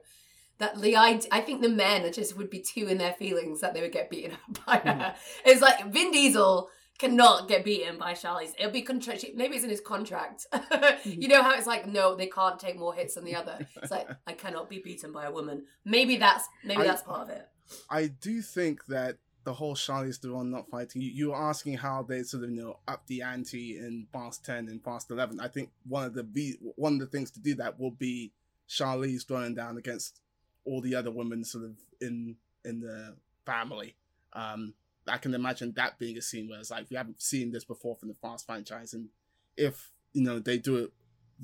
that 0.57 0.79
the 0.79 0.95
idea, 0.95 1.29
I 1.31 1.41
think 1.41 1.61
the 1.61 1.69
men 1.69 2.03
are 2.03 2.11
just 2.11 2.37
would 2.37 2.49
be 2.49 2.61
too 2.61 2.87
in 2.87 2.97
their 2.97 3.13
feelings 3.13 3.61
that 3.61 3.73
they 3.73 3.81
would 3.81 3.91
get 3.91 4.09
beaten 4.09 4.33
up 4.33 4.65
by 4.65 4.77
hmm. 4.77 4.99
her. 4.99 5.15
It's 5.45 5.61
like 5.61 5.91
Vin 5.91 6.11
Diesel 6.11 6.69
cannot 7.01 7.47
get 7.47 7.65
beaten 7.65 7.97
by 7.97 8.13
Charlize. 8.13 8.53
It'll 8.59 8.71
be 8.71 8.83
contract. 8.83 9.25
Maybe 9.35 9.55
it's 9.55 9.63
in 9.63 9.71
his 9.71 9.81
contract. 9.81 10.45
you 11.03 11.27
know 11.27 11.41
how 11.41 11.55
it's 11.55 11.65
like, 11.65 11.87
no, 11.87 12.15
they 12.15 12.27
can't 12.27 12.59
take 12.59 12.77
more 12.77 12.93
hits 12.93 13.15
than 13.15 13.25
the 13.25 13.35
other. 13.35 13.57
It's 13.81 13.91
like 13.91 14.07
I 14.27 14.33
cannot 14.33 14.69
be 14.69 14.79
beaten 14.79 15.11
by 15.11 15.25
a 15.25 15.31
woman. 15.31 15.63
Maybe 15.83 16.17
that's 16.17 16.47
maybe 16.63 16.83
I- 16.83 16.85
that's 16.85 17.01
part 17.01 17.21
of 17.21 17.29
it. 17.29 17.47
I 17.89 18.07
do 18.07 18.41
think 18.41 18.85
that 18.87 19.17
the 19.43 19.53
whole 19.53 19.75
Charlize 19.75 20.17
Theron 20.17 20.51
not 20.51 20.69
fighting. 20.69 21.01
You, 21.01 21.09
you 21.09 21.29
were 21.29 21.37
asking 21.37 21.77
how 21.77 22.03
they 22.03 22.21
sort 22.21 22.43
of 22.43 22.51
you 22.51 22.61
know 22.61 22.79
up 22.87 23.07
the 23.07 23.23
ante 23.23 23.77
in 23.77 24.07
Fast 24.13 24.45
Ten 24.45 24.67
and 24.67 24.83
Fast 24.83 25.09
Eleven. 25.09 25.39
I 25.39 25.47
think 25.47 25.71
one 25.87 26.03
of 26.03 26.13
the 26.13 26.57
one 26.75 26.93
of 26.93 26.99
the 26.99 27.05
things 27.07 27.31
to 27.31 27.39
do 27.39 27.55
that 27.55 27.79
will 27.79 27.91
be 27.91 28.31
Charlize 28.69 29.25
throwing 29.25 29.55
down 29.55 29.77
against 29.77 30.19
all 30.65 30.81
the 30.81 30.95
other 30.95 31.09
women 31.11 31.43
sort 31.43 31.63
of 31.63 31.71
in 31.99 32.35
in 32.63 32.81
the 32.81 33.15
family. 33.45 33.95
Um, 34.33 34.73
I 35.07 35.17
can 35.17 35.33
imagine 35.33 35.73
that 35.75 35.97
being 35.99 36.17
a 36.17 36.21
scene 36.21 36.49
where 36.49 36.59
it's 36.59 36.71
like 36.71 36.89
we 36.89 36.97
haven't 36.97 37.21
seen 37.21 37.51
this 37.51 37.63
before 37.63 37.95
from 37.95 38.09
the 38.09 38.15
Fast 38.15 38.45
franchise, 38.45 38.93
and 38.93 39.09
if 39.57 39.91
you 40.13 40.23
know 40.23 40.39
they 40.39 40.57
do 40.57 40.77
it 40.77 40.91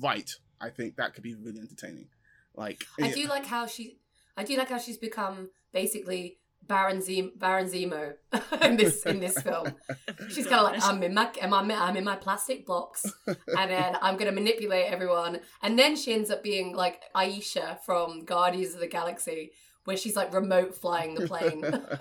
right, 0.00 0.30
I 0.60 0.70
think 0.70 0.96
that 0.96 1.14
could 1.14 1.22
be 1.22 1.34
really 1.34 1.60
entertaining. 1.60 2.08
Like 2.54 2.84
I 3.00 3.10
do 3.10 3.26
like 3.26 3.46
how 3.46 3.66
she. 3.66 3.98
I 4.36 4.44
do 4.44 4.56
like 4.56 4.68
how 4.68 4.78
she's 4.78 4.98
become 4.98 5.50
basically 5.72 6.38
Baron 6.68 6.98
Zemo, 6.98 7.30
Baron 7.36 7.68
Zemo 7.68 8.14
in 8.62 8.76
this 8.76 9.02
in 9.04 9.20
this 9.20 9.40
film. 9.40 9.74
She's 10.28 10.46
kind 10.46 10.60
of 10.60 10.72
like 10.72 10.84
I'm 10.84 11.02
in 11.02 11.14
my 11.14 11.30
I'm, 11.42 11.54
I'm 11.54 11.70
I'm 11.70 11.96
in 11.96 12.04
my 12.04 12.16
plastic 12.16 12.66
box, 12.66 13.06
and 13.26 13.70
then 13.70 13.96
I'm 14.02 14.16
gonna 14.16 14.32
manipulate 14.32 14.86
everyone. 14.86 15.40
And 15.62 15.78
then 15.78 15.96
she 15.96 16.12
ends 16.12 16.30
up 16.30 16.42
being 16.42 16.76
like 16.76 17.02
Ayesha 17.14 17.78
from 17.84 18.24
Guardians 18.24 18.74
of 18.74 18.80
the 18.80 18.86
Galaxy, 18.86 19.52
where 19.88 19.96
she's 19.96 20.16
like 20.16 20.34
remote 20.34 20.74
flying 20.74 21.14
the 21.14 21.26
plane. 21.26 21.62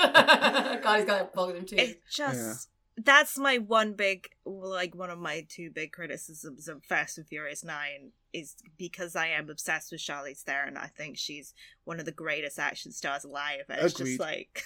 Guardians 0.83 1.05
got 1.09 1.33
bogged 1.33 1.55
him 1.55 1.65
too. 1.65 1.77
It 1.77 2.01
just 2.11 2.67
that's 2.97 3.37
my 3.37 3.59
one 3.59 3.93
big 3.93 4.27
like 4.45 4.93
one 4.93 5.09
of 5.09 5.17
my 5.17 5.45
two 5.47 5.71
big 5.71 5.93
criticisms 5.93 6.67
of 6.67 6.83
Fast 6.83 7.17
and 7.17 7.25
Furious 7.25 7.63
Nine 7.63 8.11
is 8.33 8.55
because 8.77 9.15
I 9.15 9.27
am 9.27 9.49
obsessed 9.49 9.93
with 9.93 10.01
Charlize 10.01 10.41
Theron. 10.41 10.75
I 10.75 10.87
think 10.87 11.17
she's 11.17 11.53
one 11.85 11.97
of 12.01 12.05
the 12.05 12.11
greatest 12.11 12.59
action 12.59 12.91
stars 12.91 13.23
alive. 13.23 13.63
And 13.69 13.79
it's 13.79 13.97
Agreed. 13.97 14.17
just 14.17 14.19
like 14.19 14.63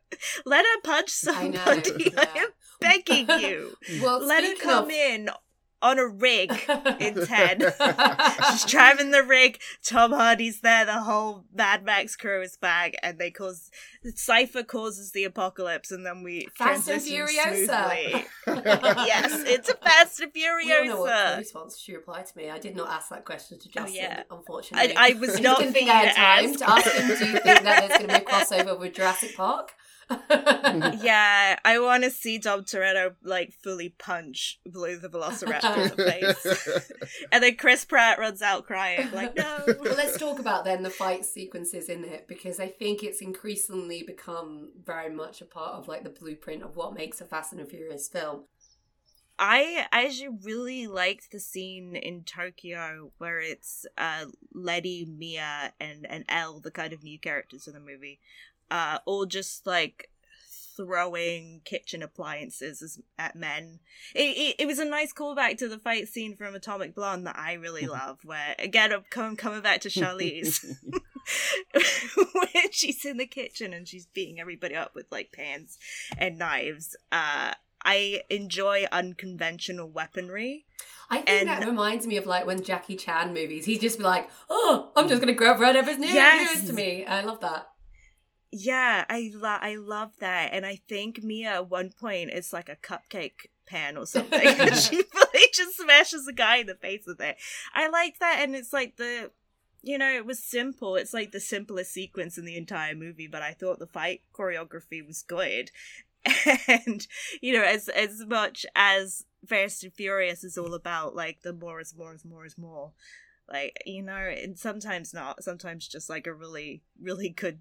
let 0.44 0.64
her 0.64 0.80
punch 0.82 1.12
I 1.28 1.46
know, 1.46 1.64
somebody. 1.64 2.12
I 2.16 2.28
am 2.38 2.48
begging 2.80 3.28
you. 3.40 3.76
Well, 4.02 4.18
let 4.26 4.42
her 4.42 4.60
come 4.60 4.86
of- 4.86 4.90
in 4.90 5.30
on 5.84 5.98
a 5.98 6.06
rig 6.08 6.50
in 6.98 7.14
10. 7.26 7.60
She's 8.50 8.64
driving 8.64 9.10
the 9.10 9.22
rig. 9.22 9.60
Tom 9.84 10.12
Hardy's 10.12 10.60
there. 10.60 10.86
The 10.86 11.00
whole 11.02 11.44
Mad 11.54 11.84
Max 11.84 12.16
crew 12.16 12.40
is 12.42 12.56
back, 12.56 12.94
and 13.02 13.18
they 13.18 13.30
cause 13.30 13.70
Cypher 14.14 14.62
causes 14.62 15.12
the 15.12 15.24
apocalypse, 15.24 15.90
and 15.92 16.04
then 16.06 16.22
we 16.22 16.48
Fast 16.56 16.88
and 16.88 17.00
Furiosa. 17.02 18.24
yes, 18.46 19.42
it's 19.46 19.68
a 19.68 19.74
Fast 19.74 20.20
and 20.20 20.32
We 20.34 20.46
all 20.46 20.84
know 20.86 21.00
what 21.00 21.10
Furiosa. 21.12 21.52
Chloe's. 21.52 21.78
She 21.78 21.94
replied 21.94 22.26
to 22.26 22.36
me. 22.38 22.50
I 22.50 22.58
did 22.58 22.74
not 22.74 22.88
ask 22.88 23.10
that 23.10 23.24
question 23.24 23.58
to 23.58 23.68
oh, 23.68 23.70
Justin, 23.74 24.04
Oh, 24.04 24.08
yeah. 24.08 24.22
unfortunately. 24.30 24.96
I- 24.96 25.10
I 25.10 25.12
was 25.18 25.38
not 25.38 25.58
thinking 25.58 25.90
I 25.90 26.06
had 26.06 26.16
time 26.16 26.50
ask. 26.50 26.58
to 26.60 26.70
ask 26.70 26.90
him. 26.92 27.06
Do 27.08 27.12
you 27.26 27.32
think 27.38 27.42
that 27.44 27.62
there's 27.88 27.98
going 27.98 28.08
to 28.08 28.08
be 28.08 28.14
a 28.14 28.20
crossover 28.20 28.78
with 28.78 28.94
Jurassic 28.94 29.36
Park? 29.36 29.72
yeah, 31.02 31.58
I 31.64 31.78
want 31.78 32.04
to 32.04 32.10
see 32.10 32.38
Dom 32.38 32.64
Toretto 32.64 33.14
like 33.22 33.52
fully 33.52 33.90
punch 33.90 34.60
Blue 34.66 34.98
the 34.98 35.08
Velociraptor 35.08 35.90
in 35.90 35.96
the 35.96 36.34
face, 36.44 36.90
and 37.32 37.42
then 37.42 37.56
Chris 37.56 37.84
Pratt 37.84 38.18
runs 38.18 38.42
out 38.42 38.66
crying 38.66 39.10
like, 39.12 39.36
"No." 39.36 39.64
well, 39.66 39.94
let's 39.94 40.18
talk 40.18 40.38
about 40.38 40.64
then 40.64 40.82
the 40.82 40.90
fight 40.90 41.24
sequences 41.24 41.88
in 41.88 42.04
it 42.04 42.26
because 42.28 42.60
I 42.60 42.68
think 42.68 43.02
it's 43.02 43.20
increasingly 43.20 44.02
become 44.02 44.70
very 44.84 45.10
much 45.10 45.40
a 45.40 45.46
part 45.46 45.74
of 45.74 45.88
like 45.88 46.04
the 46.04 46.10
blueprint 46.10 46.62
of 46.62 46.76
what 46.76 46.94
makes 46.94 47.20
a 47.20 47.24
Fast 47.24 47.52
and 47.52 47.68
Furious 47.68 48.08
film. 48.08 48.44
I 49.38 49.86
I 49.90 50.06
actually 50.06 50.38
really 50.42 50.86
liked 50.86 51.32
the 51.32 51.40
scene 51.40 51.96
in 51.96 52.22
Tokyo 52.22 53.10
where 53.18 53.40
it's 53.40 53.84
uh 53.98 54.26
Letty, 54.52 55.06
Mia, 55.06 55.72
and 55.80 56.06
and 56.08 56.24
Elle, 56.28 56.60
the 56.60 56.70
kind 56.70 56.92
of 56.92 57.02
new 57.02 57.18
characters 57.18 57.66
in 57.66 57.74
the 57.74 57.80
movie, 57.80 58.20
uh, 58.74 58.98
all 59.06 59.24
just 59.26 59.66
like 59.66 60.10
throwing 60.76 61.60
kitchen 61.64 62.02
appliances 62.02 63.00
at 63.16 63.36
men. 63.36 63.78
It, 64.14 64.36
it 64.36 64.56
it 64.62 64.66
was 64.66 64.80
a 64.80 64.84
nice 64.84 65.12
callback 65.12 65.56
to 65.58 65.68
the 65.68 65.78
fight 65.78 66.08
scene 66.08 66.36
from 66.36 66.54
Atomic 66.56 66.94
Blonde 66.96 67.26
that 67.28 67.38
I 67.38 67.52
really 67.54 67.86
love, 67.86 68.18
where 68.24 68.56
again 68.58 68.92
I'm 68.92 69.04
coming 69.10 69.36
coming 69.36 69.60
back 69.62 69.80
to 69.82 69.88
Charlize. 69.88 70.64
when 71.74 72.70
she's 72.72 73.04
in 73.04 73.16
the 73.16 73.26
kitchen 73.26 73.72
and 73.72 73.86
she's 73.88 74.06
beating 74.06 74.40
everybody 74.40 74.74
up 74.74 74.94
with 74.94 75.06
like 75.10 75.30
pans 75.32 75.78
and 76.18 76.38
knives. 76.38 76.96
Uh 77.12 77.52
I 77.86 78.22
enjoy 78.30 78.86
unconventional 78.90 79.90
weaponry. 79.90 80.64
I 81.10 81.16
think 81.18 81.28
And- 81.28 81.48
that 81.48 81.66
reminds 81.66 82.06
me 82.06 82.16
of 82.16 82.24
like 82.26 82.46
when 82.46 82.62
Jackie 82.62 82.96
Chan 82.96 83.34
movies, 83.34 83.66
he'd 83.66 83.80
just 83.82 83.98
be 83.98 84.04
like, 84.04 84.28
"Oh, 84.48 84.90
I'm 84.96 85.06
just 85.08 85.20
gonna 85.20 85.34
grab 85.34 85.60
whatever's 85.60 85.98
near 85.98 86.10
Yes. 86.14 86.48
nearest 86.50 86.66
to 86.68 86.72
me." 86.72 87.04
I 87.04 87.20
love 87.22 87.40
that. 87.40 87.68
Yeah, 88.56 89.04
I 89.10 89.32
lo- 89.34 89.58
I 89.60 89.74
love 89.74 90.12
that, 90.20 90.50
and 90.52 90.64
I 90.64 90.76
think 90.88 91.24
Mia 91.24 91.54
at 91.54 91.70
one 91.70 91.90
point 91.90 92.30
is 92.30 92.52
like 92.52 92.68
a 92.68 92.76
cupcake 92.76 93.48
pan 93.66 93.96
or 93.96 94.06
something, 94.06 94.40
she 94.74 94.96
really 95.14 95.48
just 95.52 95.76
smashes 95.76 96.28
a 96.28 96.32
guy 96.32 96.58
in 96.58 96.68
the 96.68 96.76
face 96.76 97.02
with 97.04 97.20
it. 97.20 97.36
I 97.74 97.88
like 97.88 98.20
that, 98.20 98.38
and 98.42 98.54
it's 98.54 98.72
like 98.72 98.96
the, 98.96 99.32
you 99.82 99.98
know, 99.98 100.08
it 100.08 100.24
was 100.24 100.38
simple. 100.38 100.94
It's 100.94 101.12
like 101.12 101.32
the 101.32 101.40
simplest 101.40 101.92
sequence 101.92 102.38
in 102.38 102.44
the 102.44 102.56
entire 102.56 102.94
movie, 102.94 103.26
but 103.26 103.42
I 103.42 103.54
thought 103.54 103.80
the 103.80 103.88
fight 103.88 104.20
choreography 104.32 105.04
was 105.04 105.22
good, 105.22 105.72
and 106.68 107.08
you 107.42 107.54
know, 107.54 107.64
as 107.64 107.88
as 107.88 108.24
much 108.24 108.64
as 108.76 109.24
Fast 109.48 109.82
and 109.82 109.92
Furious 109.92 110.44
is 110.44 110.56
all 110.56 110.74
about 110.74 111.16
like 111.16 111.42
the 111.42 111.52
more 111.52 111.80
is 111.80 111.92
more 111.96 112.14
is 112.14 112.24
more 112.24 112.46
is 112.46 112.56
more. 112.56 112.92
Like 113.48 113.82
you 113.84 114.02
know, 114.02 114.14
and 114.14 114.56
sometimes 114.56 115.12
not. 115.12 115.42
Sometimes 115.42 115.88
just 115.88 116.08
like 116.08 116.28
a 116.28 116.32
really, 116.32 116.82
really 117.02 117.30
good 117.30 117.58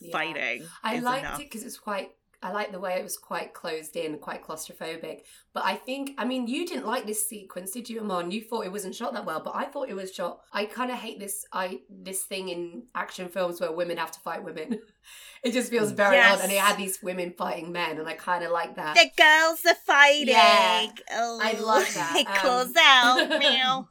Yeah. 0.00 0.12
fighting. 0.12 0.66
I 0.82 0.98
liked 1.00 1.24
enough. 1.26 1.40
it 1.40 1.44
because 1.44 1.62
it's 1.64 1.78
quite. 1.78 2.10
I 2.42 2.52
like 2.52 2.72
the 2.72 2.80
way 2.80 2.94
it 2.98 3.02
was 3.02 3.18
quite 3.18 3.52
closed 3.52 3.96
in, 3.96 4.16
quite 4.16 4.42
claustrophobic. 4.42 5.24
But 5.52 5.66
I 5.66 5.74
think, 5.76 6.12
I 6.16 6.24
mean, 6.24 6.46
you 6.46 6.66
didn't 6.66 6.86
like 6.86 7.04
this 7.04 7.28
sequence, 7.28 7.70
did 7.72 7.90
you, 7.90 8.00
Amon? 8.00 8.30
You 8.30 8.40
thought 8.40 8.64
it 8.64 8.72
wasn't 8.72 8.94
shot 8.94 9.12
that 9.12 9.26
well, 9.26 9.42
but 9.44 9.54
I 9.54 9.66
thought 9.66 9.90
it 9.90 9.94
was 9.94 10.14
shot. 10.14 10.40
I 10.50 10.64
kind 10.64 10.90
of 10.90 10.96
hate 10.96 11.20
this. 11.20 11.44
I 11.52 11.80
this 11.90 12.22
thing 12.22 12.48
in 12.48 12.84
action 12.94 13.28
films 13.28 13.60
where 13.60 13.70
women 13.72 13.98
have 13.98 14.10
to 14.12 14.20
fight 14.20 14.42
women. 14.42 14.80
it 15.44 15.52
just 15.52 15.68
feels 15.70 15.92
very 15.92 16.16
Yes. 16.16 16.38
odd, 16.38 16.44
and 16.44 16.50
it 16.50 16.58
had 16.60 16.78
these 16.78 17.02
women 17.02 17.34
fighting 17.36 17.72
men, 17.72 17.98
and 17.98 18.08
I 18.08 18.14
kind 18.14 18.42
of 18.42 18.52
like 18.52 18.74
that. 18.76 18.94
The 18.96 19.10
girls 19.22 19.60
are 19.66 19.78
fighting. 19.84 20.28
Yeah, 20.28 20.86
oh, 21.12 21.40
I 21.42 21.52
love 21.60 21.92
that. 21.92 22.16
It 22.20 22.26
Um, 22.26 22.36
calls 22.36 22.72
out. 22.78 23.28
Meow. 23.38 23.86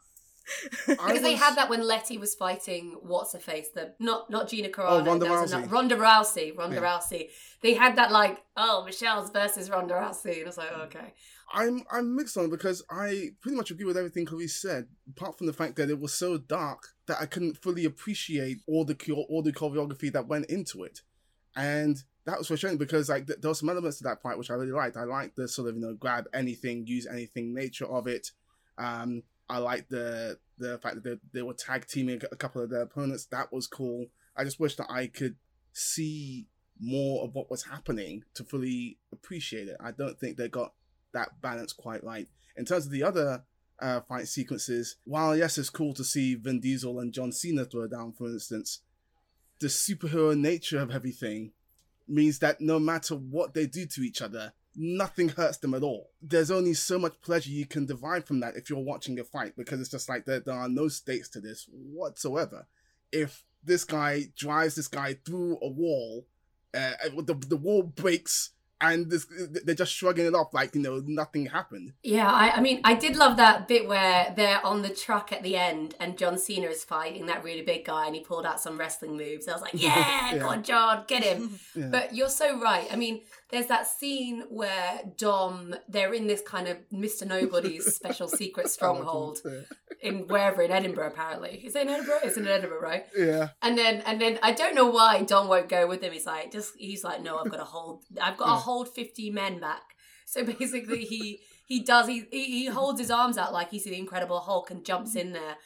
Because 0.87 1.21
they 1.21 1.35
had 1.35 1.55
that 1.55 1.69
when 1.69 1.81
Letty 1.85 2.17
was 2.17 2.35
fighting 2.35 2.95
what's 3.01 3.33
her 3.33 3.39
face, 3.39 3.69
the 3.73 3.93
not 3.99 4.29
not 4.29 4.47
Gina 4.49 4.69
Carano, 4.69 5.01
Oh, 5.01 5.05
Ronda 5.05 5.25
Rousey. 5.27 5.53
ano- 5.53 5.67
Ronda 5.67 5.95
Rousey, 5.95 6.57
Ronda 6.57 6.75
Yeah. 6.77 6.81
Rousey. 6.81 7.29
They 7.61 7.73
had 7.73 7.95
that 7.97 8.11
like, 8.11 8.39
oh, 8.57 8.83
Michelle's 8.85 9.29
versus 9.31 9.69
Ronda 9.69 9.93
Rousey, 9.95 10.33
and 10.37 10.43
I 10.43 10.45
was 10.45 10.57
like, 10.57 10.71
okay, 10.71 11.13
I'm 11.53 11.83
I'm 11.91 12.15
mixed 12.15 12.37
on 12.37 12.49
because 12.49 12.83
I 12.89 13.29
pretty 13.41 13.57
much 13.57 13.71
agree 13.71 13.85
with 13.85 13.97
everything 13.97 14.25
Clarice 14.25 14.55
said, 14.55 14.87
apart 15.09 15.37
from 15.37 15.47
the 15.47 15.53
fact 15.53 15.75
that 15.77 15.89
it 15.89 15.99
was 15.99 16.13
so 16.13 16.37
dark 16.37 16.89
that 17.07 17.17
I 17.21 17.25
couldn't 17.25 17.57
fully 17.57 17.85
appreciate 17.85 18.57
all 18.67 18.85
the 18.85 18.95
chore- 18.95 19.25
all 19.29 19.41
the 19.41 19.51
choreography 19.53 20.11
that 20.13 20.27
went 20.27 20.45
into 20.45 20.83
it, 20.83 21.01
and 21.55 22.03
that 22.25 22.37
was 22.37 22.47
frustrating 22.47 22.77
because 22.77 23.09
like 23.09 23.25
th- 23.27 23.39
there 23.41 23.49
were 23.49 23.55
some 23.55 23.69
elements 23.69 23.97
to 23.97 24.03
that 24.03 24.21
fight 24.21 24.37
which 24.37 24.51
I 24.51 24.53
really 24.55 24.71
liked. 24.71 24.97
I 24.97 25.03
liked 25.05 25.35
the 25.35 25.47
sort 25.47 25.69
of 25.69 25.75
you 25.75 25.81
know 25.81 25.93
grab 25.95 26.25
anything, 26.33 26.85
use 26.87 27.07
anything 27.07 27.53
nature 27.53 27.85
of 27.87 28.07
it. 28.07 28.31
Um, 28.77 29.23
I 29.49 29.57
liked 29.57 29.89
the 29.89 30.37
the 30.57 30.77
fact 30.77 30.95
that 30.95 31.03
they, 31.03 31.15
they 31.33 31.41
were 31.41 31.53
tag 31.53 31.87
teaming 31.87 32.21
a 32.31 32.35
couple 32.35 32.61
of 32.61 32.69
their 32.69 32.81
opponents. 32.81 33.25
That 33.25 33.51
was 33.51 33.65
cool. 33.67 34.07
I 34.35 34.43
just 34.43 34.59
wish 34.59 34.75
that 34.75 34.91
I 34.91 35.07
could 35.07 35.35
see 35.73 36.47
more 36.79 37.23
of 37.23 37.33
what 37.33 37.49
was 37.49 37.65
happening 37.65 38.23
to 38.35 38.43
fully 38.43 38.97
appreciate 39.11 39.67
it. 39.67 39.77
I 39.79 39.91
don't 39.91 40.19
think 40.19 40.37
they 40.37 40.47
got 40.47 40.73
that 41.13 41.41
balance 41.41 41.73
quite 41.73 42.03
right. 42.03 42.27
In 42.55 42.65
terms 42.65 42.85
of 42.85 42.91
the 42.91 43.03
other 43.03 43.43
uh, 43.81 44.01
fight 44.01 44.27
sequences, 44.27 44.97
while 45.05 45.35
yes, 45.35 45.57
it's 45.57 45.69
cool 45.69 45.93
to 45.95 46.03
see 46.03 46.35
Vin 46.35 46.59
Diesel 46.59 46.99
and 46.99 47.13
John 47.13 47.31
Cena 47.31 47.65
throw 47.65 47.87
down, 47.87 48.13
for 48.13 48.27
instance, 48.27 48.81
the 49.59 49.67
superhero 49.67 50.37
nature 50.37 50.79
of 50.79 50.91
everything 50.91 51.51
means 52.07 52.39
that 52.39 52.61
no 52.61 52.79
matter 52.79 53.15
what 53.15 53.53
they 53.53 53.65
do 53.65 53.85
to 53.85 54.01
each 54.01 54.21
other, 54.21 54.53
nothing 54.75 55.29
hurts 55.29 55.57
them 55.57 55.73
at 55.73 55.83
all. 55.83 56.09
There's 56.21 56.51
only 56.51 56.73
so 56.73 56.97
much 56.99 57.21
pleasure 57.21 57.49
you 57.49 57.65
can 57.65 57.85
derive 57.85 58.25
from 58.25 58.39
that 58.41 58.55
if 58.55 58.69
you're 58.69 58.79
watching 58.79 59.19
a 59.19 59.23
fight 59.23 59.53
because 59.57 59.79
it's 59.81 59.89
just 59.91 60.09
like 60.09 60.25
there, 60.25 60.39
there 60.39 60.55
are 60.55 60.69
no 60.69 60.87
stakes 60.87 61.29
to 61.29 61.39
this 61.41 61.67
whatsoever. 61.71 62.67
If 63.11 63.43
this 63.63 63.83
guy 63.83 64.25
drives 64.37 64.75
this 64.75 64.87
guy 64.87 65.15
through 65.25 65.57
a 65.61 65.67
wall, 65.67 66.27
uh, 66.73 66.91
the, 67.17 67.33
the 67.47 67.57
wall 67.57 67.83
breaks 67.83 68.51
and 68.81 69.09
this, 69.11 69.27
they're 69.65 69.75
just 69.75 69.91
shrugging 69.91 70.25
it 70.25 70.33
off 70.33 70.53
like, 70.53 70.73
you 70.73 70.79
know, 70.81 71.01
nothing 71.05 71.47
happened. 71.47 71.91
yeah. 72.01 72.31
I, 72.31 72.51
I 72.51 72.61
mean, 72.61 72.79
I 72.85 72.93
did 72.93 73.17
love 73.17 73.35
that 73.35 73.67
bit 73.67 73.89
where 73.89 74.31
they're 74.37 74.65
on 74.65 74.83
the 74.83 74.89
truck 74.89 75.33
at 75.33 75.43
the 75.43 75.57
end, 75.57 75.95
and 75.99 76.17
John 76.17 76.37
Cena 76.37 76.67
is 76.67 76.85
fighting 76.85 77.25
that 77.25 77.43
really 77.43 77.61
big 77.63 77.83
guy, 77.83 78.05
and 78.05 78.15
he 78.15 78.21
pulled 78.21 78.45
out 78.45 78.61
some 78.61 78.77
wrestling 78.77 79.17
moves. 79.17 79.49
I 79.49 79.51
was 79.51 79.61
like, 79.61 79.73
yeah, 79.81 80.31
Yeah. 80.33 80.37
go 80.39 80.47
on, 80.47 80.63
John, 80.63 81.03
get 81.07 81.23
him. 81.23 81.59
Yeah. 81.75 81.87
But 81.91 82.15
you're 82.15 82.29
so 82.29 82.57
right. 82.61 82.87
I 82.89 82.95
mean, 82.95 83.23
there's 83.51 83.67
that 83.67 83.87
scene 83.87 84.43
where 84.49 85.01
Dom, 85.17 85.75
they're 85.87 86.13
in 86.13 86.27
this 86.27 86.41
kind 86.41 86.67
of 86.67 86.77
Mr. 86.93 87.25
Nobody's 87.25 87.95
special 87.95 88.27
secret 88.41 88.69
stronghold 88.69 89.41
in 90.01 90.27
wherever 90.27 90.61
in 90.61 90.71
Edinburgh, 90.71 91.07
apparently. 91.07 91.61
Is 91.65 91.75
it 91.75 91.83
in 91.83 91.89
Edinburgh? 91.89 92.19
It's 92.23 92.37
in 92.37 92.47
Edinburgh, 92.47 92.81
right? 92.81 93.05
Yeah. 93.17 93.49
And 93.61 93.77
then 93.77 94.01
and 94.05 94.21
then 94.21 94.39
I 94.43 94.51
don't 94.51 94.75
know 94.75 94.89
why 94.89 95.23
Dom 95.23 95.47
won't 95.47 95.67
go 95.67 95.87
with 95.87 96.01
him. 96.01 96.13
He's 96.13 96.27
like, 96.27 96.51
just 96.51 96.73
he's 96.77 97.03
like, 97.03 97.21
no, 97.21 97.37
I've 97.37 97.49
got 97.49 97.57
to 97.57 97.63
hold 97.63 98.03
I've 98.21 98.37
got 98.37 98.45
to 98.45 98.51
hold 98.55 98.89
50 98.89 99.31
men 99.31 99.59
back. 99.59 99.95
So 100.25 100.43
basically 100.43 101.05
he 101.05 101.39
he 101.65 101.81
does 101.81 102.07
he 102.07 102.25
he 102.31 102.67
holds 102.67 102.99
his 102.99 103.09
arms 103.09 103.37
out 103.37 103.51
like 103.51 103.71
he's 103.71 103.85
the 103.85 103.97
incredible 103.97 104.39
Hulk 104.39 104.69
and 104.69 104.85
jumps 104.85 105.15
in 105.15 105.33
there. 105.33 105.57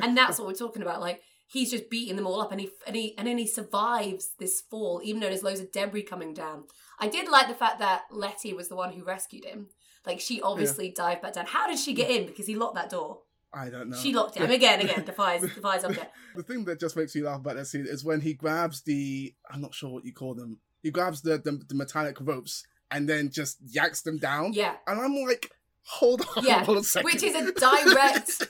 And 0.00 0.16
that's 0.16 0.38
what 0.38 0.48
we're 0.48 0.54
talking 0.54 0.80
about. 0.80 1.00
Like 1.00 1.22
he's 1.52 1.70
just 1.70 1.90
beating 1.90 2.16
them 2.16 2.26
all 2.26 2.40
up 2.40 2.50
and 2.50 2.60
he 2.60 2.70
and 2.86 2.96
he 2.96 3.16
and 3.18 3.28
then 3.28 3.36
he 3.38 3.46
survives 3.46 4.30
this 4.38 4.60
fall, 4.60 5.00
even 5.04 5.20
though 5.20 5.28
there's 5.28 5.42
loads 5.42 5.60
of 5.60 5.70
debris 5.70 6.02
coming 6.02 6.32
down. 6.32 6.64
I 6.98 7.08
did 7.08 7.28
like 7.28 7.48
the 7.48 7.54
fact 7.54 7.78
that 7.78 8.04
Letty 8.10 8.54
was 8.54 8.68
the 8.68 8.76
one 8.76 8.92
who 8.92 9.04
rescued 9.04 9.44
him. 9.44 9.68
Like 10.06 10.18
she 10.18 10.40
obviously 10.40 10.90
dived 10.90 11.22
back 11.22 11.34
down. 11.34 11.46
How 11.46 11.68
did 11.68 11.78
she 11.78 11.92
get 11.92 12.10
in? 12.10 12.26
Because 12.26 12.46
he 12.46 12.56
locked 12.56 12.76
that 12.76 12.90
door. 12.90 13.20
I 13.52 13.68
don't 13.68 13.90
know. 13.90 13.96
She 13.96 14.14
locked 14.14 14.40
mean, 14.40 14.50
again, 14.50 14.80
again, 14.80 15.04
defies 15.06 15.42
defies 15.42 15.84
object. 15.84 16.10
the 16.36 16.42
thing 16.42 16.64
that 16.64 16.80
just 16.80 16.96
makes 16.96 17.14
me 17.14 17.20
laugh 17.20 17.40
about 17.40 17.56
that 17.56 17.66
scene 17.66 17.86
is 17.86 18.02
when 18.02 18.22
he 18.22 18.32
grabs 18.32 18.80
the 18.82 19.34
I'm 19.50 19.60
not 19.60 19.74
sure 19.74 19.90
what 19.90 20.06
you 20.06 20.14
call 20.14 20.34
them. 20.34 20.58
He 20.82 20.90
grabs 20.90 21.20
the 21.20 21.36
the, 21.36 21.60
the 21.68 21.74
metallic 21.74 22.16
ropes 22.20 22.64
and 22.90 23.08
then 23.08 23.30
just 23.30 23.58
yanks 23.62 24.02
them 24.02 24.18
down. 24.18 24.54
Yeah. 24.54 24.76
And 24.86 25.00
I'm 25.00 25.14
like, 25.16 25.50
hold 25.84 26.22
on 26.36 26.44
Yeah, 26.44 26.64
one 26.66 26.82
second. 26.82 27.04
which 27.04 27.22
is 27.22 27.34
a 27.34 27.52
direct 27.52 28.48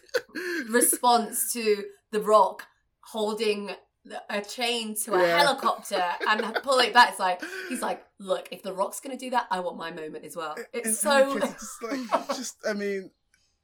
response 0.68 1.52
to 1.52 1.84
The 2.12 2.20
Rock 2.20 2.66
holding 3.02 3.70
a 4.28 4.40
chain 4.40 4.94
to 4.96 5.14
a 5.14 5.22
Yeah. 5.22 5.38
helicopter 5.38 6.02
and 6.28 6.54
pull 6.62 6.78
it 6.80 6.92
back. 6.92 7.10
It's 7.10 7.18
like 7.18 7.42
he's 7.68 7.82
like, 7.82 8.04
look, 8.18 8.48
if 8.50 8.62
The 8.62 8.72
Rock's 8.72 9.00
gonna 9.00 9.16
do 9.16 9.30
that, 9.30 9.46
I 9.50 9.60
want 9.60 9.76
my 9.76 9.90
moment 9.90 10.24
as 10.24 10.36
well. 10.36 10.56
It's 10.72 10.88
In 10.88 10.94
so 10.94 11.36
it's 11.36 11.52
just 11.52 11.82
like, 11.82 12.28
just, 12.36 12.56
I 12.68 12.72
mean, 12.72 13.10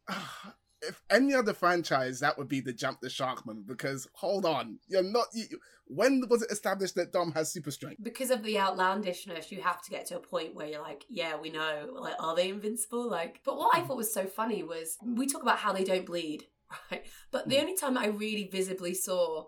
if 0.82 1.02
any 1.10 1.34
other 1.34 1.52
franchise, 1.52 2.20
that 2.20 2.38
would 2.38 2.48
be 2.48 2.60
the 2.60 2.72
jump 2.72 3.00
the 3.00 3.10
shark 3.10 3.44
moment. 3.46 3.66
Because 3.66 4.06
hold 4.14 4.44
on, 4.44 4.78
you're 4.86 5.02
not. 5.02 5.26
You, 5.32 5.58
when 5.86 6.22
was 6.28 6.42
it 6.42 6.52
established 6.52 6.94
that 6.96 7.12
Dom 7.12 7.32
has 7.32 7.50
super 7.50 7.70
strength? 7.70 8.02
Because 8.02 8.30
of 8.30 8.42
the 8.42 8.58
outlandishness, 8.58 9.50
you 9.50 9.62
have 9.62 9.82
to 9.82 9.90
get 9.90 10.06
to 10.06 10.16
a 10.16 10.20
point 10.20 10.54
where 10.54 10.66
you're 10.66 10.82
like, 10.82 11.04
yeah, 11.08 11.36
we 11.36 11.50
know. 11.50 11.88
Like, 11.92 12.14
are 12.20 12.36
they 12.36 12.50
invincible? 12.50 13.10
Like, 13.10 13.40
but 13.44 13.56
what 13.56 13.74
I 13.74 13.80
hmm. 13.80 13.88
thought 13.88 13.96
was 13.96 14.12
so 14.12 14.26
funny 14.26 14.62
was 14.62 14.98
we 15.04 15.26
talk 15.26 15.42
about 15.42 15.58
how 15.58 15.72
they 15.72 15.84
don't 15.84 16.06
bleed, 16.06 16.46
right? 16.90 17.04
But 17.30 17.48
the 17.48 17.58
only 17.58 17.76
time 17.76 17.96
I 17.96 18.06
really 18.06 18.48
visibly 18.50 18.94
saw 18.94 19.46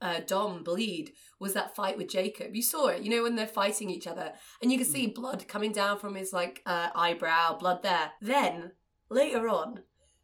uh, 0.00 0.20
Dom 0.26 0.62
bleed 0.62 1.12
was 1.38 1.54
that 1.54 1.76
fight 1.76 1.96
with 1.96 2.08
Jacob. 2.08 2.54
You 2.54 2.62
saw 2.62 2.88
it, 2.88 3.02
you 3.02 3.10
know, 3.10 3.22
when 3.22 3.36
they're 3.36 3.46
fighting 3.46 3.90
each 3.90 4.06
other, 4.06 4.32
and 4.62 4.70
you 4.70 4.78
can 4.78 4.86
see 4.86 5.06
blood 5.06 5.46
coming 5.48 5.72
down 5.72 5.98
from 5.98 6.14
his 6.14 6.32
like 6.32 6.62
uh, 6.66 6.88
eyebrow, 6.94 7.58
blood 7.58 7.82
there. 7.82 8.12
Then 8.20 8.72
later 9.08 9.48
on, 9.48 9.80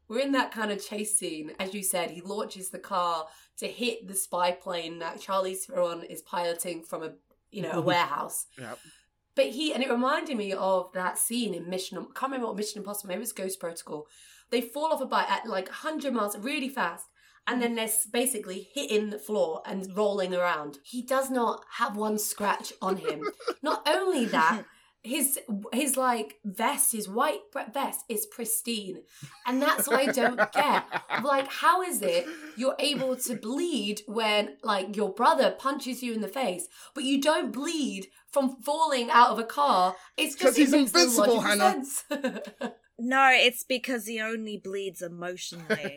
we're 0.09 0.21
in 0.21 0.33
that 0.33 0.53
kind 0.53 0.71
of 0.71 0.85
chase 0.85 1.19
scene. 1.19 1.53
As 1.59 1.75
you 1.75 1.83
said, 1.83 2.11
he 2.11 2.21
launches 2.21 2.71
the 2.71 2.79
car 2.79 3.27
to 3.59 3.67
hit 3.67 4.07
the 4.07 4.15
spy 4.15 4.53
plane 4.53 4.99
that 5.01 5.21
Charlize 5.21 5.67
Theron 5.67 6.03
is 6.05 6.23
piloting 6.23 6.83
from 6.83 7.03
a 7.03 7.13
you 7.51 7.63
know 7.63 7.73
a 7.73 7.81
warehouse. 7.83 8.47
Yep. 8.59 8.79
But 9.35 9.47
he 9.47 9.75
and 9.75 9.83
it 9.83 9.91
reminded 9.91 10.37
me 10.37 10.53
of 10.53 10.91
that 10.95 11.19
scene 11.19 11.55
in 11.55 11.69
Mission. 11.69 11.99
I 11.99 12.03
can't 12.03 12.33
remember 12.33 12.47
what 12.47 12.57
Mission 12.57 12.79
Impossible. 12.79 13.09
Maybe 13.09 13.19
it 13.19 13.21
was 13.21 13.33
Ghost 13.33 13.61
Protocol. 13.61 14.07
They 14.51 14.61
fall 14.61 14.93
off 14.93 15.01
a 15.01 15.07
bike 15.07 15.31
at 15.31 15.47
like 15.47 15.67
100 15.67 16.13
miles, 16.13 16.39
really 16.39 16.69
fast, 16.69 17.07
and 17.47 17.63
then 17.63 17.73
mm. 17.73 17.77
they're 17.77 18.11
basically 18.13 18.69
hitting 18.73 19.11
the 19.11 19.19
floor 19.19 19.63
and 19.67 19.97
rolling 19.97 20.35
around. 20.35 20.79
He 20.83 21.03
does 21.03 21.31
not 21.31 21.65
have 21.79 21.97
one 21.97 22.19
scratch 22.19 22.73
on 22.83 22.99
him. 22.99 23.23
not 23.63 23.87
only 23.89 24.25
that, 24.27 24.65
his 25.07 25.39
his 25.73 25.97
like 25.97 26.41
vest, 26.45 26.91
his 26.91 27.09
white 27.09 27.41
vest 27.73 28.05
is 28.09 28.27
pristine, 28.27 29.03
and 29.47 29.63
that's 29.63 29.87
what 29.87 30.01
I 30.01 30.13
don't 30.13 30.53
get. 30.53 30.85
Like, 31.23 31.51
how 31.51 31.83
is 31.83 32.03
it 32.03 32.27
you're 32.57 32.75
able 32.81 33.15
to 33.17 33.37
bleed 33.37 34.03
when 34.07 34.57
like 34.65 34.97
your 34.97 35.13
brother 35.13 35.53
punches 35.53 36.03
you 36.03 36.13
in 36.13 36.23
the 36.23 36.29
face, 36.29 36.67
but 36.95 37.05
you 37.05 37.21
don't 37.21 37.53
bleed 37.53 38.09
from 38.33 38.57
falling 38.63 39.09
out 39.11 39.31
of 39.31 39.39
a 39.39 39.45
car? 39.45 39.95
It's 40.17 40.35
just 40.35 40.57
he's 40.57 40.73
it 40.73 40.77
makes 40.77 40.93
invincible, 40.93 41.41
Hannah. 41.41 41.83
sense. 42.97 43.09
No, 43.09 43.31
it's 43.33 43.63
because 43.63 44.07
he 44.07 44.21
only 44.21 44.57
bleeds 44.57 45.03
emotionally. 45.03 45.97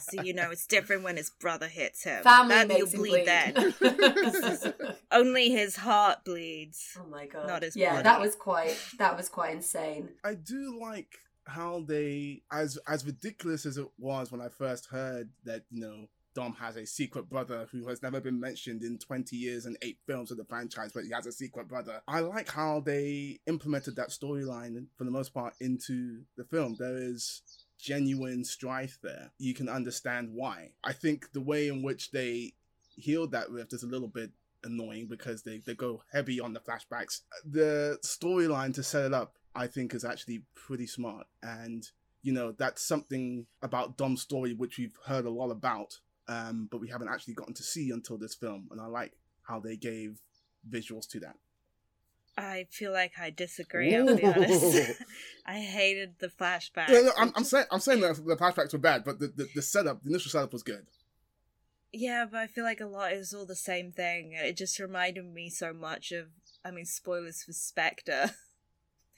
so 0.00 0.22
you 0.22 0.32
know, 0.34 0.50
it's 0.50 0.66
different 0.66 1.02
when 1.02 1.16
his 1.16 1.30
brother 1.30 1.68
hits 1.68 2.04
him. 2.04 2.22
Family 2.22 2.54
Then 2.54 2.68
makes 2.68 2.92
he'll 2.92 3.04
him 3.04 3.10
bleed 3.10 3.26
then. 3.26 4.94
only 5.12 5.50
his 5.50 5.76
heart 5.76 6.24
bleeds. 6.24 6.96
oh 7.00 7.08
my 7.08 7.26
god! 7.26 7.46
Not 7.46 7.62
his 7.62 7.76
yeah, 7.76 7.92
body. 7.92 8.02
that 8.04 8.20
was 8.20 8.34
quite 8.34 8.76
that 8.98 9.16
was 9.16 9.28
quite 9.28 9.54
insane. 9.54 10.10
I 10.24 10.34
do 10.34 10.78
like 10.80 11.18
how 11.46 11.84
they, 11.86 12.42
as 12.52 12.78
as 12.86 13.04
ridiculous 13.06 13.64
as 13.66 13.78
it 13.78 13.88
was 13.98 14.30
when 14.30 14.40
I 14.40 14.48
first 14.48 14.86
heard 14.86 15.30
that, 15.44 15.62
you 15.70 15.80
know, 15.80 16.08
Dom 16.34 16.54
has 16.54 16.76
a 16.76 16.86
secret 16.86 17.28
brother 17.28 17.68
who 17.72 17.88
has 17.88 18.02
never 18.02 18.20
been 18.20 18.38
mentioned 18.38 18.82
in 18.82 18.98
20 18.98 19.36
years 19.36 19.66
and 19.66 19.76
eight 19.82 19.98
films 20.06 20.30
of 20.30 20.36
the 20.36 20.44
franchise, 20.44 20.92
but 20.92 21.04
he 21.04 21.10
has 21.10 21.26
a 21.26 21.32
secret 21.32 21.68
brother. 21.68 22.00
I 22.06 22.20
like 22.20 22.50
how 22.50 22.80
they 22.80 23.40
implemented 23.46 23.96
that 23.96 24.10
storyline 24.10 24.86
for 24.96 25.04
the 25.04 25.10
most 25.10 25.34
part 25.34 25.54
into 25.60 26.22
the 26.36 26.44
film. 26.44 26.76
There 26.78 26.96
is 26.96 27.42
genuine 27.78 28.44
strife 28.44 28.98
there. 29.02 29.30
You 29.38 29.54
can 29.54 29.68
understand 29.68 30.30
why. 30.32 30.70
I 30.84 30.92
think 30.92 31.32
the 31.32 31.40
way 31.40 31.68
in 31.68 31.82
which 31.82 32.10
they 32.10 32.52
healed 32.96 33.32
that 33.32 33.50
rift 33.50 33.72
is 33.72 33.82
a 33.82 33.88
little 33.88 34.08
bit 34.08 34.30
annoying 34.64 35.06
because 35.06 35.42
they, 35.42 35.58
they 35.58 35.74
go 35.74 36.02
heavy 36.12 36.40
on 36.40 36.52
the 36.52 36.60
flashbacks. 36.60 37.20
The 37.48 37.98
storyline 38.04 38.74
to 38.74 38.82
set 38.82 39.04
it 39.04 39.14
up, 39.14 39.34
I 39.54 39.66
think, 39.66 39.94
is 39.94 40.04
actually 40.04 40.42
pretty 40.54 40.86
smart. 40.86 41.26
And, 41.42 41.88
you 42.22 42.32
know, 42.32 42.52
that's 42.52 42.82
something 42.82 43.46
about 43.62 43.96
Dom's 43.96 44.22
story 44.22 44.52
which 44.54 44.78
we've 44.78 44.98
heard 45.06 45.24
a 45.24 45.30
lot 45.30 45.50
about, 45.50 45.98
um, 46.28 46.68
but 46.70 46.80
we 46.80 46.88
haven't 46.88 47.08
actually 47.08 47.34
gotten 47.34 47.54
to 47.54 47.62
see 47.62 47.90
until 47.90 48.18
this 48.18 48.34
film. 48.34 48.68
And 48.70 48.80
I 48.80 48.86
like 48.86 49.14
how 49.42 49.60
they 49.60 49.76
gave 49.76 50.20
visuals 50.68 51.08
to 51.10 51.20
that. 51.20 51.36
I 52.36 52.66
feel 52.70 52.92
like 52.92 53.12
I 53.20 53.30
disagree. 53.30 53.96
I'll 53.96 54.16
be 54.16 54.24
honest. 54.24 54.92
I 55.46 55.58
hated 55.58 56.14
the 56.20 56.28
flashback. 56.28 56.88
Yeah, 56.88 57.00
no, 57.00 57.12
I'm, 57.18 57.32
I'm 57.34 57.44
saying 57.44 57.66
I'm 57.72 57.80
saying 57.80 58.00
that 58.02 58.24
the 58.24 58.36
flashbacks 58.36 58.72
were 58.72 58.78
bad, 58.78 59.02
but 59.04 59.18
the, 59.18 59.26
the, 59.28 59.48
the 59.56 59.62
setup, 59.62 60.04
the 60.04 60.10
initial 60.10 60.30
setup 60.30 60.52
was 60.52 60.62
good. 60.62 60.86
Yeah, 61.92 62.26
but 62.30 62.38
I 62.38 62.46
feel 62.46 62.64
like 62.64 62.80
a 62.80 62.86
lot 62.86 63.12
is 63.12 63.34
all 63.34 63.46
the 63.46 63.56
same 63.56 63.90
thing, 63.90 64.34
and 64.36 64.46
it 64.46 64.56
just 64.56 64.78
reminded 64.78 65.24
me 65.24 65.50
so 65.50 65.72
much 65.72 66.12
of. 66.12 66.26
I 66.64 66.70
mean, 66.70 66.84
spoilers 66.84 67.42
for 67.42 67.52
Spectre. 67.52 68.30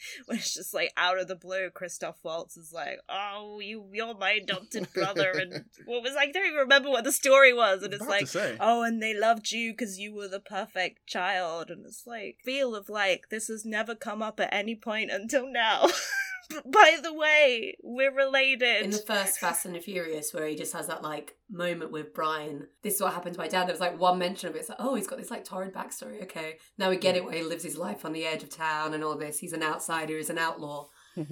when 0.26 0.38
it's 0.38 0.54
just 0.54 0.74
like 0.74 0.92
out 0.96 1.18
of 1.18 1.28
the 1.28 1.36
blue, 1.36 1.70
Christoph 1.70 2.18
Waltz 2.22 2.56
is 2.56 2.72
like, 2.72 3.00
"Oh, 3.08 3.60
you, 3.60 3.86
you're 3.92 4.14
my 4.14 4.32
adopted 4.32 4.92
brother," 4.92 5.30
and 5.30 5.64
what 5.84 6.02
was 6.02 6.16
I 6.16 6.26
don't 6.26 6.46
even 6.46 6.58
remember 6.58 6.90
what 6.90 7.04
the 7.04 7.12
story 7.12 7.52
was, 7.52 7.82
and 7.82 7.94
it's 7.94 8.06
like, 8.06 8.28
"Oh, 8.60 8.82
and 8.82 9.02
they 9.02 9.14
loved 9.14 9.50
you 9.52 9.72
because 9.72 9.98
you 9.98 10.14
were 10.14 10.28
the 10.28 10.40
perfect 10.40 11.06
child," 11.06 11.70
and 11.70 11.84
it's 11.86 12.06
like 12.06 12.38
feel 12.44 12.74
of 12.74 12.88
like 12.88 13.28
this 13.30 13.48
has 13.48 13.64
never 13.64 13.94
come 13.94 14.22
up 14.22 14.40
at 14.40 14.52
any 14.52 14.74
point 14.74 15.10
until 15.10 15.50
now. 15.50 15.88
But 16.50 16.70
By 16.72 16.98
the 17.02 17.14
way, 17.14 17.76
we're 17.82 18.14
related. 18.14 18.82
In 18.84 18.90
the 18.90 18.98
first 18.98 19.38
Fast 19.38 19.66
and 19.66 19.74
the 19.74 19.80
Furious, 19.80 20.34
where 20.34 20.46
he 20.46 20.56
just 20.56 20.72
has 20.72 20.88
that 20.88 21.02
like 21.02 21.36
moment 21.48 21.92
with 21.92 22.12
Brian. 22.12 22.66
This 22.82 22.96
is 22.96 23.00
what 23.00 23.14
happened 23.14 23.34
to 23.34 23.40
my 23.40 23.48
dad. 23.48 23.66
There 23.66 23.74
was 23.74 23.80
like 23.80 23.98
one 23.98 24.18
mention 24.18 24.48
of 24.48 24.56
it. 24.56 24.60
It's 24.60 24.68
like, 24.68 24.78
oh, 24.80 24.94
he's 24.94 25.06
got 25.06 25.18
this 25.18 25.30
like 25.30 25.44
torrid 25.44 25.72
backstory. 25.72 26.22
Okay, 26.24 26.56
now 26.78 26.90
we 26.90 26.96
get 26.96 27.16
it. 27.16 27.24
Where 27.24 27.34
he 27.34 27.42
lives 27.42 27.64
his 27.64 27.76
life 27.76 28.04
on 28.04 28.12
the 28.12 28.26
edge 28.26 28.42
of 28.42 28.50
town 28.50 28.94
and 28.94 29.04
all 29.04 29.16
this. 29.16 29.38
He's 29.38 29.52
an 29.52 29.62
outsider. 29.62 30.16
He's 30.16 30.30
an 30.30 30.38
outlaw. 30.38 30.88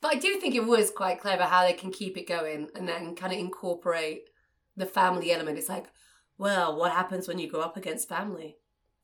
But 0.00 0.16
I 0.16 0.18
do 0.18 0.40
think 0.40 0.54
it 0.54 0.64
was 0.64 0.90
quite 0.90 1.20
clever 1.20 1.42
how 1.42 1.62
they 1.62 1.74
can 1.74 1.92
keep 1.92 2.16
it 2.16 2.26
going 2.26 2.68
and 2.74 2.88
then 2.88 3.14
kind 3.14 3.32
of 3.32 3.38
incorporate 3.38 4.30
the 4.76 4.86
family 4.86 5.30
element. 5.30 5.58
It's 5.58 5.68
like, 5.68 5.86
well, 6.38 6.76
what 6.76 6.92
happens 6.92 7.28
when 7.28 7.38
you 7.38 7.50
go 7.50 7.60
up 7.60 7.76
against 7.76 8.08
family? 8.08 8.56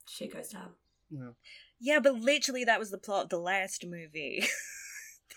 Shit 0.09 0.33
goes 0.33 0.49
down. 0.49 0.71
Yeah. 1.11 1.31
Yeah, 1.79 2.01
but 2.01 2.15
literally 2.15 2.65
that 2.65 2.79
was 2.79 2.91
the 2.91 2.99
plot 2.99 3.25
of 3.25 3.29
the 3.29 3.39
last 3.39 3.85
movie. 3.87 4.47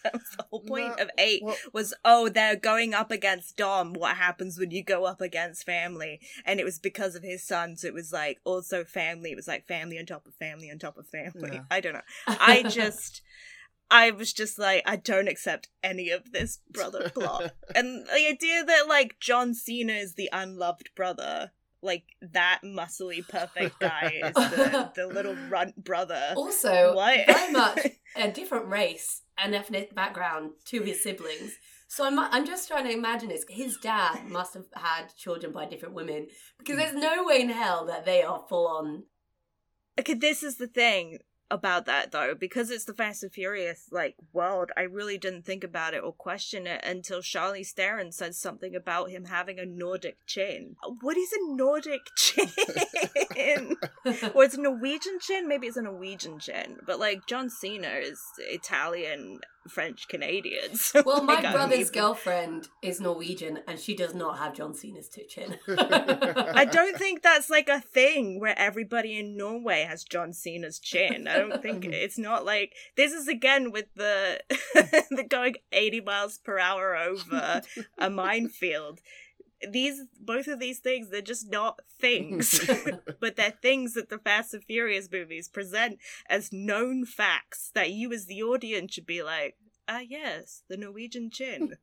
that 0.03 0.13
was 0.13 0.29
the 0.37 0.45
whole 0.49 0.61
point 0.61 0.97
No, 0.97 1.03
of 1.03 1.09
eight 1.17 1.41
well- 1.43 1.55
was 1.73 1.93
oh 2.05 2.29
they're 2.29 2.55
going 2.55 2.93
up 2.93 3.11
against 3.11 3.57
Dom. 3.57 3.93
What 3.93 4.15
happens 4.17 4.57
when 4.59 4.71
you 4.71 4.83
go 4.83 5.05
up 5.05 5.21
against 5.21 5.65
family? 5.65 6.19
And 6.45 6.59
it 6.59 6.63
was 6.63 6.79
because 6.79 7.15
of 7.15 7.23
his 7.23 7.45
son, 7.45 7.75
so 7.75 7.87
it 7.87 7.93
was 7.93 8.11
like 8.11 8.39
also 8.43 8.83
family. 8.83 9.31
It 9.31 9.35
was 9.35 9.47
like 9.47 9.67
family 9.67 9.97
on 9.99 10.05
top 10.05 10.25
of 10.25 10.33
family 10.35 10.69
on 10.71 10.79
top 10.79 10.97
of 10.97 11.07
family. 11.07 11.51
Yeah. 11.53 11.61
I 11.71 11.79
don't 11.81 11.93
know. 11.93 12.01
I 12.27 12.63
just 12.63 13.21
I 13.91 14.11
was 14.11 14.33
just 14.33 14.59
like, 14.59 14.83
I 14.85 14.97
don't 14.97 15.27
accept 15.27 15.67
any 15.83 16.09
of 16.11 16.31
this 16.31 16.59
brother 16.71 17.09
plot. 17.13 17.53
and 17.73 18.05
the 18.05 18.27
idea 18.29 18.63
that 18.63 18.87
like 18.87 19.15
John 19.19 19.53
Cena 19.55 19.93
is 19.93 20.13
the 20.13 20.29
unloved 20.31 20.91
brother, 20.95 21.51
like 21.81 22.03
that 22.21 22.59
muscly 22.63 23.27
perfect 23.27 23.79
guy 23.79 24.19
is 24.25 24.33
the, 24.35 24.91
the 24.95 25.07
little 25.07 25.35
runt 25.49 25.83
brother. 25.83 26.33
Also, 26.35 26.93
What? 26.93 27.25
very 27.25 27.51
much 27.51 27.79
a 28.15 28.29
different 28.29 28.67
race 28.67 29.21
and 29.43 29.55
ethnic 29.55 29.95
background 29.95 30.51
to 30.65 30.81
his 30.81 31.03
siblings. 31.03 31.53
So 31.87 32.05
I'm, 32.05 32.19
I'm 32.19 32.45
just 32.45 32.67
trying 32.67 32.85
to 32.85 32.91
imagine 32.91 33.29
this. 33.29 33.45
His 33.49 33.77
dad 33.77 34.27
must 34.27 34.53
have 34.53 34.65
had 34.75 35.15
children 35.17 35.51
by 35.51 35.65
different 35.65 35.95
women 35.95 36.27
because 36.57 36.77
there's 36.77 36.93
no 36.93 37.23
way 37.23 37.41
in 37.41 37.49
hell 37.49 37.85
that 37.87 38.05
they 38.05 38.21
are 38.21 38.43
full 38.47 38.67
on. 38.67 39.03
Okay, 39.99 40.13
this 40.13 40.43
is 40.43 40.57
the 40.57 40.67
thing 40.67 41.19
about 41.51 41.85
that 41.85 42.11
though, 42.11 42.35
because 42.35 42.69
it's 42.69 42.85
the 42.85 42.93
Fast 42.93 43.23
and 43.23 43.31
Furious 43.31 43.87
like 43.91 44.15
world. 44.33 44.71
I 44.77 44.81
really 44.81 45.17
didn't 45.17 45.45
think 45.45 45.63
about 45.63 45.93
it 45.93 46.03
or 46.03 46.13
question 46.13 46.67
it 46.67 46.83
until 46.83 47.19
Charlize 47.19 47.71
Theron 47.71 48.11
said 48.11 48.35
something 48.35 48.75
about 48.75 49.09
him 49.09 49.25
having 49.25 49.59
a 49.59 49.65
Nordic 49.65 50.17
chin. 50.25 50.75
What 51.01 51.17
is 51.17 51.31
a 51.33 51.55
Nordic 51.55 52.01
chin? 52.15 52.49
or 54.33 54.43
it's 54.43 54.55
a 54.55 54.61
Norwegian 54.61 55.19
chin? 55.19 55.47
Maybe 55.47 55.67
it's 55.67 55.77
a 55.77 55.81
Norwegian 55.81 56.39
chin. 56.39 56.77
But 56.85 56.99
like 56.99 57.25
John 57.25 57.49
Cena 57.49 57.89
is 57.89 58.21
Italian, 58.39 59.39
French, 59.69 60.07
Canadians. 60.07 60.93
Well, 61.05 61.23
my 61.23 61.35
like, 61.35 61.45
I 61.45 61.51
brother's 61.53 61.79
even- 61.79 61.93
girlfriend 61.93 62.67
is 62.83 62.99
Norwegian 62.99 63.59
and 63.67 63.79
she 63.79 63.95
does 63.95 64.13
not 64.13 64.37
have 64.37 64.53
John 64.53 64.73
Cena's 64.73 65.09
two 65.09 65.23
chin. 65.27 65.57
I 65.67 66.65
don't 66.65 66.97
think 66.97 67.23
that's 67.23 67.49
like 67.49 67.69
a 67.69 67.79
thing 67.79 68.39
where 68.39 68.57
everybody 68.57 69.17
in 69.17 69.37
Norway 69.37 69.85
has 69.89 70.03
John 70.03 70.33
Cena's 70.33 70.77
chin. 70.77 71.27
I 71.27 71.37
don't 71.37 71.61
think 71.61 71.83
mm-hmm. 71.83 71.93
it's 71.93 72.17
not 72.17 72.45
like 72.45 72.73
this 72.95 73.13
is 73.13 73.27
again 73.27 73.71
with 73.71 73.85
the 73.95 74.41
the 75.09 75.25
going 75.27 75.55
80 75.71 76.01
miles 76.01 76.37
per 76.37 76.59
hour 76.59 76.95
over 76.95 77.61
a 77.97 78.09
minefield. 78.09 78.99
These 79.67 80.03
both 80.19 80.47
of 80.47 80.59
these 80.59 80.79
things 80.79 81.09
they're 81.09 81.21
just 81.21 81.51
not 81.51 81.79
things, 81.99 82.69
but 83.19 83.35
they're 83.35 83.51
things 83.51 83.93
that 83.93 84.09
the 84.09 84.17
Fast 84.19 84.53
and 84.53 84.63
Furious 84.63 85.09
movies 85.11 85.47
present 85.47 85.99
as 86.29 86.53
known 86.53 87.05
facts 87.05 87.71
that 87.73 87.91
you 87.91 88.11
as 88.13 88.25
the 88.25 88.43
audience 88.43 88.93
should 88.93 89.05
be 89.05 89.23
like, 89.23 89.57
ah 89.87 89.99
yes, 89.99 90.63
the 90.69 90.77
Norwegian 90.77 91.29
chin. 91.29 91.75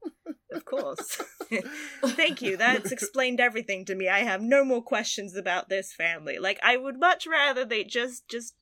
Of 0.53 0.65
course. 0.65 1.21
Thank 2.05 2.41
you. 2.41 2.57
That's 2.57 2.93
explained 2.93 3.41
everything 3.41 3.85
to 3.87 3.95
me. 3.95 4.09
I 4.09 4.21
have 4.21 4.41
no 4.41 4.65
more 4.65 4.83
questions 4.83 5.37
about 5.37 5.69
this 5.69 5.93
family. 5.93 6.39
Like 6.39 6.59
I 6.63 6.77
would 6.77 6.99
much 6.99 7.27
rather 7.27 7.65
they 7.65 7.85
just 7.85 8.29
just 8.29 8.55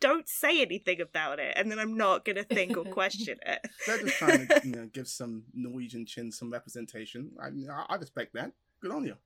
don't 0.00 0.28
say 0.28 0.60
anything 0.60 1.00
about 1.00 1.38
it, 1.38 1.54
and 1.56 1.70
then 1.70 1.78
I'm 1.78 1.96
not 1.96 2.24
gonna 2.24 2.44
think 2.44 2.76
or 2.76 2.84
question 2.84 3.38
it. 3.44 3.60
They're 3.86 3.98
just 3.98 4.16
trying 4.16 4.46
to 4.48 4.60
you 4.64 4.72
know 4.72 4.88
give 4.92 5.08
some 5.08 5.44
Norwegian 5.54 6.06
chin 6.06 6.32
some 6.32 6.52
representation. 6.52 7.32
I 7.40 7.48
I, 7.72 7.86
I 7.90 7.96
respect 7.96 8.34
that. 8.34 8.52
Good 8.80 8.92
on 8.92 9.04
you. 9.04 9.16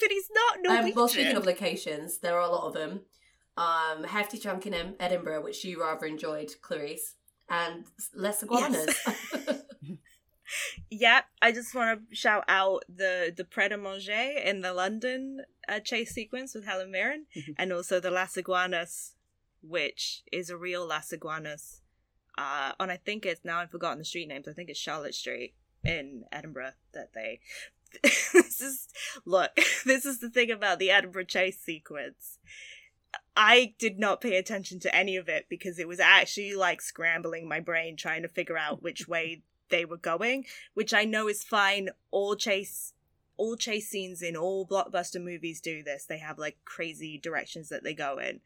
But 0.00 0.10
he's 0.10 0.28
not 0.32 0.58
Norwegian. 0.62 0.86
Um, 0.86 0.94
well, 0.94 1.08
speaking 1.08 1.36
of 1.36 1.46
locations, 1.46 2.18
there 2.18 2.36
are 2.36 2.48
a 2.48 2.50
lot 2.50 2.66
of 2.66 2.74
them. 2.74 3.00
Um, 3.56 4.04
Hefty 4.04 4.38
Chunk 4.38 4.66
in 4.66 4.94
Edinburgh, 5.00 5.42
which 5.42 5.64
you 5.64 5.80
rather 5.80 6.06
enjoyed, 6.06 6.52
Clarice, 6.62 7.16
and 7.50 7.86
Las 8.14 8.42
Iguanas. 8.42 8.94
yeah, 10.90 11.22
I 11.42 11.50
just 11.50 11.74
want 11.74 12.08
to 12.08 12.14
shout 12.14 12.44
out 12.46 12.84
the 12.88 13.32
the 13.36 13.44
Pret 13.44 13.72
a 13.72 13.78
Manger 13.78 14.38
in 14.44 14.60
the 14.60 14.72
London 14.72 15.42
uh, 15.68 15.80
chase 15.80 16.12
sequence 16.14 16.54
with 16.54 16.66
Helen 16.66 16.92
Mirren, 16.92 17.26
and 17.56 17.72
also 17.72 17.98
the 17.98 18.12
Las 18.12 18.36
Iguanas, 18.36 19.14
which 19.62 20.22
is 20.32 20.50
a 20.50 20.56
real 20.56 20.86
Las 20.86 21.12
Iguanas. 21.12 21.82
Uh, 22.36 22.72
and 22.78 22.90
I 22.92 22.96
think 22.96 23.26
it's 23.26 23.44
now 23.44 23.58
I've 23.58 23.70
forgotten 23.70 23.98
the 23.98 24.04
street 24.04 24.28
names. 24.28 24.46
I 24.46 24.52
think 24.52 24.70
it's 24.70 24.78
Charlotte 24.78 25.14
Street 25.14 25.54
in 25.84 26.24
Edinburgh 26.30 26.72
that 26.92 27.12
they. 27.14 27.40
this 28.02 28.60
is 28.60 28.88
look. 29.24 29.50
This 29.84 30.04
is 30.04 30.20
the 30.20 30.28
thing 30.28 30.50
about 30.50 30.78
the 30.78 30.90
Edinburgh 30.90 31.24
chase 31.24 31.58
sequence. 31.58 32.38
I 33.36 33.74
did 33.78 33.98
not 33.98 34.20
pay 34.20 34.36
attention 34.36 34.80
to 34.80 34.94
any 34.94 35.16
of 35.16 35.28
it 35.28 35.46
because 35.48 35.78
it 35.78 35.88
was 35.88 36.00
actually 36.00 36.54
like 36.54 36.82
scrambling 36.82 37.48
my 37.48 37.60
brain 37.60 37.96
trying 37.96 38.22
to 38.22 38.28
figure 38.28 38.58
out 38.58 38.82
which 38.82 39.08
way 39.08 39.42
they 39.70 39.84
were 39.84 39.96
going, 39.96 40.44
which 40.74 40.92
I 40.92 41.04
know 41.04 41.28
is 41.28 41.44
fine. 41.44 41.90
All 42.10 42.36
chase 42.36 42.92
all 43.36 43.56
chase 43.56 43.88
scenes 43.88 44.20
in 44.20 44.36
all 44.36 44.66
blockbuster 44.66 45.22
movies 45.22 45.60
do 45.60 45.82
this. 45.82 46.04
They 46.04 46.18
have 46.18 46.38
like 46.38 46.58
crazy 46.64 47.18
directions 47.18 47.68
that 47.70 47.84
they 47.84 47.94
go 47.94 48.18
in. 48.18 48.40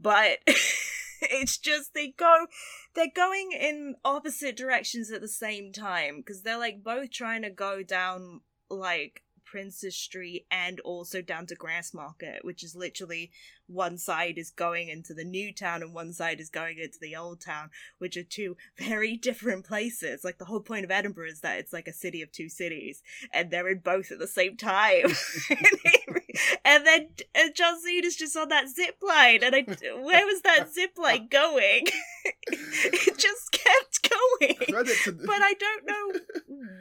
But 0.00 0.38
it's 0.46 1.58
just 1.58 1.94
they 1.94 2.08
go 2.08 2.46
they're 2.94 3.06
going 3.14 3.52
in 3.52 3.94
opposite 4.04 4.56
directions 4.56 5.10
at 5.10 5.20
the 5.20 5.28
same 5.28 5.72
time 5.72 6.18
because 6.18 6.42
they're 6.42 6.58
like 6.58 6.82
both 6.82 7.10
trying 7.10 7.42
to 7.42 7.50
go 7.50 7.82
down 7.82 8.40
like 8.68 9.22
Princes 9.52 9.94
Street 9.94 10.46
and 10.50 10.80
also 10.80 11.20
down 11.20 11.44
to 11.46 11.54
Grassmarket, 11.54 12.38
which 12.42 12.64
is 12.64 12.74
literally 12.74 13.30
one 13.66 13.98
side 13.98 14.38
is 14.38 14.50
going 14.50 14.88
into 14.88 15.12
the 15.12 15.24
new 15.24 15.52
town 15.52 15.82
and 15.82 15.92
one 15.92 16.12
side 16.14 16.40
is 16.40 16.48
going 16.48 16.78
into 16.78 16.96
the 16.98 17.14
old 17.14 17.42
town, 17.42 17.68
which 17.98 18.16
are 18.16 18.22
two 18.22 18.56
very 18.78 19.16
different 19.16 19.66
places. 19.66 20.24
Like 20.24 20.38
the 20.38 20.46
whole 20.46 20.60
point 20.60 20.86
of 20.86 20.90
Edinburgh 20.90 21.28
is 21.28 21.40
that 21.40 21.58
it's 21.58 21.72
like 21.72 21.86
a 21.86 21.92
city 21.92 22.22
of 22.22 22.32
two 22.32 22.48
cities, 22.48 23.02
and 23.30 23.50
they're 23.50 23.68
in 23.68 23.80
both 23.80 24.10
at 24.10 24.18
the 24.18 24.26
same 24.26 24.56
time. 24.56 25.04
and 26.64 26.86
then 26.86 27.08
uh, 27.34 27.50
John 27.54 27.80
Cena's 27.80 28.16
just 28.16 28.36
on 28.36 28.48
that 28.48 28.68
zip 28.68 28.96
line, 29.02 29.42
and 29.42 29.54
I, 29.54 29.62
where 30.00 30.26
was 30.26 30.42
that 30.42 30.72
zip 30.72 30.92
line 30.96 31.28
going? 31.30 31.86
it 32.46 33.18
just 33.18 33.52
kept 33.52 34.10
going, 34.10 34.56
the- 34.68 35.24
but 35.26 35.42
I 35.42 35.54
don't 35.58 35.86
know 35.86 36.20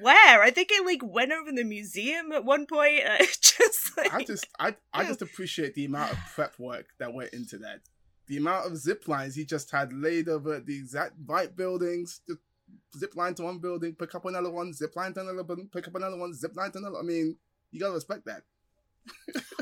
where. 0.01 0.43
I 0.43 0.51
think 0.51 0.69
it 0.71 0.85
like 0.85 1.01
went 1.03 1.31
over 1.31 1.51
the 1.51 1.63
museum 1.63 2.31
at 2.31 2.45
one 2.45 2.65
point. 2.65 3.01
Uh, 3.05 3.17
just 3.41 3.97
like, 3.97 4.13
I 4.13 4.23
just 4.23 4.47
I 4.59 4.75
I 4.93 5.03
just 5.03 5.21
appreciate 5.21 5.75
the 5.75 5.85
amount 5.85 6.13
of 6.13 6.19
prep 6.33 6.57
work 6.59 6.87
that 6.99 7.13
went 7.13 7.33
into 7.33 7.57
that. 7.59 7.81
The 8.27 8.37
amount 8.37 8.67
of 8.67 8.77
zip 8.77 9.07
lines 9.07 9.35
he 9.35 9.43
just 9.45 9.71
had 9.71 9.91
laid 9.91 10.29
over 10.29 10.59
the 10.59 10.77
exact 10.77 11.13
right 11.25 11.53
buildings, 11.53 12.21
just 12.27 12.39
zip 12.97 13.15
line 13.15 13.33
to 13.35 13.43
one 13.43 13.59
building, 13.59 13.95
pick 13.95 14.15
up 14.15 14.25
another 14.25 14.49
one, 14.51 14.73
zip 14.73 14.95
line 14.95 15.13
to 15.13 15.21
another 15.21 15.43
building, 15.43 15.69
pick 15.73 15.87
up 15.87 15.95
another 15.95 16.17
one, 16.17 16.33
zip 16.33 16.55
line 16.55 16.71
to 16.71 16.77
another. 16.77 16.97
I 16.99 17.03
mean, 17.03 17.35
you 17.71 17.79
gotta 17.79 17.93
respect 17.93 18.25
that. 18.25 18.43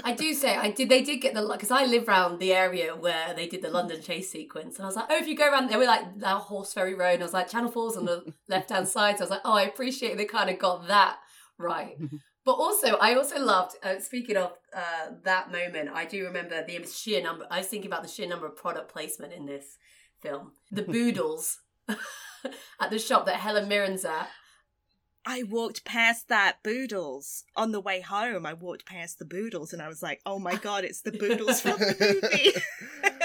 I 0.04 0.13
do 0.13 0.34
say 0.34 0.56
I 0.56 0.71
did. 0.71 0.89
They 0.89 1.02
did 1.02 1.21
get 1.21 1.34
the 1.34 1.47
because 1.47 1.71
I 1.71 1.86
live 1.86 2.08
around 2.08 2.39
the 2.39 2.54
area 2.54 2.95
where 2.95 3.34
they 3.34 3.47
did 3.47 3.62
the 3.62 3.69
London 3.69 4.02
chase 4.02 4.32
sequence, 4.32 4.78
and 4.78 4.84
I 4.84 4.88
was 4.88 4.95
like, 4.95 5.06
oh, 5.10 5.17
if 5.17 5.28
you 5.28 5.36
go 5.36 5.49
around, 5.49 5.69
they 5.69 5.78
were 5.78 5.86
like 5.86 6.19
that 6.19 6.43
Horseferry 6.43 6.97
Road, 6.97 7.15
and 7.15 7.23
I 7.23 7.25
was 7.25 7.34
like, 7.34 7.49
Channel 7.49 7.71
Four's 7.71 7.97
on 7.97 8.06
the 8.06 8.34
left 8.47 8.69
hand 8.69 8.88
side. 8.88 9.17
So 9.17 9.23
I 9.23 9.25
was 9.25 9.32
like, 9.32 9.41
oh, 9.45 9.54
I 9.54 9.63
appreciate 9.63 10.17
they 10.17 10.25
kind 10.25 10.49
of 10.49 10.60
got 10.60 10.88
that 10.88 11.17
right. 11.58 11.97
But 12.45 12.54
also, 12.54 12.95
I 12.95 13.13
also 13.13 13.38
loved. 13.38 13.75
Uh, 13.84 13.99
speaking 13.99 14.36
of 14.36 14.54
uh, 14.75 15.12
that 15.23 15.52
moment, 15.52 15.89
I 15.93 16.06
do 16.06 16.23
remember 16.23 16.65
the 16.65 16.84
sheer 16.88 17.21
number. 17.21 17.45
I 17.52 17.60
was 17.60 17.67
thinking 17.67 17.91
about 17.91 18.02
the 18.02 18.10
sheer 18.10 18.28
number 18.28 18.47
of 18.47 18.56
product 18.56 18.91
placement 18.91 19.34
in 19.34 19.45
this 19.45 19.78
film. 20.19 20.54
The 20.71 20.82
boodles 20.95 21.60
at 22.80 22.89
the 22.89 22.97
shop 22.97 23.25
that 23.25 23.36
Helen 23.36 23.69
Mirren's 23.69 24.06
at. 24.06 24.30
I 25.25 25.43
walked 25.43 25.86
past 25.86 26.29
that 26.29 26.58
Boodles 26.63 27.43
on 27.55 27.71
the 27.71 27.82
way 27.82 28.01
home. 28.01 28.45
I 28.45 28.53
walked 28.53 28.86
past 28.86 29.19
the 29.19 29.25
Boodles 29.25 29.73
and 29.73 29.82
I 29.82 29.88
was 29.88 30.01
like, 30.01 30.21
oh 30.25 30.39
my 30.39 30.55
god, 30.55 30.84
it's 30.84 31.01
the 31.01 31.12
Boodles 31.12 31.62
from 31.62 31.77
the 31.79 31.95
movie. 32.21 32.62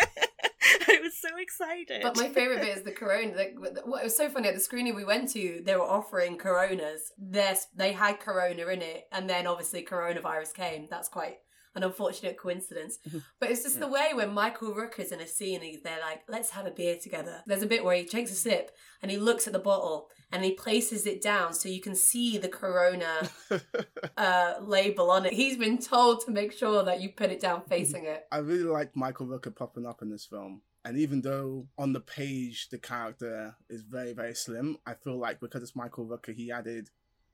I 0.88 1.00
was 1.02 1.16
so 1.16 1.28
excited. 1.38 2.02
But 2.02 2.16
my 2.16 2.28
favorite 2.28 2.60
bit 2.60 2.76
is 2.76 2.82
the 2.82 2.92
Corona. 2.92 3.34
The, 3.34 3.82
what 3.84 4.00
it 4.00 4.04
was 4.04 4.16
so 4.16 4.28
funny 4.28 4.48
at 4.48 4.54
the 4.54 4.60
screening 4.60 4.94
we 4.94 5.04
went 5.04 5.30
to, 5.30 5.62
they 5.64 5.76
were 5.76 5.82
offering 5.82 6.36
Coronas. 6.36 7.12
They 7.18 7.92
had 7.92 8.20
Corona 8.20 8.66
in 8.66 8.82
it, 8.82 9.06
and 9.12 9.28
then 9.28 9.46
obviously 9.46 9.84
coronavirus 9.84 10.54
came. 10.54 10.88
That's 10.90 11.08
quite 11.08 11.38
an 11.74 11.82
unfortunate 11.82 12.36
coincidence. 12.36 12.98
But 13.40 13.50
it's 13.50 13.62
just 13.62 13.80
the 13.80 13.88
way 13.88 14.10
when 14.14 14.32
Michael 14.32 14.74
Rooker's 14.74 15.12
in 15.12 15.20
a 15.20 15.26
scene, 15.26 15.60
he's 15.60 15.82
they're 15.82 16.00
like, 16.00 16.22
let's 16.28 16.50
have 16.50 16.66
a 16.66 16.70
beer 16.70 16.96
together. 17.00 17.42
There's 17.46 17.62
a 17.62 17.66
bit 17.66 17.84
where 17.84 17.96
he 17.96 18.04
takes 18.04 18.30
a 18.30 18.34
sip 18.34 18.70
and 19.02 19.10
he 19.10 19.16
looks 19.16 19.46
at 19.46 19.52
the 19.52 19.58
bottle 19.58 20.08
and 20.32 20.44
he 20.44 20.52
places 20.52 21.06
it 21.06 21.22
down 21.22 21.52
so 21.52 21.68
you 21.68 21.80
can 21.80 21.94
see 21.94 22.38
the 22.38 22.48
Corona 22.48 23.28
uh, 24.16 24.54
label 24.60 25.10
on 25.10 25.26
it. 25.26 25.32
He's 25.32 25.56
been 25.56 25.78
told 25.78 26.24
to 26.24 26.30
make 26.30 26.52
sure 26.52 26.84
that 26.84 27.00
you 27.00 27.10
put 27.10 27.30
it 27.30 27.40
down 27.40 27.62
facing 27.68 28.04
it. 28.04 28.26
I 28.30 28.38
really 28.38 28.64
like 28.64 28.96
Michael 28.96 29.26
Rooker 29.26 29.54
popping 29.54 29.86
up 29.86 30.02
in 30.02 30.10
this 30.10 30.24
film. 30.24 30.62
And 30.84 30.98
even 30.98 31.22
though 31.22 31.66
on 31.78 31.92
the 31.92 32.00
page 32.00 32.68
the 32.68 32.78
character 32.78 33.56
is 33.70 33.82
very, 33.82 34.12
very 34.12 34.34
slim, 34.34 34.78
I 34.86 34.94
feel 34.94 35.18
like 35.18 35.40
because 35.40 35.62
it's 35.62 35.76
Michael 35.76 36.06
Rooker, 36.06 36.34
he 36.34 36.52
added 36.52 36.90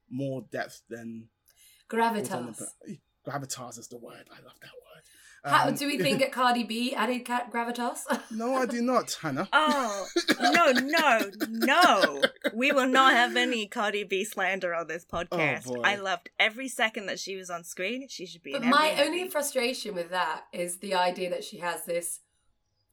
more 0.08 0.44
depth 0.50 0.82
than 0.88 1.28
the 2.88 2.98
Gravitas. 3.30 3.78
is 3.78 3.88
the 3.88 3.98
word. 3.98 4.24
I 4.30 4.36
love 4.42 4.58
that 4.60 4.70
word. 4.70 5.02
How, 5.42 5.68
Um, 5.68 5.74
do 5.74 5.86
we 5.86 5.96
think 6.04 6.18
that 6.20 6.32
Cardi 6.32 6.64
B 6.64 6.94
added 6.94 7.24
ca- 7.24 7.46
gravitas? 7.50 8.00
no, 8.30 8.56
I 8.56 8.66
do 8.66 8.82
not, 8.82 9.16
Hannah. 9.22 9.48
Oh 9.52 10.06
no, 10.38 10.72
no, 10.72 11.30
no! 11.48 12.22
We 12.52 12.72
will 12.72 12.86
not 12.88 13.14
have 13.14 13.36
any 13.36 13.66
Cardi 13.66 14.04
B 14.04 14.24
slander 14.24 14.74
on 14.74 14.86
this 14.86 15.06
podcast. 15.06 15.64
boy. 15.64 15.80
I 15.82 15.96
loved 15.96 16.28
every 16.38 16.68
second 16.68 17.06
that 17.06 17.18
she 17.18 17.36
was 17.36 17.48
on 17.48 17.64
screen. 17.64 18.06
She 18.08 18.26
should 18.26 18.42
be. 18.42 18.52
But 18.52 18.62
in 18.64 18.68
my 18.70 18.88
every 18.90 19.06
only 19.06 19.18
movie. 19.20 19.30
frustration 19.30 19.94
with 19.94 20.10
that 20.10 20.42
is 20.52 20.78
the 20.78 20.94
idea 20.94 21.30
that 21.30 21.44
she 21.44 21.58
has 21.58 21.84
this 21.86 22.20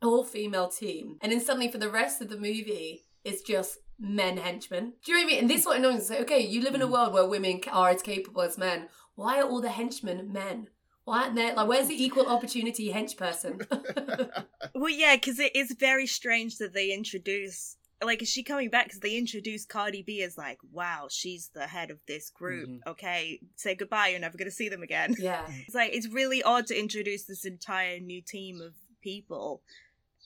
all 0.02 0.24
female 0.24 0.70
team, 0.70 1.18
and 1.22 1.32
then 1.32 1.42
suddenly 1.42 1.70
for 1.72 1.80
the 1.80 1.90
rest 1.90 2.22
of 2.22 2.30
the 2.30 2.38
movie, 2.38 3.06
it's 3.26 3.42
just 3.42 3.80
men 4.00 4.38
henchmen. 4.38 4.94
Do 5.04 5.12
you 5.12 5.18
know 5.18 5.24
what 5.24 5.28
I 5.28 5.34
mean? 5.34 5.40
And 5.42 5.50
this 5.50 5.62
is 5.62 5.66
what 5.66 5.78
annoys 5.80 6.10
me. 6.10 6.18
Okay, 6.20 6.40
you 6.40 6.62
live 6.62 6.76
in 6.76 6.82
a 6.84 6.88
world 6.88 7.14
where 7.14 7.26
women 7.28 7.60
are 7.74 7.90
as 7.90 8.02
capable 8.02 8.44
as 8.44 8.58
men. 8.58 8.88
Why 9.18 9.40
are 9.42 9.50
all 9.50 9.62
the 9.62 9.70
henchmen 9.70 10.32
men? 10.32 10.68
Why 11.04 11.24
aren't 11.24 11.36
there 11.36 11.54
like 11.56 11.68
where's 11.68 11.88
the 11.88 12.02
equal 12.04 12.28
opportunity 12.28 12.94
hench 12.94 13.18
person? 13.18 13.62
Well, 14.76 14.90
yeah, 14.94 15.16
because 15.16 15.40
it 15.40 15.56
is 15.56 15.76
very 15.80 16.06
strange 16.06 16.58
that 16.60 16.72
they 16.74 16.92
introduce. 16.94 17.78
Like, 18.04 18.22
is 18.22 18.30
she 18.30 18.44
coming 18.44 18.70
back? 18.70 18.86
Because 18.86 19.00
they 19.00 19.18
introduced 19.18 19.70
Cardi 19.70 20.04
B 20.04 20.22
as 20.22 20.38
like, 20.38 20.60
wow, 20.72 21.08
she's 21.10 21.50
the 21.56 21.66
head 21.66 21.90
of 21.90 21.98
this 22.08 22.30
group. 22.30 22.70
Mhm. 22.70 22.80
Okay, 22.86 23.40
say 23.56 23.74
goodbye. 23.74 24.10
You're 24.10 24.20
never 24.20 24.38
gonna 24.38 24.52
see 24.52 24.70
them 24.70 24.84
again. 24.84 25.16
yeah. 25.18 25.48
It's 25.66 25.74
like 25.74 25.94
it's 25.96 26.08
really 26.10 26.44
odd 26.44 26.68
to 26.68 26.80
introduce 26.80 27.24
this 27.26 27.44
entire 27.44 28.00
new 28.00 28.22
team 28.22 28.62
of 28.62 28.74
people 29.02 29.64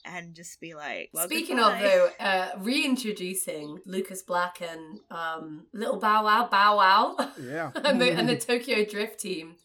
and 0.04 0.34
just 0.34 0.60
be 0.60 0.74
like, 0.74 1.10
well, 1.12 1.26
Speaking 1.26 1.56
goodbye. 1.56 1.80
of 1.80 1.82
though, 1.82 2.24
uh, 2.24 2.50
reintroducing 2.58 3.80
Lucas 3.86 4.22
Black 4.22 4.60
and 4.60 5.00
um, 5.10 5.66
Little 5.72 5.98
Bow 5.98 6.24
Wow, 6.24 6.48
Bow 6.50 6.76
Wow. 6.76 7.16
Yeah. 7.40 7.70
and, 7.84 8.00
the, 8.00 8.10
and 8.10 8.28
the 8.28 8.36
Tokyo 8.38 8.84
Drift 8.84 9.20
team 9.20 9.56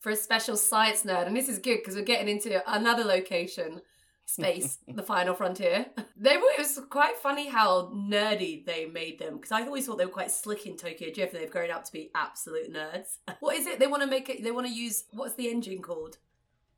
for 0.00 0.10
a 0.10 0.16
special 0.16 0.56
science 0.56 1.02
nerd. 1.02 1.26
And 1.26 1.36
this 1.36 1.48
is 1.48 1.58
good 1.58 1.78
because 1.78 1.94
we're 1.94 2.02
getting 2.02 2.28
into 2.28 2.62
another 2.70 3.04
location, 3.04 3.80
space, 4.26 4.78
the 4.88 5.02
final 5.02 5.34
frontier. 5.34 5.86
They 6.16 6.36
were, 6.36 6.50
it 6.56 6.58
was 6.58 6.80
quite 6.90 7.16
funny 7.16 7.48
how 7.48 7.92
nerdy 7.94 8.64
they 8.64 8.86
made 8.86 9.18
them 9.18 9.36
because 9.36 9.52
I 9.52 9.62
always 9.62 9.86
thought 9.86 9.98
they 9.98 10.06
were 10.06 10.12
quite 10.12 10.30
slick 10.30 10.66
in 10.66 10.76
Tokyo 10.76 11.10
Drift 11.12 11.34
and 11.34 11.42
they've 11.42 11.50
grown 11.50 11.70
up 11.70 11.84
to 11.84 11.92
be 11.92 12.10
absolute 12.14 12.72
nerds. 12.72 13.18
What 13.40 13.56
is 13.56 13.66
it? 13.66 13.78
They 13.78 13.86
want 13.86 14.02
to 14.02 14.08
make 14.08 14.28
it, 14.28 14.42
they 14.42 14.50
want 14.50 14.66
to 14.66 14.72
use, 14.72 15.04
what's 15.12 15.34
the 15.34 15.48
engine 15.48 15.80
called? 15.82 16.18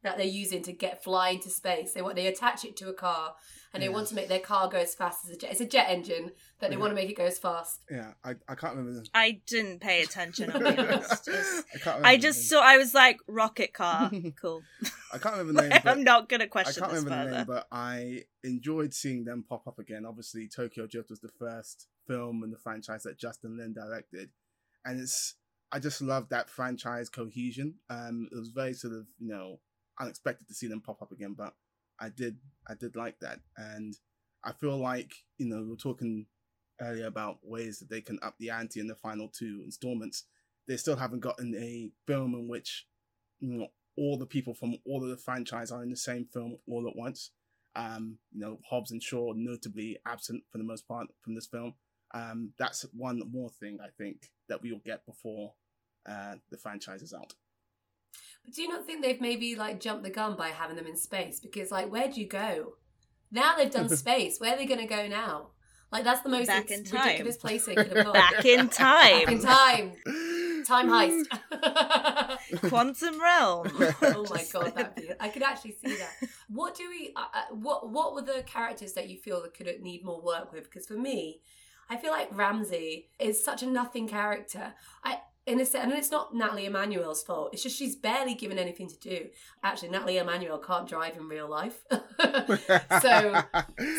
That 0.07 0.17
they're 0.19 0.27
using 0.27 0.63
to 0.63 0.73
get 0.73 1.03
fly 1.03 1.31
into 1.31 1.51
space. 1.51 1.93
They 1.93 2.01
want 2.01 2.15
they 2.17 2.29
attach 2.29 2.65
it 2.65 2.77
to 2.77 2.89
a 2.89 2.93
car, 2.93 3.35
and 3.75 3.83
they 3.83 3.89
want 3.89 4.07
to 4.09 4.15
make 4.15 4.29
their 4.29 4.39
car 4.39 4.69
go 4.69 4.79
as 4.79 4.95
fast 4.95 5.25
as 5.25 5.33
a 5.33 5.37
jet. 5.37 5.51
It's 5.51 5.61
a 5.61 5.67
jet 5.67 5.87
engine, 5.91 6.31
but 6.61 6.71
they 6.71 6.77
Yeah. 6.77 6.81
want 6.81 6.93
to 6.93 6.95
make 6.95 7.11
it 7.11 7.17
go 7.17 7.25
as 7.25 7.39
fast. 7.39 7.81
Yeah, 7.91 8.13
I, 8.25 8.37
I 8.49 8.55
can't 8.55 8.77
remember. 8.77 9.01
The, 9.01 9.09
I 9.13 9.41
didn't 9.49 9.81
pay 9.81 10.03
attention. 10.03 10.53
I'll 10.53 10.61
be 10.61 10.67
honest. 10.79 11.29
I 11.29 11.79
can't 11.79 11.85
remember 11.87 12.07
I 12.07 12.17
just 12.19 12.49
saw. 12.49 12.61
I 12.63 12.77
was 12.79 12.95
like, 12.95 13.19
rocket 13.27 13.73
car, 13.73 14.11
cool. 14.41 14.63
I 15.13 15.19
can't 15.19 15.37
remember 15.37 15.61
the 15.61 15.69
name. 15.69 15.81
but- 15.83 15.91
I'm 15.91 16.05
not 16.05 16.29
gonna 16.29 16.47
question. 16.47 16.85
I 16.85 16.87
question 16.87 17.01
can't 17.09 17.11
this 17.11 17.13
remember 17.13 17.31
the 17.31 17.37
name, 17.39 17.47
but 17.49 17.67
I 17.73 18.23
enjoyed 18.45 18.95
seeing 18.95 19.25
them 19.25 19.45
pop 19.49 19.67
up 19.67 19.79
again. 19.81 20.05
Obviously, 20.07 20.49
Tokyo 20.49 20.87
Drift 20.87 21.11
was 21.11 21.21
the 21.21 21.33
first 21.37 21.89
film 22.07 22.43
in 22.45 22.51
the 22.53 22.59
franchise 22.59 23.03
that 23.03 23.19
Justin 23.19 23.59
Lin 23.59 23.75
directed, 23.75 24.29
and 24.85 25.01
it's 25.01 25.35
I 25.73 25.81
just 25.81 26.01
love 26.01 26.29
that 26.29 26.49
franchise 26.49 27.09
cohesion. 27.09 27.75
Um, 27.91 28.29
it 28.31 28.37
was 28.37 28.51
very 28.51 28.73
sort 28.73 28.95
of 28.95 29.07
you 29.19 29.29
know 29.29 29.59
unexpected 30.01 30.49
to 30.49 30.55
see 30.55 30.67
them 30.67 30.81
pop 30.81 31.03
up 31.03 31.13
again, 31.13 31.35
but 31.37 31.55
I 32.01 32.09
did 32.09 32.39
I 32.69 32.75
did 32.75 32.97
like 32.97 33.19
that, 33.21 33.41
and 33.57 33.95
I 34.45 34.53
feel 34.53 34.77
like 34.77 35.13
you 35.39 35.49
know 35.49 35.63
we 35.63 35.71
were 35.71 35.77
talking 35.77 36.27
earlier 36.81 37.07
about 37.07 37.39
ways 37.43 37.79
that 37.79 37.89
they 37.89 38.01
can 38.01 38.19
up 38.23 38.35
the 38.39 38.51
ante 38.51 38.81
in 38.81 38.87
the 38.87 38.95
final 38.95 39.29
two 39.29 39.63
installments. 39.65 40.25
They 40.69 40.77
still 40.77 40.97
haven't 40.97 41.21
gotten 41.21 41.55
a 41.55 41.91
film 42.07 42.35
in 42.35 42.49
which 42.49 42.87
you 43.41 43.59
know 43.59 43.69
all 43.97 44.19
the 44.19 44.27
people 44.27 44.55
from 44.55 44.77
all 44.85 45.03
of 45.03 45.09
the 45.09 45.17
franchise 45.17 45.71
are 45.71 45.83
in 45.83 45.91
the 45.91 45.97
same 45.97 46.27
film 46.33 46.59
all 46.69 46.87
at 46.89 46.97
once. 46.97 47.31
Um, 47.75 48.19
you 48.33 48.41
know, 48.41 48.59
Hobbs 48.69 48.91
and 48.91 49.03
Shaw 49.03 49.33
notably 49.35 49.99
absent 50.07 50.43
for 50.51 50.59
the 50.59 50.65
most 50.65 50.89
part 50.89 51.09
from 51.23 51.35
this 51.35 51.47
film. 51.47 51.75
Um, 52.15 52.53
that's 52.59 52.87
one 52.95 53.21
more 53.31 53.51
thing 53.51 53.79
I 53.83 53.89
think 53.99 54.31
that 54.49 54.63
we 54.63 54.73
will 54.73 54.81
get 54.85 55.05
before 55.05 55.55
uh, 56.09 56.37
the 56.51 56.57
franchise 56.57 57.03
is 57.03 57.13
out. 57.13 57.35
But 58.47 58.55
do 58.55 58.63
you 58.63 58.69
not 58.69 58.87
think 58.87 59.03
they've 59.03 59.21
maybe 59.21 59.57
like 59.57 59.81
jumped 59.81 60.05
the 60.05 60.11
gun 60.11 60.37
by 60.37 60.49
having 60.49 60.77
them 60.77 60.87
in 60.87 60.97
space? 60.97 61.41
Because 61.41 61.71
like, 61.71 61.91
where 61.91 62.09
do 62.11 62.21
you 62.21 62.29
go? 62.29 62.75
Now 63.31 63.57
they've 63.57 63.71
done 63.71 63.89
space. 64.05 64.39
Where 64.41 64.55
are 64.55 64.57
they 64.57 64.67
going 64.67 64.81
to 64.81 64.87
go 64.87 65.07
now? 65.09 65.49
Like 65.93 66.05
that's 66.05 66.21
the 66.23 66.29
most 66.29 66.47
Back 66.47 66.71
in 66.71 66.85
time. 66.85 67.05
ridiculous 67.07 67.37
place 67.37 67.67
they 67.67 67.75
could 67.75 67.89
have 67.97 68.05
gone. 68.07 68.13
Back 68.15 68.45
in 68.45 68.69
time. 68.69 69.25
Back 69.25 69.33
in 69.33 69.41
time. 69.41 69.93
Time 70.67 70.89
heist. 70.89 72.69
Quantum 72.69 73.21
realm. 73.21 73.69
oh 74.03 74.27
my 74.31 74.45
god, 74.53 74.75
that 74.75 74.97
be, 74.97 75.11
I 75.21 75.29
could 75.29 75.45
actually 75.45 75.77
see 75.85 75.97
that. 75.97 76.11
What 76.49 76.75
do 76.75 76.89
we? 76.89 77.13
Uh, 77.15 77.21
uh, 77.33 77.55
what 77.55 77.89
What 77.91 78.15
were 78.15 78.23
the 78.23 78.43
characters 78.47 78.95
that 78.95 79.09
you 79.09 79.17
feel 79.17 79.41
that 79.43 79.55
could 79.55 79.69
need 79.81 80.05
more 80.05 80.21
work 80.21 80.53
with? 80.53 80.65
Because 80.65 80.87
for 80.87 80.95
me, 80.95 81.41
I 81.89 81.97
feel 81.97 82.11
like 82.11 82.37
Ramsey 82.37 83.11
is 83.21 83.45
such 83.45 83.63
a 83.63 83.67
nothing 83.67 84.09
character. 84.09 84.75
I 85.05 85.21
in 85.47 85.61
a 85.61 85.65
sense, 85.65 85.85
and 85.85 85.93
it's 85.93 86.11
not 86.11 86.35
Nathalie 86.35 86.67
Emmanuel's 86.67 87.23
fault. 87.23 87.51
It's 87.53 87.63
just 87.63 87.79
she's 87.79 87.95
barely 87.95 88.35
given 88.35 88.59
anything 88.59 88.89
to 88.89 88.99
do. 88.99 89.29
Actually, 89.63 89.91
Nathalie 89.91 90.19
Emmanuel 90.19 90.59
can't 90.59 90.89
drive 90.89 91.17
in 91.17 91.29
real 91.29 91.49
life, 91.49 91.85
so 91.91 92.01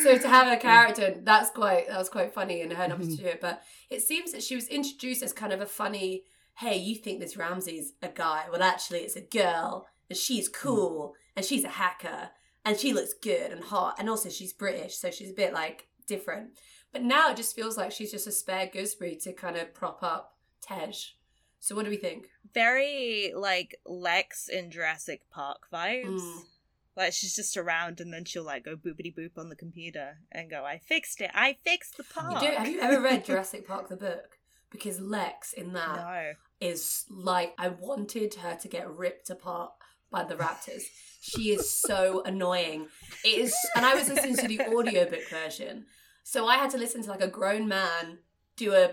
so 0.04 0.18
to 0.18 0.28
have 0.28 0.52
a 0.52 0.58
character 0.58 1.16
that's 1.24 1.50
quite 1.50 1.88
that 1.88 1.98
was 1.98 2.10
quite 2.10 2.34
funny 2.34 2.62
and 2.62 2.74
her 2.74 2.88
mm-hmm. 2.88 3.02
not 3.02 3.10
to 3.10 3.16
do 3.16 3.26
it. 3.26 3.42
But 3.42 3.62
it 3.90 4.02
seems 4.02 4.34
that 4.34 4.44
she 4.44 4.56
was 4.56 4.68
introduced 4.68 5.24
as 5.24 5.32
kind 5.34 5.54
of 5.54 5.62
a 5.62 5.66
funny. 5.66 6.24
Hey, 6.58 6.78
you 6.78 6.96
think 6.96 7.20
this 7.20 7.38
Ramsey's 7.38 7.94
a 8.02 8.08
guy? 8.10 8.46
Well, 8.52 8.64
actually, 8.64 9.00
it's 9.00 9.16
a 9.16 9.22
girl, 9.22 9.88
and 10.10 10.18
she's 10.18 10.50
mm. 10.50 10.54
cool, 10.54 11.14
and 11.36 11.46
she's 11.46 11.64
a 11.64 11.70
hacker, 11.70 12.32
and 12.66 12.78
she 12.78 12.94
looks 12.94 13.14
good 13.14 13.52
and 13.52 13.64
hot, 13.64 13.98
and 14.00 14.10
also 14.10 14.30
she's 14.30 14.54
British, 14.54 14.98
so 14.98 15.12
she's 15.12 15.30
a 15.30 15.36
bit 15.36 15.54
like 15.54 15.88
different. 16.08 16.58
But 16.92 17.04
now 17.04 17.30
it 17.30 17.38
just 17.38 17.56
feels 17.56 17.78
like 17.78 17.92
she's 17.92 18.12
just 18.12 18.28
a 18.28 18.32
spare 18.32 18.68
gooseberry 18.68 19.16
to 19.18 19.34
kind 19.34 19.56
of 19.56 19.74
prop 19.74 20.02
up 20.02 20.34
Tej. 20.62 21.17
So 21.60 21.76
what 21.76 21.86
do 21.86 21.92
we 21.92 21.98
think? 21.98 22.28
Very 22.54 23.34
like 23.36 23.76
Lex 23.86 24.48
in 24.50 24.72
Jurassic 24.72 25.22
Park 25.32 25.68
vibes. 25.74 26.20
Mm. 26.22 26.42
Like 26.96 27.14
she's 27.14 27.36
just 27.36 27.58
around 27.58 28.00
and 28.00 28.12
then 28.12 28.26
she'll 28.26 28.44
like 28.44 28.66
go 28.66 28.76
boopity 28.76 29.14
boop 29.16 29.38
on 29.38 29.50
the 29.50 29.56
computer 29.56 30.18
and 30.32 30.50
go, 30.50 30.66
I 30.66 30.80
fixed 30.80 31.22
it. 31.22 31.30
I 31.34 31.58
fixed 31.64 31.98
the 31.98 32.04
You 32.04 32.22
park. 32.22 32.40
do, 32.42 32.48
have 32.48 32.68
you 32.68 32.80
ever 32.80 33.00
read 33.02 33.26
Jurassic 33.26 33.68
Park 33.68 33.90
the 33.90 33.96
book? 33.98 34.40
Because 34.72 35.00
Lex 35.00 35.54
in 35.54 35.74
that 35.74 36.36
is 36.60 37.06
No. 37.10 37.22
like 37.24 37.54
I 37.58 37.70
wanted 37.70 38.34
her 38.36 38.56
to 38.56 38.68
get 38.68 38.90
ripped 38.90 39.30
apart 39.30 39.72
by 40.10 40.24
the 40.24 40.36
raptors. 40.36 40.84
She 41.22 41.52
is 41.52 41.70
so 41.70 42.24
annoying. 42.24 42.88
It 43.24 43.38
is 43.40 43.54
and 43.76 43.86
I 43.86 43.94
was 43.94 44.10
listening 44.10 44.38
to 44.38 44.48
the 44.48 44.62
audiobook 44.76 45.30
version. 45.30 45.86
So 46.24 46.48
I 46.48 46.56
had 46.58 46.70
to 46.72 46.78
listen 46.78 47.04
to 47.04 47.10
like 47.10 47.22
a 47.22 47.28
grown 47.28 47.68
man 47.68 48.20
do 48.56 48.74
a 48.74 48.92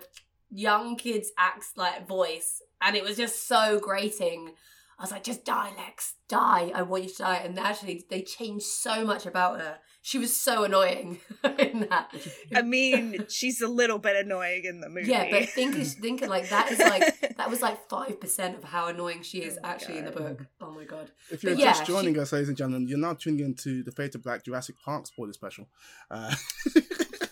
young 0.55 0.97
kid's 0.97 1.33
acts 1.39 1.73
like 1.77 2.07
voice 2.07 2.63
and 2.81 2.97
it 2.97 3.03
was 3.05 3.17
just 3.17 3.49
so 3.49 3.81
grating. 3.81 4.53
I 4.97 5.03
was 5.03 5.11
like, 5.11 5.25
just 5.25 5.45
die, 5.45 5.73
Lex, 5.77 6.15
die. 6.29 6.71
I 6.73 6.83
want 6.83 7.03
you 7.03 7.09
to 7.11 7.17
die. 7.17 7.37
And 7.45 7.59
actually, 7.59 8.05
they 8.09 8.23
changed 8.23 8.65
so 8.67 9.05
much 9.05 9.27
about 9.27 9.59
her. 9.61 9.79
She 10.03 10.19
was 10.19 10.37
so 10.37 10.63
annoying 10.63 11.19
in 11.59 11.89
that. 11.91 12.15
I 12.55 12.63
mean, 12.63 13.25
she's 13.29 13.61
a 13.61 13.67
little 13.67 13.99
bit 13.99 14.15
annoying 14.25 14.67
in 14.67 14.81
the 14.81 14.89
movie. 14.89 15.11
Yeah, 15.11 15.29
but 15.31 15.49
think 15.49 15.75
thinking 15.75 16.29
like 16.29 16.49
that 16.51 16.71
is 16.71 16.79
like 16.79 17.19
that 17.39 17.51
was 17.51 17.61
like 17.61 17.89
five 17.89 18.21
percent 18.21 18.57
of 18.57 18.63
how 18.65 18.87
annoying 18.87 19.23
she 19.23 19.39
is 19.43 19.57
Oh 19.59 19.63
my 19.67 19.69
actually 19.71 19.99
in 19.99 20.05
the 20.05 20.11
book. 20.13 20.47
Oh 20.61 20.71
my 20.71 20.85
god! 20.85 21.11
If 21.31 21.43
you're 21.43 21.55
But 21.55 21.59
yeah, 21.61 21.73
just 21.73 21.87
joining 21.87 22.15
she- 22.15 22.21
us, 22.21 22.33
ladies 22.33 22.49
and 22.49 22.57
gentlemen, 22.57 22.87
you're 22.87 22.99
now 22.99 23.15
tuning 23.15 23.45
into 23.47 23.83
the 23.83 23.91
Fade 23.91 24.13
to 24.13 24.19
Black 24.19 24.45
Jurassic 24.45 24.77
Park 24.85 25.07
spoiler 25.09 25.33
special. 25.33 25.69
Uh, 26.11 26.35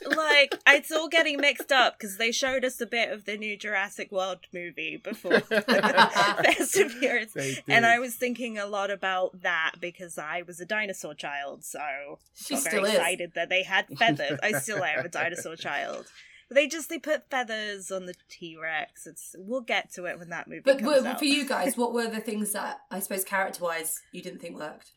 like 0.07 0.55
it's 0.67 0.91
all 0.93 1.09
getting 1.09 1.41
mixed 1.41 1.73
up 1.73 1.99
because 1.99 2.17
they 2.19 2.33
showed 2.33 2.65
us 2.65 2.81
a 2.81 2.87
bit 2.87 3.11
of 3.11 3.25
the 3.25 3.37
new 3.37 3.57
Jurassic 3.57 4.11
World 4.13 4.41
movie 4.53 4.97
before 4.97 5.41
Fast 5.41 6.77
and 6.77 6.91
Furious, 6.91 7.37
and 7.69 7.87
I 7.87 7.99
was 7.99 8.15
thinking 8.15 8.59
a 8.59 8.67
lot 8.67 8.91
about 8.91 9.43
that 9.43 9.73
because 9.81 10.19
I 10.19 10.43
was 10.43 10.61
a 10.61 10.67
dinosaur 10.67 11.15
child, 11.15 11.65
so 11.65 12.19
She 12.35 12.55
got 12.55 12.61
still 12.63 12.73
very 12.83 12.89
is. 12.93 12.95
excited 12.99 13.33
that 13.35 13.49
they 13.49 13.63
had 13.63 13.87
feathers. 13.99 14.39
I 14.43 14.53
still 14.53 14.83
am 14.83 15.05
a 15.05 15.09
dinosaur 15.09 15.57
child. 15.57 16.07
But 16.49 16.57
they 16.57 16.67
just 16.69 16.89
they 16.91 16.99
put 16.99 17.31
feathers 17.31 17.91
on 17.91 18.05
the 18.07 18.15
T 18.29 18.57
Rex. 18.61 19.07
It's 19.07 19.35
we'll 19.39 19.63
get 19.63 19.91
to 19.95 20.05
it 20.05 20.19
when 20.19 20.29
that 20.31 20.49
movie 20.49 20.61
But, 20.65 20.81
comes 20.81 21.03
but 21.03 21.07
out. 21.07 21.19
for 21.19 21.25
you 21.25 21.47
guys, 21.49 21.77
what 21.79 21.95
were 21.95 22.09
the 22.09 22.21
things 22.21 22.53
that 22.53 22.81
I 22.91 23.01
suppose 23.01 23.25
character 23.25 23.65
wise 23.65 24.01
you 24.13 24.23
didn't 24.23 24.41
think 24.41 24.59
worked? 24.59 24.91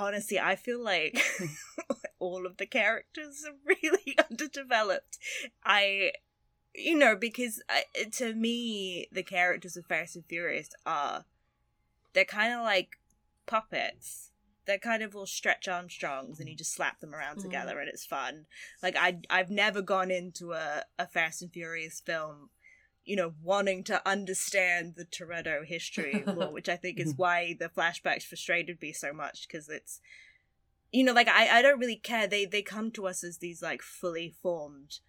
Honestly, 0.00 0.38
I 0.38 0.56
feel 0.56 0.82
like 0.82 1.20
all 2.18 2.46
of 2.46 2.56
the 2.56 2.66
characters 2.66 3.44
are 3.46 3.54
really 3.82 4.16
underdeveloped. 4.30 5.18
I, 5.64 6.12
you 6.74 6.96
know, 6.96 7.16
because 7.16 7.62
I, 7.68 7.84
to 8.12 8.34
me, 8.34 9.08
the 9.12 9.22
characters 9.22 9.76
of 9.76 9.86
Fast 9.86 10.16
and 10.16 10.24
Furious 10.24 10.70
are, 10.86 11.24
they're 12.12 12.24
kind 12.24 12.52
of 12.54 12.60
like 12.60 12.96
puppets. 13.46 14.30
They're 14.66 14.78
kind 14.78 15.02
of 15.02 15.16
all 15.16 15.26
stretch 15.26 15.66
Armstrongs, 15.68 16.38
and 16.38 16.48
you 16.48 16.54
just 16.54 16.74
slap 16.74 17.00
them 17.00 17.14
around 17.14 17.38
Mm. 17.38 17.42
together, 17.42 17.78
and 17.80 17.88
it's 17.88 18.06
fun. 18.06 18.46
Like 18.82 18.96
I, 18.96 19.18
I've 19.28 19.50
never 19.50 19.82
gone 19.82 20.10
into 20.10 20.52
a, 20.52 20.84
a 20.98 21.06
Fast 21.06 21.42
and 21.42 21.52
Furious 21.52 22.00
film 22.00 22.50
you 23.10 23.16
know, 23.16 23.34
wanting 23.42 23.82
to 23.82 24.00
understand 24.08 24.94
the 24.94 25.04
Toretto 25.04 25.66
history 25.66 26.22
more, 26.32 26.52
which 26.52 26.68
I 26.68 26.76
think 26.76 27.00
is 27.00 27.12
mm-hmm. 27.12 27.22
why 27.22 27.56
the 27.58 27.68
flashbacks 27.68 28.22
frustrated 28.22 28.80
me 28.80 28.92
so 28.92 29.12
much 29.12 29.48
because 29.48 29.68
it's, 29.68 30.00
you 30.92 31.02
know, 31.02 31.12
like 31.12 31.26
I, 31.26 31.58
I 31.58 31.60
don't 31.60 31.80
really 31.80 31.96
care. 31.96 32.28
They 32.28 32.44
they 32.44 32.62
come 32.62 32.92
to 32.92 33.08
us 33.08 33.24
as 33.24 33.38
these 33.38 33.62
like 33.62 33.82
fully 33.82 34.32
formed, 34.40 35.00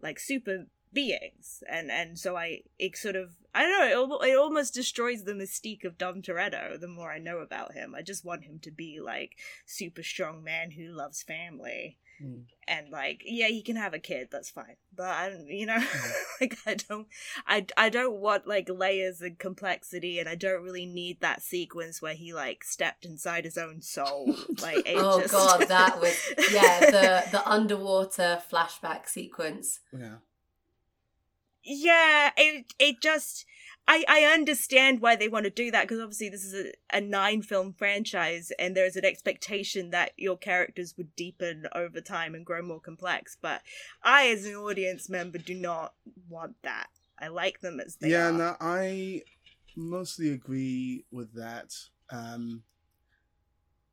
like 0.00 0.20
super 0.20 0.66
beings, 0.92 1.64
and 1.68 1.90
and 1.90 2.16
so 2.16 2.36
I 2.36 2.60
it 2.78 2.96
sort 2.96 3.16
of 3.16 3.30
I 3.52 3.62
don't 3.62 3.72
know 3.72 4.18
it, 4.22 4.30
it 4.30 4.38
almost 4.38 4.74
destroys 4.74 5.24
the 5.24 5.32
mystique 5.32 5.84
of 5.84 5.98
Dom 5.98 6.22
Toretto. 6.22 6.78
The 6.78 6.86
more 6.86 7.10
I 7.10 7.18
know 7.18 7.38
about 7.38 7.72
him, 7.72 7.92
I 7.92 8.02
just 8.02 8.24
want 8.24 8.44
him 8.44 8.60
to 8.60 8.70
be 8.70 9.00
like 9.00 9.36
super 9.66 10.04
strong 10.04 10.44
man 10.44 10.70
who 10.70 10.92
loves 10.92 11.24
family 11.24 11.98
Mm. 12.22 12.44
and 12.68 12.90
like 12.90 13.22
yeah 13.24 13.48
he 13.48 13.62
can 13.62 13.74
have 13.74 13.94
a 13.94 13.98
kid 13.98 14.28
that's 14.30 14.50
fine 14.50 14.76
but 14.94 15.08
i 15.08 15.28
don't 15.28 15.48
you 15.48 15.66
know 15.66 15.82
like 16.40 16.56
i 16.66 16.74
don't 16.74 17.08
i 17.46 17.66
i 17.76 17.88
don't 17.88 18.20
want 18.20 18.46
like 18.46 18.68
layers 18.68 19.20
and 19.20 19.38
complexity 19.38 20.20
and 20.20 20.28
i 20.28 20.36
don't 20.36 20.62
really 20.62 20.86
need 20.86 21.20
that 21.20 21.42
sequence 21.42 22.00
where 22.00 22.14
he 22.14 22.32
like 22.32 22.62
stepped 22.62 23.04
inside 23.04 23.44
his 23.44 23.58
own 23.58 23.82
soul 23.82 24.36
like 24.60 24.86
it 24.86 24.94
oh 24.96 25.20
just... 25.20 25.32
god, 25.32 25.62
that 25.68 26.00
was 26.00 26.16
yeah 26.52 26.90
the 26.90 27.24
the 27.32 27.48
underwater 27.48 28.40
flashback 28.50 29.08
sequence. 29.08 29.80
yeah. 29.92 30.16
yeah 31.64 32.30
it 32.36 32.72
it 32.78 33.00
just 33.00 33.46
I, 33.88 34.04
I 34.08 34.20
understand 34.24 35.00
why 35.00 35.16
they 35.16 35.28
want 35.28 35.44
to 35.44 35.50
do 35.50 35.70
that 35.72 35.82
because 35.82 36.00
obviously 36.00 36.28
this 36.28 36.44
is 36.44 36.54
a, 36.54 36.96
a 36.96 37.00
nine 37.00 37.42
film 37.42 37.72
franchise 37.72 38.52
and 38.58 38.76
there's 38.76 38.96
an 38.96 39.04
expectation 39.04 39.90
that 39.90 40.12
your 40.16 40.36
characters 40.36 40.94
would 40.96 41.14
deepen 41.16 41.66
over 41.74 42.00
time 42.00 42.34
and 42.34 42.46
grow 42.46 42.62
more 42.62 42.80
complex. 42.80 43.36
But 43.40 43.62
I, 44.02 44.28
as 44.28 44.46
an 44.46 44.54
audience 44.54 45.10
member, 45.10 45.38
do 45.38 45.54
not 45.54 45.94
want 46.28 46.56
that. 46.62 46.88
I 47.18 47.28
like 47.28 47.60
them 47.60 47.80
as 47.80 47.96
they 47.96 48.10
yeah, 48.10 48.28
are. 48.28 48.32
Yeah, 48.32 48.36
no, 48.36 48.56
I 48.60 49.22
mostly 49.76 50.30
agree 50.30 51.04
with 51.10 51.34
that. 51.34 51.74
Um, 52.10 52.62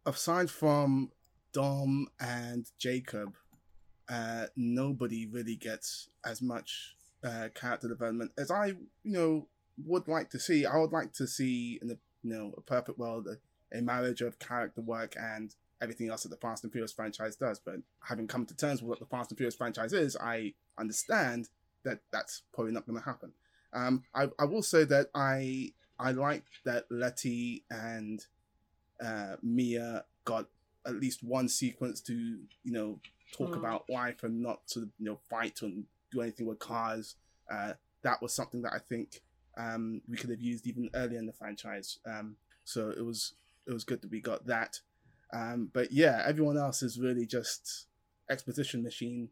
aside 0.06 0.52
from 0.52 1.12
Dom 1.52 2.08
and 2.20 2.66
Jacob, 2.78 3.34
uh, 4.08 4.46
nobody 4.56 5.26
really 5.26 5.56
gets 5.56 6.10
as 6.26 6.42
much 6.42 6.96
uh, 7.24 7.50
character 7.54 7.88
development 7.88 8.32
as 8.38 8.50
I, 8.52 8.68
you 9.04 9.12
know, 9.12 9.48
would 9.86 10.08
like 10.08 10.30
to 10.32 10.40
see. 10.40 10.66
I 10.66 10.78
would 10.78 10.92
like 10.92 11.14
to 11.14 11.28
see 11.28 11.80
in 11.82 11.90
a 11.92 11.98
you 12.24 12.34
know 12.34 12.54
a 12.58 12.62
perfect 12.62 12.98
world 13.00 13.28
a, 13.28 13.78
a 13.78 13.82
marriage 13.82 14.22
of 14.22 14.40
character 14.40 14.82
work 14.82 15.16
and 15.20 15.54
everything 15.82 16.10
else 16.10 16.24
that 16.24 16.30
the 16.30 16.36
Fast 16.38 16.64
and 16.64 16.74
Furious 16.74 16.92
franchise 16.92 17.36
does. 17.38 17.60
But 17.60 17.76
having 18.04 18.28
come 18.28 18.46
to 18.46 18.56
terms 18.56 18.82
with 18.82 18.90
what 18.90 19.00
the 19.00 19.06
Fast 19.06 19.32
and 19.32 19.38
Furious 19.38 19.56
franchise 19.56 19.94
is, 19.94 20.18
I 20.18 20.54
understand 20.78 21.50
that 21.84 22.00
that's 22.12 22.42
probably 22.54 22.74
not 22.74 22.86
going 22.86 23.00
to 23.00 23.06
happen. 23.06 23.32
Um, 23.72 24.04
I, 24.14 24.28
I 24.38 24.46
will 24.46 24.64
say 24.64 24.84
that 24.86 25.10
I 25.16 25.74
I 26.00 26.12
like 26.12 26.44
that 26.66 26.86
Letty 26.90 27.64
and 27.70 28.26
uh, 29.04 29.36
Mia 29.42 30.04
got 30.26 30.48
at 30.86 30.96
least 30.96 31.24
one 31.24 31.48
sequence 31.50 32.02
to 32.02 32.14
you 32.14 32.72
know 32.72 33.00
talk 33.32 33.52
Mm. 33.52 33.58
about 33.58 33.90
life 33.90 34.24
and 34.24 34.42
not 34.42 34.66
to 34.70 34.80
you 34.98 35.06
know 35.06 35.20
fight 35.30 35.62
and 35.62 35.86
do 36.12 36.22
anything 36.22 36.48
with 36.48 36.60
cars. 36.60 37.16
Uh, 37.50 37.74
that 38.02 38.22
was 38.22 38.34
something 38.34 38.62
that 38.64 38.74
I 38.74 38.80
think 38.80 39.22
um, 39.60 40.02
we 40.08 40.18
could 40.18 40.30
have 40.30 40.42
used 40.42 40.66
even 40.66 40.90
earlier 40.96 41.20
in 41.20 41.26
the 41.26 41.34
franchise. 41.34 42.00
Um, 42.06 42.38
so 42.64 42.90
it 42.90 43.06
was 43.06 43.34
it 43.68 43.74
was 43.74 43.84
good 43.84 44.02
that 44.02 44.12
we 44.12 44.22
got 44.22 44.48
that. 44.48 44.80
Um, 45.34 45.70
but 45.72 45.92
yeah, 45.92 46.24
everyone 46.26 46.58
else 46.58 46.82
is 46.82 47.00
really 47.00 47.26
just 47.26 47.86
exposition 48.30 48.82
machine 48.82 49.30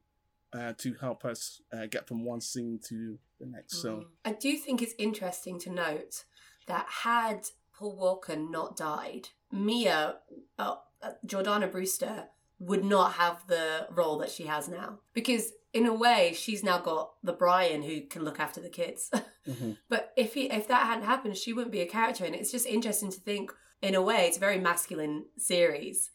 uh, 0.53 0.73
to 0.77 0.93
help 0.95 1.25
us 1.25 1.61
uh, 1.73 1.87
get 1.87 2.07
from 2.07 2.25
one 2.25 2.41
scene 2.41 2.79
to 2.89 3.17
the 3.39 3.47
next. 3.47 3.81
So 3.81 4.05
I 4.25 4.33
do 4.33 4.57
think 4.57 4.81
it's 4.81 4.93
interesting 4.97 5.59
to 5.59 5.71
note 5.71 6.25
that 6.67 6.85
had 7.03 7.47
Paul 7.73 7.95
Walker 7.95 8.35
not 8.35 8.75
died, 8.75 9.29
Mia, 9.51 10.17
uh, 10.59 10.75
uh, 11.01 11.11
Jordana 11.25 11.71
Brewster, 11.71 12.25
would 12.59 12.83
not 12.83 13.13
have 13.13 13.45
the 13.47 13.87
role 13.91 14.17
that 14.19 14.31
she 14.31 14.43
has 14.45 14.67
now. 14.67 14.99
Because 15.13 15.51
in 15.73 15.85
a 15.85 15.93
way, 15.93 16.33
she's 16.35 16.63
now 16.63 16.79
got 16.79 17.13
the 17.23 17.33
Brian 17.33 17.83
who 17.83 18.01
can 18.01 18.23
look 18.23 18.39
after 18.39 18.59
the 18.61 18.69
kids. 18.69 19.11
mm-hmm. 19.47 19.73
But 19.89 20.11
if 20.17 20.33
he, 20.33 20.51
if 20.51 20.67
that 20.67 20.87
hadn't 20.87 21.05
happened, 21.05 21.37
she 21.37 21.53
wouldn't 21.53 21.71
be 21.71 21.81
a 21.81 21.87
character. 21.87 22.25
And 22.25 22.35
it's 22.35 22.51
just 22.51 22.65
interesting 22.65 23.11
to 23.11 23.19
think. 23.19 23.51
In 23.79 23.93
a 23.93 24.01
way, 24.01 24.25
it's 24.25 24.37
a 24.37 24.39
very 24.39 24.57
masculine 24.57 25.25
series, 25.37 26.09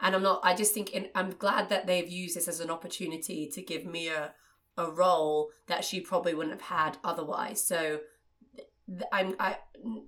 and 0.00 0.16
I'm 0.16 0.24
not. 0.24 0.40
I 0.42 0.56
just 0.56 0.74
think 0.74 0.90
in, 0.90 1.06
I'm 1.14 1.30
glad 1.30 1.68
that 1.68 1.86
they've 1.86 2.08
used 2.08 2.34
this 2.34 2.48
as 2.48 2.58
an 2.58 2.68
opportunity 2.68 3.48
to 3.54 3.62
give 3.62 3.86
Mia 3.86 4.32
a 4.76 4.90
role 4.90 5.50
that 5.68 5.84
she 5.84 6.00
probably 6.00 6.34
wouldn't 6.34 6.60
have 6.60 6.78
had 6.78 6.98
otherwise. 7.04 7.64
So 7.64 8.00
I'm, 9.10 9.34
I, 9.40 9.58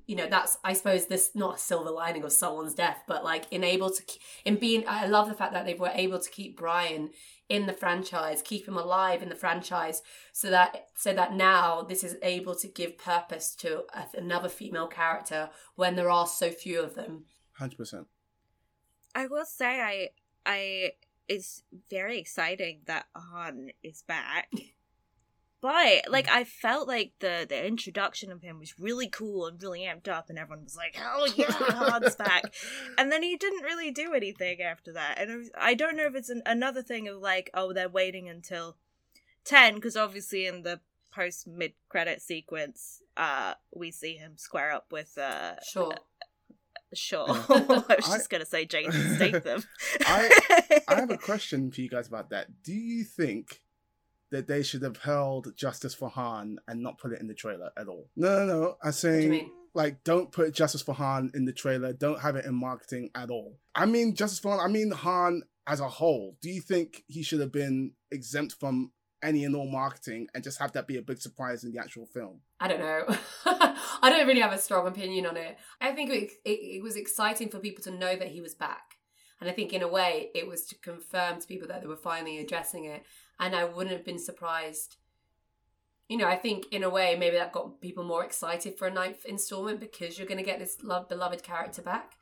you 0.07 0.14
know, 0.14 0.29
that's 0.29 0.59
I 0.62 0.72
suppose 0.72 1.07
this 1.07 1.33
not 1.35 1.57
a 1.57 1.59
silver 1.59 1.91
lining 1.91 2.22
of 2.22 2.33
someone's 2.33 2.74
death, 2.74 3.03
but 3.09 3.24
like 3.24 3.47
in 3.51 3.64
able 3.64 3.91
to 3.91 4.03
in 4.45 4.57
being. 4.57 4.85
I 4.87 5.07
love 5.07 5.29
the 5.29 5.35
fact 5.35 5.53
that 5.53 5.64
they 5.64 5.74
were 5.74 5.91
able 5.93 6.20
to 6.20 6.31
keep 6.31 6.57
Brian 6.57 7.11
in 7.49 7.66
the 7.66 7.72
franchise, 7.72 8.43
keep 8.43 8.68
him 8.68 8.76
alive 8.76 9.22
in 9.22 9.31
the 9.31 9.35
franchise, 9.35 10.03
so 10.33 10.51
that 10.51 10.89
so 10.95 11.12
that 11.12 11.33
now 11.33 11.83
this 11.83 12.05
is 12.05 12.16
able 12.22 12.55
to 12.55 12.68
give 12.68 12.99
purpose 12.99 13.55
to 13.57 13.85
a, 13.95 14.07
another 14.16 14.49
female 14.49 14.87
character 14.87 15.51
when 15.74 15.97
there 15.97 16.11
are 16.11 16.26
so 16.26 16.51
few 16.51 16.81
of 16.81 16.95
them. 16.95 17.24
Hundred 17.55 17.79
percent. 17.79 18.07
I 19.14 19.26
will 19.26 19.47
say, 19.47 19.81
I 19.81 20.09
I 20.47 20.93
it's 21.26 21.62
very 21.91 22.18
exciting 22.18 22.83
that 22.87 23.07
Han 23.16 23.70
is 23.83 24.03
back. 24.03 24.51
But 25.61 26.04
like 26.09 26.28
I 26.28 26.44
felt 26.44 26.86
like 26.86 27.12
the 27.18 27.44
the 27.48 27.66
introduction 27.66 28.30
of 28.30 28.42
him 28.42 28.61
was 28.61 28.78
really 28.78 29.09
cool 29.09 29.46
and 29.46 29.61
really 29.61 29.80
amped 29.80 30.06
up, 30.06 30.30
and 30.30 30.38
everyone 30.38 30.62
was 30.64 30.76
like, 30.76 30.94
"Hell 30.94 31.26
yeah, 31.32 31.50
Han's 31.50 32.14
back!" 32.16 32.54
And 32.96 33.11
then 33.11 33.24
he 33.24 33.36
didn't 33.36 33.62
really 33.62 33.90
do 33.90 34.14
anything 34.14 34.62
after 34.62 34.92
that. 34.92 35.18
And 35.18 35.36
was, 35.36 35.50
I 35.59 35.74
don't 35.74 35.96
know 35.96 36.06
if 36.06 36.14
it's 36.14 36.28
an, 36.30 36.42
another 36.46 36.82
thing 36.82 37.09
of 37.09 37.18
like, 37.18 37.50
oh, 37.54 37.72
they're 37.72 37.88
waiting 37.88 38.28
until 38.28 38.76
ten 39.44 39.74
because 39.74 39.96
obviously 39.96 40.46
in 40.46 40.62
the 40.62 40.80
post 41.11 41.48
mid 41.48 41.72
credit 41.88 42.22
sequence, 42.22 43.02
uh, 43.16 43.54
we 43.74 43.90
see 43.90 44.14
him 44.14 44.36
square 44.36 44.70
up 44.72 44.86
with 44.92 45.18
uh, 45.18 45.54
sure. 45.61 45.94
Sure. 46.94 47.26
I 47.28 47.96
was 47.98 48.06
just 48.06 48.30
gonna 48.30 48.46
say 48.46 48.64
Jason 48.64 48.92
Statham. 49.16 49.62
I 50.06 50.80
I 50.88 50.94
have 50.94 51.11
a 51.11 51.18
question 51.18 51.70
for 51.70 51.80
you 51.80 51.88
guys 51.88 52.09
about 52.09 52.30
that. 52.30 52.62
Do 52.62 52.72
you 52.72 53.04
think 53.04 53.61
that 54.31 54.47
they 54.47 54.62
should 54.62 54.83
have 54.83 54.99
held 54.99 55.57
Justice 55.57 55.95
for 55.95 56.09
Han 56.11 56.59
and 56.68 56.83
not 56.83 56.99
put 56.99 57.12
it 57.12 57.20
in 57.20 57.29
the 57.29 57.35
trailer 57.35 57.70
at 57.79 57.89
all. 57.89 58.09
No, 58.16 58.47
no, 58.47 58.61
no. 58.61 58.76
I'm 58.83 58.93
saying 58.93 59.31
mean? 59.31 59.51
like 59.74 60.05
don't 60.05 60.31
put 60.31 60.55
Justice 60.55 60.83
for 60.83 60.95
Han 60.95 61.31
in 61.35 61.45
the 61.45 61.53
trailer. 61.53 61.93
Don't 61.93 62.20
have 62.20 62.37
it 62.37 62.45
in 62.45 62.55
marketing 62.55 63.11
at 63.14 63.31
all. 63.31 63.59
I 63.74 63.87
mean 63.87 64.14
Justice 64.14 64.39
for 64.39 64.51
Han. 64.51 64.61
I 64.61 64.68
mean 64.68 64.91
Han 64.91 65.43
as 65.66 65.81
a 65.81 65.89
whole. 65.89 66.37
Do 66.43 66.51
you 66.51 66.61
think 66.61 67.05
he 67.07 67.22
should 67.22 67.41
have 67.41 67.53
been 67.53 67.93
exempt 68.11 68.57
from 68.59 68.93
any 69.22 69.45
and 69.45 69.57
all 69.57 69.70
marketing 69.70 70.29
and 70.35 70.45
just 70.45 70.61
have 70.61 70.72
that 70.72 70.87
be 70.87 70.97
a 70.97 71.03
big 71.03 71.18
surprise 71.18 71.64
in 71.64 71.72
the 71.72 71.79
actual 71.79 72.07
film? 72.07 72.41
I 72.61 72.68
don't 72.68 72.81
know. 72.81 73.05
I 73.47 74.11
don't 74.11 74.26
really 74.26 74.41
have 74.41 74.53
a 74.53 74.59
strong 74.59 74.87
opinion 74.87 75.26
on 75.26 75.37
it. 75.37 75.57
I 75.81 75.93
think 75.93 76.11
it, 76.11 76.31
it, 76.45 76.51
it 76.51 76.83
was 76.83 76.97
exciting 76.97 77.49
for 77.49 77.59
people 77.59 77.83
to 77.85 77.91
know 77.91 78.16
that 78.16 78.29
he 78.29 78.41
was 78.41 78.55
back. 78.55 78.97
And 79.41 79.49
I 79.49 79.53
think 79.53 79.72
in 79.72 79.83
a 79.83 79.89
way 79.89 80.31
it 80.35 80.49
was 80.49 80.64
to 80.66 80.79
confirm 80.79 81.41
to 81.41 81.47
people 81.47 81.68
that 81.68 81.81
they 81.81 81.87
were 81.87 81.97
finally 81.97 82.39
addressing 82.39 82.85
it 82.85 83.05
and 83.41 83.55
I 83.55 83.64
wouldn't 83.64 83.95
have 83.95 84.05
been 84.05 84.18
surprised. 84.18 84.97
You 86.09 86.16
know, 86.16 86.26
I 86.26 86.36
think 86.36 86.66
in 86.72 86.82
a 86.82 86.91
way 86.91 87.16
maybe 87.18 87.36
that 87.36 87.53
got 87.53 87.80
people 87.80 88.05
more 88.05 88.24
excited 88.24 88.78
for 88.78 88.86
a 88.86 88.93
ninth 88.93 89.24
installment 89.26 89.80
because 89.80 90.18
you're 90.18 90.26
going 90.26 90.39
to 90.39 90.45
get 90.45 90.59
this 90.59 90.78
love, 90.82 91.09
beloved 91.09 91.43
character 91.43 91.82
back. 91.82 92.14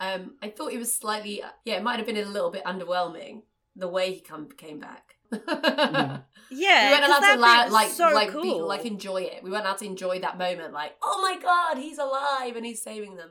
Um, 0.00 0.34
I 0.42 0.48
thought 0.48 0.72
it 0.72 0.78
was 0.78 0.94
slightly, 0.94 1.42
yeah, 1.64 1.74
it 1.74 1.82
might 1.82 1.98
have 1.98 2.06
been 2.06 2.16
a 2.16 2.24
little 2.24 2.50
bit 2.50 2.64
underwhelming 2.64 3.42
the 3.76 3.88
way 3.88 4.12
he 4.12 4.20
come 4.20 4.48
came 4.48 4.80
back. 4.80 5.16
Yeah, 5.30 6.20
we 6.50 6.92
weren't 6.92 7.04
allowed 7.04 7.34
to 7.34 7.40
la- 7.40 7.78
like 7.78 7.90
so 7.90 8.10
like 8.10 8.30
cool. 8.30 8.42
be, 8.42 8.50
like 8.50 8.84
enjoy 8.84 9.22
it. 9.22 9.42
We 9.42 9.50
weren't 9.50 9.64
allowed 9.64 9.78
to 9.78 9.86
enjoy 9.86 10.20
that 10.20 10.38
moment. 10.38 10.72
Like, 10.72 10.96
oh 11.02 11.20
my 11.22 11.40
god, 11.40 11.78
he's 11.78 11.98
alive 11.98 12.56
and 12.56 12.66
he's 12.66 12.82
saving 12.82 13.16
them. 13.16 13.30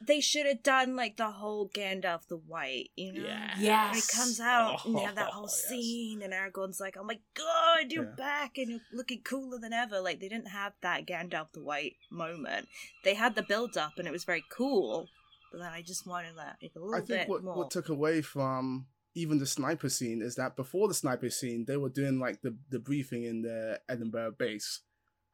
They 0.00 0.20
should 0.20 0.44
have 0.46 0.62
done 0.62 0.96
like 0.96 1.16
the 1.16 1.30
whole 1.30 1.68
Gandalf 1.68 2.26
the 2.28 2.36
White, 2.36 2.90
you 2.96 3.12
know? 3.12 3.24
Yeah. 3.26 3.54
Yes. 3.58 4.10
He 4.10 4.16
comes 4.18 4.40
out 4.40 4.80
oh, 4.84 4.88
and 4.88 4.96
they 4.98 5.02
have 5.02 5.14
that 5.14 5.28
Oh, 5.30 5.36
whole 5.36 5.42
yes. 5.44 5.64
scene, 5.68 6.22
and 6.22 6.32
Aragorn's 6.32 6.80
like, 6.80 6.96
"Oh 6.98 7.04
my 7.04 7.18
god, 7.34 7.90
you're 7.90 8.04
Yeah. 8.04 8.14
back 8.16 8.58
and 8.58 8.68
you're 8.70 8.80
looking 8.92 9.22
cooler 9.22 9.58
than 9.58 9.72
ever." 9.72 10.00
Like 10.00 10.20
they 10.20 10.28
didn't 10.28 10.48
have 10.48 10.72
that 10.82 11.06
Gandalf 11.06 11.52
the 11.52 11.62
White 11.62 11.96
moment. 12.10 12.68
They 13.04 13.14
had 13.14 13.34
the 13.34 13.42
build 13.42 13.76
up, 13.76 13.92
and 13.98 14.06
it 14.06 14.10
was 14.12 14.24
very 14.24 14.44
cool. 14.50 15.08
But 15.52 15.58
then 15.58 15.72
I 15.72 15.82
just 15.82 16.06
wanted 16.06 16.36
that 16.36 16.56
like, 16.60 16.72
a 16.74 16.80
little 16.80 16.94
I 16.96 17.00
bit 17.00 17.06
think 17.06 17.28
what, 17.28 17.44
more. 17.44 17.56
what 17.56 17.70
took 17.70 17.88
away 17.88 18.20
from 18.22 18.86
even 19.14 19.38
the 19.38 19.46
sniper 19.46 19.88
scene 19.88 20.20
is 20.20 20.34
that 20.34 20.56
before 20.56 20.88
the 20.88 20.94
sniper 20.94 21.30
scene, 21.30 21.64
they 21.66 21.76
were 21.76 21.88
doing 21.88 22.18
like 22.18 22.42
the, 22.42 22.56
the 22.70 22.80
briefing 22.80 23.22
in 23.22 23.42
the 23.42 23.80
Edinburgh 23.88 24.32
base, 24.38 24.80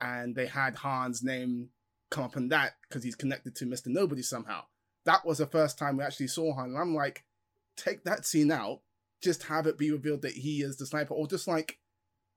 and 0.03 0.37
they 0.37 0.47
had 0.47 0.77
Han's 0.77 1.23
name 1.23 1.71
come 2.11 2.25
up 2.25 2.37
in 2.37 2.49
that 2.49 2.75
because 2.89 3.05
he's 3.05 3.15
connected 3.15 3.55
to 3.57 3.67
Mr. 3.67 3.87
Nobody 3.87 4.23
somehow. 4.23 4.63
That 5.07 5.25
was 5.25 5.39
the 5.39 5.47
first 5.47 5.79
time 5.79 5.97
we 5.97 6.05
actually 6.05 6.29
saw 6.29 6.55
Han, 6.55 6.71
and 6.71 6.79
I'm 6.79 6.95
like, 6.95 7.25
take 7.77 8.05
that 8.05 8.27
scene 8.27 8.51
out, 8.51 8.81
just 9.23 9.45
have 9.45 9.67
it 9.67 9.79
be 9.79 9.91
revealed 9.91 10.23
that 10.23 10.33
he 10.33 10.63
is 10.63 10.77
the 10.77 10.87
sniper, 10.87 11.15
or 11.15 11.27
just 11.27 11.49
like 11.49 11.79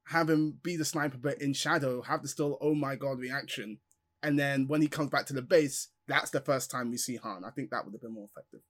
have 0.08 0.30
him 0.30 0.60
be 0.64 0.76
the 0.76 0.86
sniper 0.86 1.18
but 1.18 1.42
in 1.42 1.54
shadow, 1.54 2.02
have 2.02 2.22
the 2.22 2.28
still 2.28 2.58
oh 2.62 2.76
my 2.76 2.96
god 2.96 3.20
reaction, 3.20 3.80
and 4.22 4.40
then 4.40 4.68
when 4.68 4.82
he 4.82 4.88
comes 4.88 5.10
back 5.10 5.26
to 5.28 5.34
the 5.34 5.42
base, 5.42 5.90
that's 6.08 6.30
the 6.30 6.42
first 6.42 6.72
time 6.72 6.90
we 6.90 6.98
see 6.98 7.18
Han. 7.18 7.44
I 7.46 7.52
think 7.52 7.70
that 7.70 7.84
would 7.84 7.94
have 7.94 8.02
been 8.02 8.14
more 8.14 8.30
effective. 8.32 8.62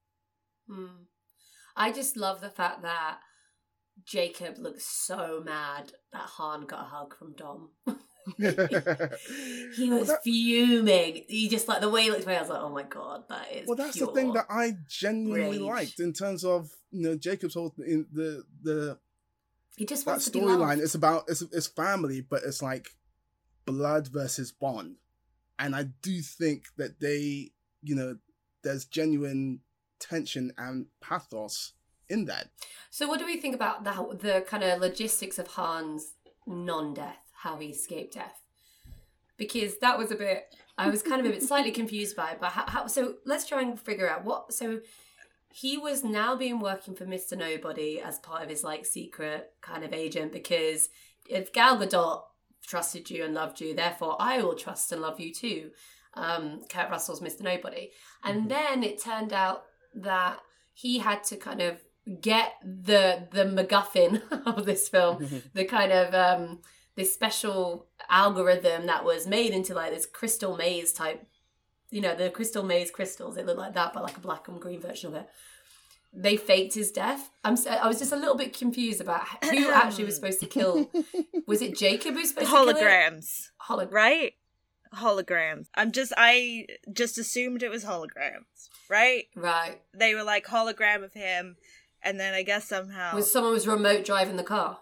Hmm. 0.67 1.03
I 1.75 1.91
just 1.91 2.17
love 2.17 2.41
the 2.41 2.49
fact 2.49 2.81
that 2.83 3.17
Jacob 4.05 4.57
looks 4.57 4.85
so 4.85 5.41
mad 5.43 5.91
that 6.11 6.21
Han 6.21 6.65
got 6.65 6.81
a 6.81 6.85
hug 6.85 7.17
from 7.17 7.33
Dom. 7.35 7.69
he 8.37 9.89
was 9.89 10.07
that- 10.07 10.23
fuming. 10.23 11.23
He 11.27 11.49
just 11.49 11.67
like 11.67 11.81
the 11.81 11.89
way 11.89 12.03
he 12.03 12.09
looked 12.09 12.21
at 12.21 12.27
me. 12.27 12.35
I 12.35 12.41
was 12.41 12.49
like, 12.49 12.61
"Oh 12.61 12.69
my 12.69 12.83
god, 12.83 13.23
that 13.29 13.51
is." 13.51 13.67
well, 13.67 13.75
that's 13.75 13.99
the 13.99 14.07
thing 14.07 14.33
that 14.33 14.45
I 14.49 14.77
genuinely 14.87 15.59
rage. 15.59 15.67
liked 15.67 15.99
in 15.99 16.13
terms 16.13 16.43
of 16.43 16.69
you 16.91 17.01
know 17.01 17.15
Jacob's 17.15 17.53
whole 17.55 17.73
in 17.85 18.05
the 18.11 18.43
the 18.61 18.97
he 19.75 19.85
just 19.85 20.05
that 20.05 20.19
storyline. 20.19 20.79
It's 20.79 20.95
about 20.95 21.25
it's 21.27 21.41
it's 21.41 21.67
family, 21.67 22.21
but 22.21 22.43
it's 22.45 22.61
like 22.61 22.89
blood 23.65 24.07
versus 24.07 24.51
bond, 24.51 24.95
and 25.59 25.75
I 25.75 25.83
do 26.01 26.21
think 26.21 26.65
that 26.77 26.99
they 26.99 27.51
you 27.81 27.95
know 27.95 28.17
there's 28.63 28.85
genuine 28.85 29.59
tension 29.99 30.53
and 30.57 30.87
pathos 31.01 31.73
in 32.09 32.25
that. 32.25 32.49
So, 32.89 33.07
what 33.07 33.19
do 33.19 33.25
we 33.25 33.37
think 33.37 33.55
about 33.55 33.83
the 33.83 33.91
the 34.15 34.41
kind 34.47 34.63
of 34.63 34.79
logistics 34.79 35.39
of 35.39 35.47
Han's 35.55 36.13
non-death, 36.45 37.31
how 37.43 37.57
he 37.57 37.67
escaped 37.67 38.13
death? 38.13 38.39
Because 39.37 39.77
that 39.79 39.97
was 39.97 40.11
a 40.11 40.15
bit, 40.15 40.55
I 40.77 40.89
was 40.89 41.01
kind 41.01 41.19
of 41.19 41.27
a 41.27 41.29
bit 41.29 41.43
slightly 41.43 41.71
confused 41.81 42.15
by 42.15 42.31
it. 42.31 42.37
But 42.39 42.53
how, 42.53 42.65
how? 42.67 42.87
So 42.87 43.15
let's 43.25 43.47
try 43.47 43.61
and 43.61 43.79
figure 43.79 44.09
out 44.09 44.23
what. 44.23 44.53
So 44.53 44.79
he 45.51 45.77
was 45.77 46.03
now 46.03 46.35
being 46.35 46.59
working 46.59 46.95
for 46.95 47.05
Mister 47.05 47.35
Nobody 47.35 47.99
as 47.99 48.19
part 48.19 48.43
of 48.43 48.49
his 48.49 48.63
like 48.63 48.85
secret 48.85 49.51
kind 49.61 49.83
of 49.83 49.93
agent 49.93 50.31
because 50.31 50.89
if 51.29 51.53
Gal 51.53 51.77
Gadot 51.77 52.23
trusted 52.65 53.09
you 53.09 53.23
and 53.23 53.33
loved 53.33 53.59
you, 53.59 53.75
therefore 53.75 54.15
I 54.19 54.41
will 54.41 54.55
trust 54.55 54.91
and 54.91 55.01
love 55.01 55.19
you 55.19 55.33
too. 55.33 55.71
Um, 56.15 56.61
Kurt 56.69 56.89
Russell's 56.89 57.21
Mr. 57.21 57.41
Nobody, 57.41 57.91
and 58.23 58.49
then 58.49 58.83
it 58.83 59.01
turned 59.01 59.33
out 59.33 59.63
that 59.95 60.39
he 60.73 60.99
had 60.99 61.23
to 61.25 61.37
kind 61.37 61.61
of 61.61 61.81
get 62.21 62.53
the 62.63 63.27
the 63.31 63.45
MacGuffin 63.45 64.21
of 64.45 64.65
this 64.65 64.89
film, 64.89 65.43
the 65.53 65.65
kind 65.65 65.91
of 65.91 66.13
um, 66.13 66.59
this 66.95 67.13
special 67.13 67.87
algorithm 68.09 68.85
that 68.85 69.03
was 69.03 69.25
made 69.27 69.53
into 69.53 69.73
like 69.73 69.93
this 69.93 70.05
crystal 70.05 70.55
maze 70.55 70.93
type, 70.93 71.25
you 71.89 72.01
know, 72.01 72.15
the 72.15 72.29
crystal 72.29 72.63
maze 72.63 72.91
crystals. 72.91 73.37
It 73.37 73.45
looked 73.45 73.59
like 73.59 73.73
that, 73.73 73.93
but 73.93 74.03
like 74.03 74.17
a 74.17 74.21
black 74.21 74.47
and 74.47 74.59
green 74.59 74.79
version 74.79 75.09
of 75.09 75.21
it. 75.21 75.29
They 76.15 76.37
faked 76.37 76.75
his 76.75 76.91
death. 76.91 77.31
I'm. 77.43 77.57
I 77.67 77.87
was 77.87 77.97
just 77.97 78.11
a 78.11 78.15
little 78.15 78.35
bit 78.35 78.55
confused 78.55 79.01
about 79.01 79.25
who 79.45 79.71
actually 79.73 80.03
was 80.05 80.15
supposed 80.15 80.39
to 80.41 80.45
kill. 80.45 80.91
Was 81.47 81.63
it 81.63 81.75
Jacob 81.75 82.13
who 82.13 82.19
was 82.19 82.29
supposed 82.29 82.51
to 82.51 82.55
kill 82.55 82.67
holograms, 82.71 83.49
right? 83.89 84.33
Holograms. 84.93 85.69
I'm 85.73 85.91
just 85.91 86.13
I 86.15 86.67
just 86.91 87.17
assumed 87.17 87.63
it 87.63 87.71
was 87.71 87.83
holograms, 87.83 88.69
right? 88.89 89.25
Right. 89.35 89.81
They 89.91 90.13
were 90.13 90.21
like 90.21 90.45
hologram 90.45 91.03
of 91.03 91.13
him, 91.13 91.55
and 92.03 92.19
then 92.19 92.35
I 92.35 92.43
guess 92.43 92.67
somehow 92.67 93.15
Was 93.15 93.31
someone 93.31 93.53
was 93.53 93.67
remote 93.67 94.05
driving 94.05 94.35
the 94.35 94.43
car? 94.43 94.77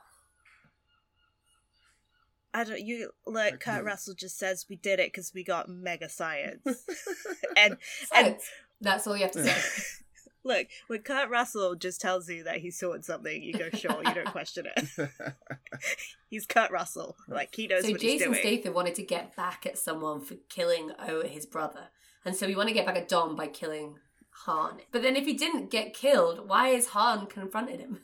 I 2.53 2.63
don't. 2.63 2.79
You 2.79 3.11
look. 3.25 3.59
Kurt 3.59 3.75
Okay. 3.75 3.81
Russell 3.81 4.13
just 4.13 4.37
says 4.37 4.65
we 4.69 4.75
did 4.75 4.99
it 4.99 5.07
because 5.07 5.33
we 5.33 5.43
got 5.43 5.69
mega 5.69 6.09
science, 6.09 6.61
and 7.57 7.77
and 8.13 8.37
That's 8.79 9.07
all 9.07 9.15
you 9.15 9.23
have 9.23 9.31
to 9.31 9.43
say. 9.43 9.83
Look, 10.43 10.69
when 10.87 11.01
Kurt 11.01 11.29
Russell 11.29 11.75
just 11.75 12.01
tells 12.01 12.27
you 12.27 12.45
that 12.45 12.57
he 12.57 12.71
sorted 12.71 13.05
something, 13.05 13.43
you 13.43 13.53
go, 13.53 13.69
sure, 13.69 14.01
you 14.03 14.11
don't 14.11 14.25
question 14.25 14.65
it. 14.75 15.11
he's 16.31 16.47
Kurt 16.47 16.71
Russell. 16.71 17.15
Like, 17.27 17.53
he 17.53 17.67
knows 17.67 17.83
so 17.83 17.91
what 17.91 18.01
he's 18.01 18.13
Jason 18.13 18.31
doing. 18.31 18.41
Statham 18.41 18.73
wanted 18.73 18.95
to 18.95 19.03
get 19.03 19.35
back 19.35 19.67
at 19.67 19.77
someone 19.77 20.21
for 20.21 20.33
killing 20.49 20.93
oh, 20.97 21.21
his 21.27 21.45
brother, 21.45 21.89
and 22.25 22.35
so 22.35 22.47
he 22.47 22.55
wanted 22.55 22.69
to 22.69 22.73
get 22.73 22.87
back 22.87 22.97
at 22.97 23.07
Dom 23.07 23.35
by 23.35 23.45
killing 23.45 23.99
Han. 24.45 24.79
But 24.91 25.03
then 25.03 25.15
if 25.15 25.25
he 25.25 25.33
didn't 25.33 25.69
get 25.69 25.93
killed, 25.93 26.49
why 26.49 26.69
is 26.69 26.87
Han 26.87 27.27
confronted 27.27 27.79
him? 27.79 27.99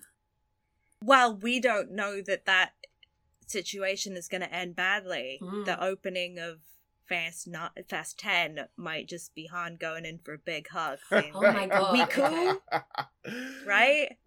Well, 1.04 1.36
we 1.36 1.60
don't 1.60 1.92
know 1.92 2.22
that 2.22 2.46
that 2.46 2.74
situation 3.48 4.16
is 4.16 4.28
going 4.28 4.42
to 4.42 4.54
end 4.54 4.76
badly. 4.76 5.40
Mm. 5.42 5.66
The 5.66 5.84
opening 5.84 6.40
of 6.40 6.60
Fast 7.08 7.48
not 7.48 7.78
Fast 7.88 8.20
Ten 8.20 8.68
might 8.76 9.08
just 9.08 9.34
be 9.34 9.48
Han 9.48 9.78
going 9.78 10.06
in 10.06 10.20
for 10.20 10.34
a 10.34 10.40
big 10.40 10.68
hug. 10.68 11.00
saying, 11.10 11.32
Oh 11.34 11.42
my 11.42 11.68
god! 11.68 11.94
We 11.94 12.06
cool, 12.06 12.62
right? 13.66 14.18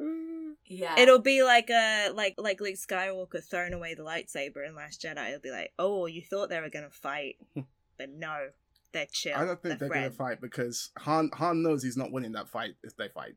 Yeah. 0.67 0.99
It'll 0.99 1.19
be 1.19 1.43
like 1.43 1.69
a 1.69 2.11
like 2.15 2.37
like 2.39 2.61
Luke 2.61 2.77
Skywalker 2.77 3.45
throwing 3.45 3.75
away 3.75 3.95
the 3.95 4.05
lightsaber 4.05 4.67
in 4.67 4.75
Last 4.75 5.03
Jedi. 5.03 5.29
It'll 5.29 5.41
be 5.41 5.51
like, 5.51 5.73
oh, 5.79 6.07
you 6.07 6.23
thought 6.23 6.49
they 6.49 6.61
were 6.61 6.71
gonna 6.71 6.91
fight, 6.91 7.37
but 7.99 8.09
no, 8.09 8.51
they're 8.93 9.07
chill. 9.11 9.37
I 9.37 9.45
don't 9.45 9.61
think 9.61 9.79
they're, 9.79 9.89
they're 9.89 10.03
gonna 10.03 10.11
fight 10.11 10.41
because 10.41 10.91
Han 10.99 11.31
Han 11.35 11.63
knows 11.63 11.83
he's 11.83 11.97
not 11.97 12.13
winning 12.13 12.33
that 12.33 12.49
fight 12.49 12.77
if 12.83 12.97
they 12.97 13.09
fight. 13.09 13.35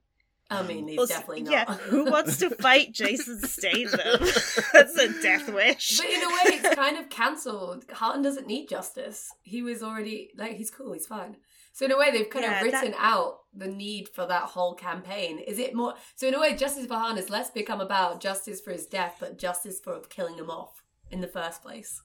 I 0.50 0.62
mean, 0.64 0.88
he's 0.88 1.00
Also, 1.00 1.14
definitely 1.16 1.44
not. 1.44 1.52
Yeah, 1.52 1.74
who 1.76 2.06
wants 2.06 2.38
to 2.38 2.50
fight 2.52 2.92
Jason 2.94 3.40
Statham? 3.42 4.00
That's 4.74 4.96
a 4.98 5.22
death 5.22 5.52
wish. 5.52 5.98
But 5.98 6.06
in 6.10 6.22
a 6.24 6.28
way, 6.28 6.42
it's 6.60 6.76
kind 6.76 6.98
of 6.98 7.10
cancelled. 7.10 7.86
Han 7.94 8.22
doesn't 8.22 8.46
need 8.46 8.68
justice. 8.70 9.30
He 9.42 9.62
was 9.64 9.82
already 9.82 10.30
like 10.38 10.58
he's 10.58 10.70
cool. 10.70 10.94
He's 10.94 11.08
fine. 11.08 11.38
So 11.76 11.86
in 11.86 11.92
a 11.92 11.98
way, 11.98 12.12
they've 12.12 12.30
kind 12.30 12.46
Yeah, 12.46 12.60
of 12.64 12.72
that- 12.72 12.82
written 12.84 12.96
out 13.00 13.40
the 13.52 13.68
need 13.68 14.10
for 14.10 14.28
that 14.28 14.44
whole 14.44 14.76
campaign. 14.76 15.40
Is 15.40 15.58
it 15.58 15.74
more? 15.74 15.96
So 16.16 16.28
in 16.28 16.36
a 16.36 16.40
way, 16.40 16.56
justice 16.56 16.86
for 16.86 16.94
Han 16.96 17.16
has 17.16 17.32
less 17.32 17.50
become 17.50 17.82
about 17.82 18.20
justice 18.22 18.62
for 18.62 18.72
his 18.72 18.86
death, 18.86 19.16
but 19.20 19.40
justice 19.40 19.80
for 19.84 20.00
killing 20.02 20.38
him 20.38 20.52
off 20.52 20.84
in 21.10 21.22
the 21.22 21.28
first 21.28 21.64
place. 21.64 22.02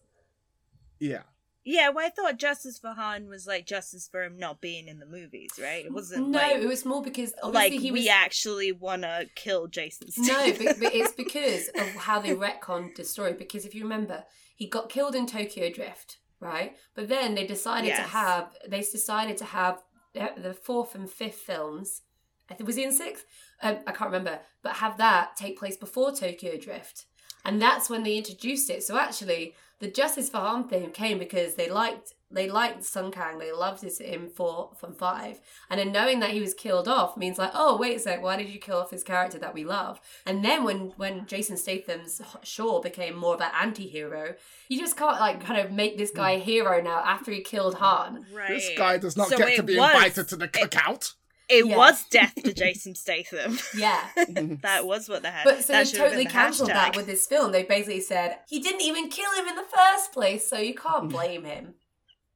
Yeah. 0.99 1.23
Yeah, 1.71 1.91
well, 1.91 2.07
I 2.07 2.09
thought 2.09 2.39
justice 2.39 2.79
for 2.79 2.95
Han 2.95 3.29
was 3.29 3.47
like 3.47 3.67
justice 3.67 4.09
for 4.11 4.23
him 4.23 4.39
not 4.39 4.63
being 4.63 4.89
in 4.89 5.01
the 5.01 5.05
movies, 5.05 5.51
right? 5.63 5.85
It 5.85 5.93
wasn't 5.93 6.31
No, 6.31 6.39
like, 6.39 6.63
it 6.63 6.67
was 6.67 6.87
more 6.87 7.03
because 7.03 7.35
like 7.43 7.45
obviously 7.45 7.77
he 7.77 7.91
was 7.91 8.01
we 8.01 8.09
actually 8.09 8.73
want 8.73 9.03
to 9.03 9.27
kill 9.35 9.67
Jason. 9.67 10.09
No, 10.17 10.51
but, 10.53 10.81
but 10.81 10.95
it's 10.95 11.13
because 11.25 11.69
of 11.79 11.89
how 11.89 12.21
they 12.21 12.35
retconned 12.35 12.97
the 12.97 13.05
story. 13.05 13.35
Because 13.35 13.67
if 13.67 13.75
you 13.75 13.83
remember, 13.83 14.25
he 14.57 14.67
got 14.67 14.89
killed 14.89 15.15
in 15.15 15.27
Tokyo 15.27 15.71
Drift, 15.71 16.17
right? 16.41 16.75
But 16.95 17.09
then 17.09 17.35
they 17.35 17.47
decided 17.47 17.95
to 17.97 18.03
have 18.03 18.57
they 18.67 18.81
decided 18.81 19.37
to 19.37 19.45
have 19.45 19.83
the 20.15 20.31
the 20.39 20.55
fourth 20.55 20.95
and 20.95 21.11
fifth 21.11 21.35
films. 21.35 22.01
I 22.49 22.55
think 22.55 22.67
was 22.67 22.77
he 22.77 22.85
in 22.85 22.93
sixth? 22.93 23.27
Um, 23.63 23.81
I 23.87 23.93
can't 23.93 24.11
remember, 24.11 24.41
but 24.63 24.77
have 24.77 24.97
that 24.97 25.37
take 25.37 25.59
place 25.59 25.77
before 25.77 26.13
Tokyo 26.13 26.57
Drift, 26.57 27.05
and 27.45 27.61
that's 27.61 27.91
when 27.91 28.05
they 28.05 28.17
introduced 28.17 28.71
it. 28.71 28.83
So 28.85 28.97
actually, 28.97 29.55
the 29.81 29.89
Justice 29.89 30.29
for 30.29 30.39
Han 30.39 30.69
thing 30.69 30.91
came 30.91 31.19
because 31.19 31.55
they 31.55 31.69
liked 31.69 32.15
they 32.31 32.51
liked 32.51 32.85
Sung 32.85 33.11
Kang, 33.11 33.39
they 33.39 33.53
loved 33.53 33.81
his 33.81 34.01
in 34.01 34.29
four 34.29 34.73
from 34.77 34.93
five, 34.93 35.41
and 35.71 35.81
then 35.81 35.93
knowing 35.93 36.21
that 36.21 36.31
he 36.31 36.41
was 36.41 36.53
killed 36.53 36.87
off 36.87 37.17
means 37.17 37.39
like, 37.39 37.53
oh 37.55 37.77
wait 37.79 37.97
a 37.97 37.99
sec, 37.99 38.23
why 38.23 38.37
did 38.37 38.51
you 38.51 38.59
kill 38.59 38.79
off 38.79 38.91
his 38.91 39.03
character 39.03 39.39
that 39.39 39.55
we 39.55 39.65
love? 39.65 40.01
And 40.27 40.45
then 40.45 40.65
when 40.65 40.93
when 40.97 41.27
Jason 41.27 41.57
Statham's 41.57 42.21
Shaw 42.43 42.83
became 42.83 43.17
more 43.17 43.35
of 43.35 43.41
an 43.41 43.51
anti-hero, 43.59 44.35
you 44.69 44.79
just 44.79 44.97
can't 44.97 45.21
like 45.21 45.43
kind 45.43 45.61
of 45.61 45.73
make 45.73 45.97
this 45.97 46.11
guy 46.11 46.35
hmm. 46.35 46.43
a 46.43 46.45
hero 46.45 46.83
now 46.83 47.03
after 47.05 47.31
he 47.31 47.41
killed 47.41 47.77
Han. 47.77 48.27
right. 48.35 48.49
This 48.49 48.71
guy 48.77 48.99
does 48.99 49.17
not 49.17 49.29
So 49.29 49.39
get 49.39 49.57
to 49.57 49.63
be 49.63 49.79
was- 49.79 49.95
invited 49.95 50.29
to 50.29 50.37
the 50.37 50.49
cookout. 50.49 51.15
It 51.49 51.67
Yeah. 51.67 51.77
was 51.77 52.05
death 52.07 52.35
to 52.45 52.53
Jason 52.55 52.95
Statham. 52.95 53.59
Yeah. 53.75 54.07
that 54.63 54.87
was 54.87 55.09
what 55.09 55.23
they 55.23 55.31
had. 55.31 55.45
But 55.45 55.65
so 55.65 55.73
that 55.73 55.87
they 55.87 55.99
totally 55.99 56.25
the 56.25 56.31
cancelled 56.31 56.69
that 56.71 56.95
with 56.97 57.07
this 57.07 57.27
film. 57.27 57.53
They 57.53 57.63
basically 57.63 58.01
said 58.01 58.39
he 58.49 58.61
didn't 58.61 58.83
even 58.83 59.09
kill 59.09 59.31
him 59.33 59.47
in 59.49 59.57
the 59.57 59.65
first 59.75 60.13
place, 60.13 60.49
so 60.49 60.59
you 60.59 60.75
can't 60.75 61.09
blame 61.09 61.45
him. 61.45 61.75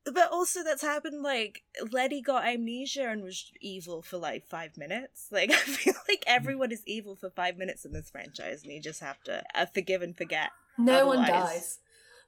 But 0.05 0.33
also, 0.33 0.65
that's 0.65 0.83
happened. 0.83 1.23
Like 1.23 1.63
Letty 1.93 2.23
got 2.23 2.45
amnesia 2.45 3.09
and 3.09 3.23
was 3.23 3.53
evil 3.61 4.03
for 4.03 4.17
like 4.19 4.47
five 4.47 4.77
minutes. 4.77 5.29
Like 5.31 5.51
I 5.53 5.57
feel 5.57 5.95
like 6.09 6.25
everyone 6.27 6.73
is 6.73 6.83
evil 6.87 7.15
for 7.15 7.31
five 7.31 7.57
minutes 7.57 7.85
in 7.85 7.93
this 7.93 8.11
franchise, 8.11 8.63
and 8.65 8.73
you 8.73 8.81
just 8.81 9.01
have 9.01 9.23
to 9.25 9.45
uh, 9.55 9.67
forgive 9.67 10.03
and 10.03 10.17
forget. 10.17 10.51
No 10.79 11.07
one 11.07 11.27
dies. 11.27 11.79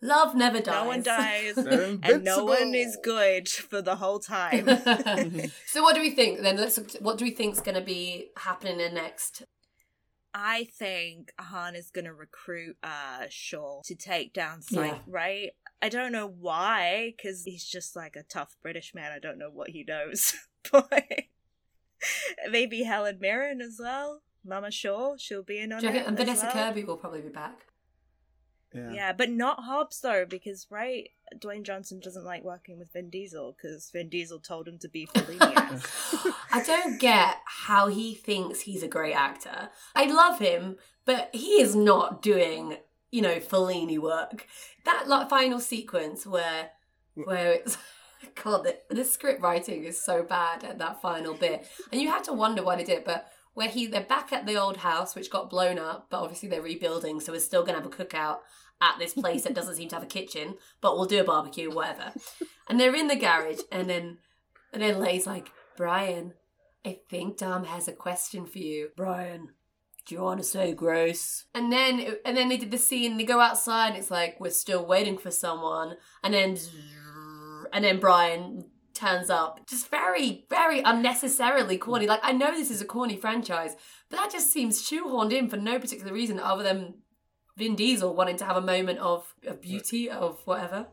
Love 0.04 0.34
never 0.34 0.60
dies. 0.60 0.74
No 0.82 0.84
one 0.86 1.02
dies, 1.02 1.56
and 1.56 2.22
no 2.24 2.44
one 2.44 2.74
is 2.74 2.98
good 3.02 3.48
for 3.48 3.80
the 3.80 3.96
whole 3.96 4.18
time. 4.18 4.66
so 5.66 5.82
what 5.82 5.94
do 5.94 6.00
we 6.02 6.10
think 6.10 6.42
then? 6.42 6.58
Let's. 6.58 6.78
What 7.00 7.16
do 7.16 7.24
we 7.24 7.30
think's 7.30 7.60
going 7.60 7.74
to 7.76 7.80
be 7.80 8.28
happening 8.36 8.80
in 8.80 8.92
next? 8.94 9.44
I 10.34 10.64
think 10.78 11.32
Han 11.38 11.76
is 11.76 11.90
gonna 11.90 12.12
recruit 12.12 12.76
uh 12.82 13.26
Shaw 13.28 13.82
to 13.84 13.94
take 13.94 14.32
down 14.34 14.62
Scythe, 14.62 14.86
Yeah. 14.92 14.98
right? 15.06 15.50
I 15.80 15.88
don't 15.88 16.10
know 16.12 16.26
why, 16.26 17.14
because 17.16 17.44
he's 17.44 17.64
just 17.64 17.94
like 17.94 18.16
a 18.16 18.24
tough 18.24 18.56
British 18.60 18.94
man. 18.94 19.12
I 19.12 19.20
don't 19.20 19.38
know 19.38 19.50
what 19.50 19.70
he 19.70 19.84
knows, 19.86 20.34
but 20.72 20.92
maybe 22.50 22.82
Helen 22.82 23.18
Mirren 23.20 23.60
as 23.60 23.76
well. 23.80 24.22
Mama 24.44 24.70
Shaw, 24.70 25.14
she'll 25.16 25.42
be 25.44 25.58
in 25.60 25.72
on 25.72 25.84
it. 25.84 25.88
and 26.06 26.18
as 26.18 26.26
Vanessa 26.26 26.50
well. 26.52 26.68
Kirby 26.70 26.84
will 26.84 26.96
probably 26.96 27.20
be 27.22 27.28
back. 27.28 27.66
Yeah. 28.74 28.92
Yeah, 28.92 29.12
but 29.12 29.30
not 29.30 29.60
Hobbs 29.60 30.00
though, 30.00 30.24
because 30.28 30.66
right, 30.70 31.08
Dwayne 31.38 31.62
Johnson 31.62 32.00
doesn't 32.02 32.24
like 32.24 32.42
working 32.42 32.78
with 32.78 32.92
Vin 32.92 33.10
Diesel 33.10 33.56
because 33.56 33.90
Vin 33.92 34.08
Diesel 34.08 34.40
told 34.40 34.66
him 34.66 34.78
to 34.80 34.88
be 34.88 35.06
Fellini. 35.06 36.34
I 36.52 36.62
don't 36.62 37.00
get 37.00 37.36
how 37.46 37.88
he 37.88 38.14
thinks 38.14 38.62
he's 38.62 38.82
a 38.82 38.88
great 38.88 39.14
actor. 39.14 39.70
I 39.94 40.06
love 40.06 40.38
him, 40.38 40.76
but 41.04 41.30
he 41.32 41.60
is 41.60 41.74
not 41.76 42.22
doing, 42.22 42.78
you 43.10 43.22
know, 43.22 43.36
Fellini 43.36 43.98
work. 43.98 44.46
That 44.84 45.08
like 45.08 45.30
final 45.30 45.60
sequence 45.60 46.26
where 46.26 46.70
where 47.14 47.52
it's 47.52 47.78
God, 48.42 48.64
the, 48.64 48.78
the 48.90 49.04
script 49.04 49.42
writing 49.42 49.84
is 49.84 50.02
so 50.02 50.22
bad 50.22 50.64
at 50.64 50.78
that 50.78 51.00
final 51.00 51.34
bit, 51.34 51.66
and 51.92 52.00
you 52.00 52.08
have 52.08 52.24
to 52.24 52.32
wonder 52.32 52.62
why 52.62 52.76
they 52.76 52.84
did 52.84 52.98
it. 52.98 53.04
But 53.04 53.28
where 53.54 53.68
he 53.68 53.86
they're 53.86 54.02
back 54.02 54.32
at 54.32 54.46
the 54.46 54.56
old 54.56 54.78
house, 54.78 55.14
which 55.14 55.30
got 55.30 55.50
blown 55.50 55.78
up, 55.78 56.08
but 56.10 56.20
obviously 56.20 56.48
they're 56.48 56.62
rebuilding, 56.62 57.20
so 57.20 57.32
we're 57.32 57.40
still 57.40 57.64
gonna 57.64 57.78
have 57.78 57.86
a 57.86 57.90
cookout 57.90 58.38
at 58.84 58.98
this 58.98 59.14
place 59.14 59.44
that 59.44 59.54
doesn't 59.54 59.76
seem 59.76 59.88
to 59.88 59.96
have 59.96 60.02
a 60.02 60.06
kitchen, 60.06 60.54
but 60.80 60.96
we'll 60.96 61.06
do 61.06 61.20
a 61.20 61.24
barbecue, 61.24 61.70
whatever. 61.70 62.12
And 62.66 62.80
they're 62.80 62.94
in 62.94 63.08
the 63.08 63.16
garage, 63.16 63.60
and 63.70 63.90
then 63.90 64.16
and 64.72 64.82
then 64.82 64.98
Lay's 64.98 65.26
like, 65.26 65.50
Brian, 65.76 66.32
I 66.82 66.98
think 67.10 67.36
Dom 67.36 67.64
has 67.64 67.88
a 67.88 67.92
question 67.92 68.46
for 68.46 68.58
you. 68.58 68.88
Brian, 68.96 69.50
do 70.06 70.14
you 70.14 70.22
want 70.22 70.38
to 70.40 70.44
say 70.44 70.72
grace? 70.72 71.44
And 71.54 71.72
then 71.72 72.16
and 72.24 72.36
then 72.36 72.48
they 72.48 72.56
did 72.56 72.70
the 72.70 72.78
scene. 72.78 73.16
They 73.16 73.24
go 73.24 73.40
outside, 73.40 73.88
and 73.88 73.96
it's 73.96 74.10
like 74.10 74.40
we're 74.40 74.50
still 74.50 74.84
waiting 74.86 75.18
for 75.18 75.30
someone. 75.30 75.96
And 76.22 76.32
then 76.32 76.58
and 77.72 77.84
then 77.84 78.00
Brian 78.00 78.64
turns 78.94 79.28
up, 79.28 79.66
just 79.66 79.90
very 79.90 80.46
very 80.50 80.80
unnecessarily 80.80 81.78
corny. 81.78 82.06
Like 82.06 82.20
I 82.22 82.32
know 82.32 82.50
this 82.50 82.70
is 82.70 82.80
a 82.80 82.86
corny 82.86 83.16
franchise, 83.16 83.76
but 84.10 84.16
that 84.16 84.32
just 84.32 84.52
seems 84.52 84.82
shoehorned 84.82 85.32
in 85.32 85.48
for 85.48 85.56
no 85.56 85.78
particular 85.78 86.12
reason 86.12 86.38
other 86.38 86.62
than 86.62 86.94
Vin 87.56 87.76
Diesel 87.76 88.14
wanting 88.14 88.36
to 88.38 88.44
have 88.44 88.56
a 88.56 88.60
moment 88.60 88.98
of, 88.98 89.34
of 89.46 89.60
beauty 89.60 90.10
of 90.10 90.40
whatever. 90.44 90.86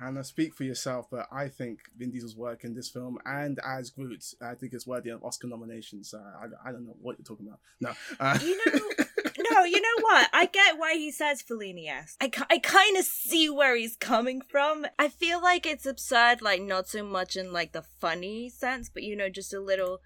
Hannah, 0.00 0.24
speak 0.24 0.54
for 0.54 0.64
yourself, 0.64 1.08
but 1.10 1.28
I 1.30 1.48
think 1.48 1.80
Vin 1.98 2.10
Diesel's 2.10 2.34
work 2.34 2.64
in 2.64 2.74
this 2.74 2.88
film 2.88 3.18
and 3.26 3.58
as 3.64 3.90
Groot, 3.90 4.24
I 4.40 4.54
think 4.54 4.72
it's 4.72 4.86
worthy 4.86 5.10
of 5.10 5.22
Oscar 5.22 5.46
nominations. 5.46 6.14
Uh, 6.14 6.18
I, 6.18 6.68
I 6.68 6.72
don't 6.72 6.86
know 6.86 6.96
what 7.00 7.18
you're 7.18 7.24
talking 7.24 7.46
about. 7.46 7.60
No. 7.80 7.92
Uh, 8.18 8.38
You 8.42 8.56
know, 8.64 8.80
no, 9.52 9.64
you 9.64 9.80
know 9.80 10.02
what? 10.02 10.30
I 10.32 10.46
get 10.46 10.78
why 10.78 10.94
he 10.94 11.10
says 11.10 11.42
Fellini 11.42 11.88
esque. 11.90 12.16
I, 12.20 12.30
I 12.48 12.58
kind 12.58 12.96
of 12.96 13.04
see 13.04 13.50
where 13.50 13.76
he's 13.76 13.96
coming 13.96 14.40
from. 14.40 14.86
I 14.98 15.08
feel 15.08 15.40
like 15.42 15.66
it's 15.66 15.84
absurd, 15.84 16.40
like 16.40 16.62
not 16.62 16.88
so 16.88 17.04
much 17.04 17.36
in 17.36 17.52
like 17.52 17.72
the 17.72 17.82
funny 17.82 18.48
sense, 18.48 18.88
but 18.88 19.02
you 19.02 19.14
know, 19.14 19.28
just 19.28 19.52
a 19.52 19.60
little. 19.60 20.00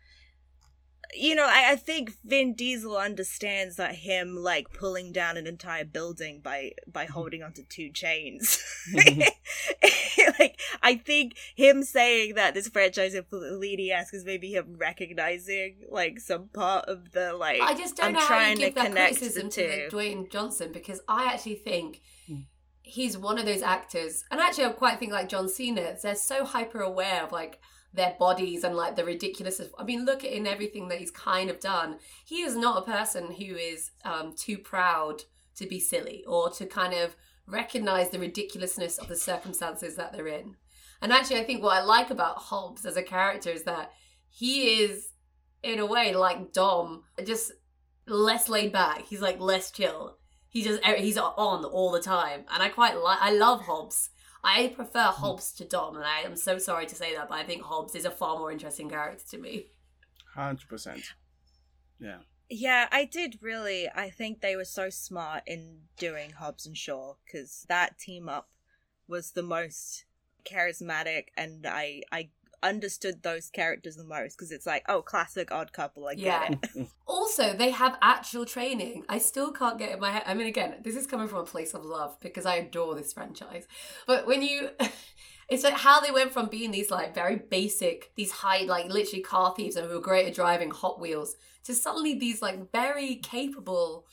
You 1.14 1.34
know, 1.34 1.46
I, 1.46 1.72
I 1.72 1.76
think 1.76 2.12
Vin 2.24 2.55
Diesel 2.55 2.96
understands 2.96 3.76
that 3.76 3.94
him 3.96 4.36
like 4.36 4.72
pulling 4.72 5.12
down 5.12 5.36
an 5.36 5.46
entire 5.46 5.84
building 5.84 6.40
by 6.42 6.72
by 6.86 7.05
holding 7.07 7.42
onto 7.42 7.62
two 7.64 7.90
chains. 7.90 8.62
like 10.38 10.61
I 10.82 10.96
think 10.96 11.36
him 11.55 11.82
saying 11.82 12.34
that 12.34 12.55
this 12.55 12.68
franchise 12.68 13.14
is 13.14 13.22
Fellini 13.22 13.90
esque 13.90 14.14
is 14.14 14.24
maybe 14.24 14.52
him 14.52 14.76
recognizing 14.78 15.76
like 15.90 16.20
some 16.20 16.48
part 16.48 16.86
of 16.86 17.12
the 17.12 17.32
like. 17.34 17.61
I 17.61 17.74
just 17.74 17.96
don't 17.96 18.07
I'm 18.07 18.12
know 18.14 18.20
how 18.20 18.48
you 18.48 18.57
give 18.57 18.68
to 18.70 18.74
that 18.76 18.86
connect 18.88 19.18
criticism 19.18 19.50
to. 19.50 19.88
Dwayne 19.90 20.30
Johnson 20.30 20.72
because 20.72 21.00
I 21.09 21.32
actually 21.32 21.57
think 21.57 22.00
Hmm. 22.26 22.42
he's 22.82 23.18
one 23.18 23.38
of 23.38 23.44
those 23.44 23.61
actors, 23.61 24.24
and 24.30 24.40
actually 24.40 24.64
I 24.64 24.70
quite 24.70 24.98
think 24.98 25.12
like 25.12 25.28
John 25.28 25.48
Cena. 25.48 25.94
They're 26.02 26.14
so 26.14 26.44
hyper 26.44 26.80
aware 26.80 27.22
of 27.22 27.32
like 27.32 27.61
their 27.95 28.16
bodies 28.18 28.64
and 28.64 28.76
like 28.76 28.97
the 28.97 29.05
ridiculous 29.05 29.61
I 29.78 29.84
mean, 29.84 30.05
look 30.05 30.24
at 30.24 30.32
in 30.32 30.47
everything 30.47 30.88
that 30.88 30.99
he's 30.99 31.11
kind 31.11 31.49
of 31.49 31.61
done. 31.61 31.99
He 32.24 32.42
is 32.42 32.57
not 32.57 32.82
a 32.82 32.90
person 32.90 33.32
who 33.32 33.55
is 33.55 33.92
um, 34.05 34.34
too 34.36 34.59
proud 34.59 35.22
to 35.57 35.66
be 35.66 35.78
silly 35.78 36.24
or 36.26 36.51
to 36.51 36.66
kind 36.66 36.92
of 36.92 37.16
recognize 37.47 38.11
the 38.11 38.18
ridiculousness 38.18 38.99
of 38.99 39.09
the 39.09 39.16
circumstances 39.16 39.95
that 39.97 40.12
they're 40.12 40.26
in. 40.26 40.57
And 41.01 41.12
actually, 41.12 41.40
I 41.40 41.45
think 41.45 41.62
what 41.62 41.76
I 41.76 41.82
like 41.82 42.11
about 42.11 42.38
Hobbs 42.38 42.84
as 42.84 42.97
a 42.97 43.03
character 43.03 43.51
is 43.51 43.64
that 43.64 43.92
he 44.28 44.82
is 44.82 45.11
in 45.62 45.78
a 45.78 45.86
way 45.86 46.14
like 46.14 46.53
Dom, 46.53 47.05
just 47.24 47.53
less 48.07 48.49
laid 48.49 48.72
back. 48.72 49.03
He's 49.03 49.20
like 49.20 49.38
less 49.38 49.70
chill. 49.70 50.18
He 50.49 50.62
just 50.62 50.84
he's 50.84 51.18
on 51.18 51.64
all 51.64 51.90
the 51.90 52.01
time, 52.01 52.45
and 52.53 52.62
I 52.62 52.68
quite 52.68 52.97
like. 52.97 53.18
I 53.20 53.32
love 53.32 53.62
Hobbs. 53.62 54.11
I 54.45 54.68
prefer 54.68 55.07
Hmm. 55.07 55.22
Hobbs 55.22 55.53
to 55.55 55.64
Dom, 55.64 55.97
and 55.97 56.05
I 56.05 56.20
am 56.20 56.36
so 56.36 56.59
sorry 56.59 56.86
to 56.86 56.95
say 56.95 57.14
that, 57.16 57.28
but 57.28 57.36
I 57.38 57.45
think 57.45 57.62
Hobbs 57.62 57.95
is 57.95 58.05
a 58.05 58.11
far 58.11 58.38
more 58.38 58.53
interesting 58.53 58.90
character 58.90 59.24
to 59.30 59.38
me. 59.38 59.66
Hundred 60.34 60.68
percent. 60.68 61.14
Yeah. 61.99 62.18
Yeah, 62.51 62.88
I 62.92 63.07
did 63.07 63.38
really. 63.40 63.88
I 63.88 64.11
think 64.11 64.40
they 64.40 64.55
were 64.55 64.66
so 64.66 64.90
smart 64.90 65.45
in 65.47 65.82
doing 65.97 66.32
Hobbs 66.32 66.66
and 66.66 66.76
Shaw 66.76 67.14
because 67.24 67.64
that 67.68 67.99
team 67.99 68.28
up 68.28 68.51
was 69.09 69.30
the 69.30 69.42
most 69.42 70.05
charismatic, 70.45 71.28
and 71.36 71.66
I 71.66 72.03
I 72.12 72.28
understood 72.65 73.23
those 73.23 73.51
characters 73.51 73.97
the 73.97 74.05
most 74.05 74.37
because 74.37 74.51
it's 74.51 74.67
like, 74.67 74.83
oh, 74.89 75.03
classic 75.03 75.53
odd 75.53 75.73
couple. 75.73 76.09
I 76.09 76.15
get 76.15 76.25
Yeah. 76.25 76.57
it. 76.75 76.89
Also, 77.07 77.53
they 77.53 77.71
have 77.71 77.97
actual 78.03 78.45
training. 78.45 79.05
I 79.09 79.19
still 79.19 79.53
can't 79.53 79.79
get 79.79 79.93
in 79.93 80.01
my 80.01 80.11
head. 80.11 80.25
I 80.27 80.35
mean, 80.35 80.47
again, 80.49 80.77
this 80.83 80.97
is 80.97 81.07
coming 81.07 81.29
from 81.29 81.39
a 81.39 81.45
place 81.45 81.73
of 81.75 81.85
love 81.85 82.19
because 82.21 82.45
I 82.47 82.57
adore 82.57 82.95
this 82.95 83.12
franchise. 83.12 83.67
But 84.07 84.27
when 84.27 84.43
you. 84.43 84.71
It's 85.47 85.62
like 85.62 85.75
how 85.75 86.01
they 86.01 86.11
went 86.11 86.33
from 86.33 86.47
being 86.47 86.71
these 86.71 86.91
like 86.91 87.15
very 87.15 87.37
basic, 87.37 88.12
these 88.17 88.33
high, 88.33 88.62
like 88.62 88.87
literally 88.87 89.23
car 89.23 89.53
thieves 89.55 89.77
and 89.77 89.87
who 89.87 89.95
were 89.97 90.01
great 90.01 90.27
at 90.27 90.35
driving 90.35 90.71
Hot 90.71 90.99
Wheels 90.99 91.37
to 91.65 91.75
suddenly 91.75 92.19
these 92.19 92.41
like 92.41 92.73
very 92.73 93.17
capable 93.17 94.07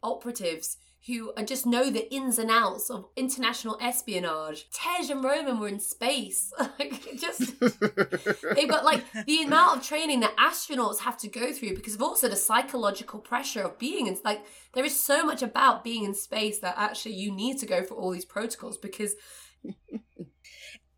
operatives 0.00 0.76
who 1.06 1.32
just 1.44 1.66
know 1.66 1.90
the 1.90 2.12
ins 2.12 2.38
and 2.38 2.50
outs 2.50 2.90
of 2.90 3.06
international 3.16 3.78
espionage. 3.80 4.68
Tej 4.70 5.10
and 5.10 5.22
Roman 5.22 5.60
were 5.60 5.68
in 5.68 5.78
space. 5.80 6.52
like 6.58 7.06
it 7.06 7.20
just 7.20 7.58
they've 8.54 8.68
got 8.68 8.84
like 8.84 9.04
the 9.26 9.42
amount 9.42 9.78
of 9.78 9.86
training 9.86 10.20
that 10.20 10.36
astronauts 10.36 11.00
have 11.00 11.16
to 11.18 11.28
go 11.28 11.52
through 11.52 11.74
because 11.74 11.94
of 11.94 12.02
also 12.02 12.28
the 12.28 12.36
psychological 12.36 13.20
pressure 13.20 13.62
of 13.62 13.78
being 13.78 14.06
in 14.06 14.16
like 14.24 14.44
there 14.74 14.84
is 14.84 14.98
so 14.98 15.24
much 15.24 15.42
about 15.42 15.84
being 15.84 16.04
in 16.04 16.14
space 16.14 16.58
that 16.58 16.74
actually 16.76 17.14
you 17.14 17.32
need 17.32 17.58
to 17.58 17.66
go 17.66 17.82
for 17.84 17.94
all 17.94 18.10
these 18.10 18.24
protocols 18.24 18.76
because 18.76 19.14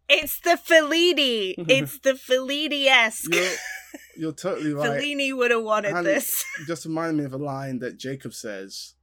It's 0.09 0.41
the 0.41 0.59
Fellini. 0.59 1.55
It's 1.69 1.99
the 1.99 2.13
Fellini 2.13 2.87
esque. 2.87 3.35
You're, 3.35 3.51
you're 4.17 4.33
totally 4.33 4.73
right. 4.73 5.03
Fellini 5.03 5.37
would 5.37 5.51
have 5.51 5.63
wanted 5.63 5.93
And 5.93 6.07
this. 6.07 6.45
just 6.67 6.87
reminded 6.87 7.19
me 7.19 7.25
of 7.25 7.35
a 7.35 7.39
line 7.39 7.81
that 7.81 7.99
Jacob 7.99 8.33
says, 8.33 8.95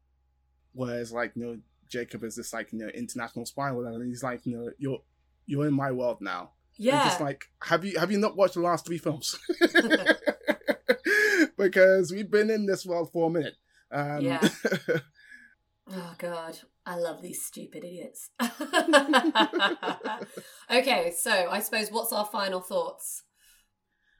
where 0.75 0.99
it's 0.99 1.11
like, 1.11 1.31
you 1.35 1.43
know, 1.45 1.57
Jacob 1.89 2.23
is 2.23 2.35
this 2.35 2.53
like, 2.53 2.71
you 2.71 2.79
know, 2.79 2.87
international 2.87 3.45
spy 3.45 3.69
or 3.69 3.75
whatever, 3.75 3.95
and 3.95 4.07
he's 4.07 4.23
like, 4.23 4.45
you 4.45 4.57
know, 4.57 4.69
you're 4.77 5.01
you're 5.45 5.67
in 5.67 5.73
my 5.73 5.91
world 5.91 6.17
now. 6.21 6.51
And 6.77 6.85
yeah 6.87 7.05
just 7.05 7.21
like, 7.21 7.45
have 7.63 7.85
you 7.85 7.97
have 7.97 8.11
you 8.11 8.17
not 8.19 8.35
watched 8.35 8.55
the 8.55 8.61
last 8.61 8.85
three 8.85 8.97
films? 8.97 9.37
because 11.57 12.11
we've 12.11 12.29
been 12.29 12.49
in 12.49 12.65
this 12.65 12.85
world 12.85 13.11
for 13.11 13.27
a 13.29 13.31
minute. 13.31 13.55
Um, 13.91 14.21
Yeah. 14.21 14.47
Oh 15.87 16.15
god, 16.17 16.57
I 16.83 16.95
love 16.95 17.21
these 17.21 17.45
stupid 17.45 17.83
idiots. 17.83 18.31
okay, 20.71 21.13
so 21.15 21.47
I 21.47 21.59
suppose 21.59 21.91
what's 21.91 22.11
our 22.11 22.25
final 22.25 22.59
thoughts? 22.59 23.21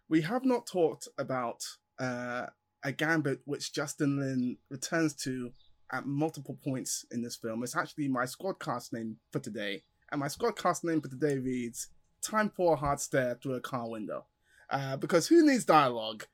we 0.09 0.21
have 0.21 0.45
not 0.45 0.67
talked 0.67 1.07
about 1.17 1.63
uh, 1.99 2.47
a 2.83 2.91
gambit 2.91 3.39
which 3.45 3.73
Justin 3.73 4.19
Lin 4.19 4.57
returns 4.69 5.15
to 5.15 5.51
at 5.91 6.05
multiple 6.05 6.57
points 6.63 7.05
in 7.11 7.21
this 7.21 7.35
film. 7.35 7.63
It's 7.63 7.75
actually 7.75 8.07
my 8.07 8.23
SquadCast 8.25 8.93
name 8.93 9.17
for 9.31 9.39
today, 9.39 9.83
and 10.11 10.19
my 10.19 10.27
SquadCast 10.27 10.83
name 10.83 11.01
for 11.01 11.09
today 11.09 11.37
reads 11.37 11.89
"Time 12.21 12.51
for 12.55 12.73
a 12.73 12.77
hard 12.77 12.99
stare 12.99 13.35
through 13.41 13.55
a 13.55 13.61
car 13.61 13.89
window," 13.89 14.25
uh, 14.69 14.97
because 14.97 15.27
who 15.27 15.45
needs 15.45 15.65
dialogue 15.65 16.25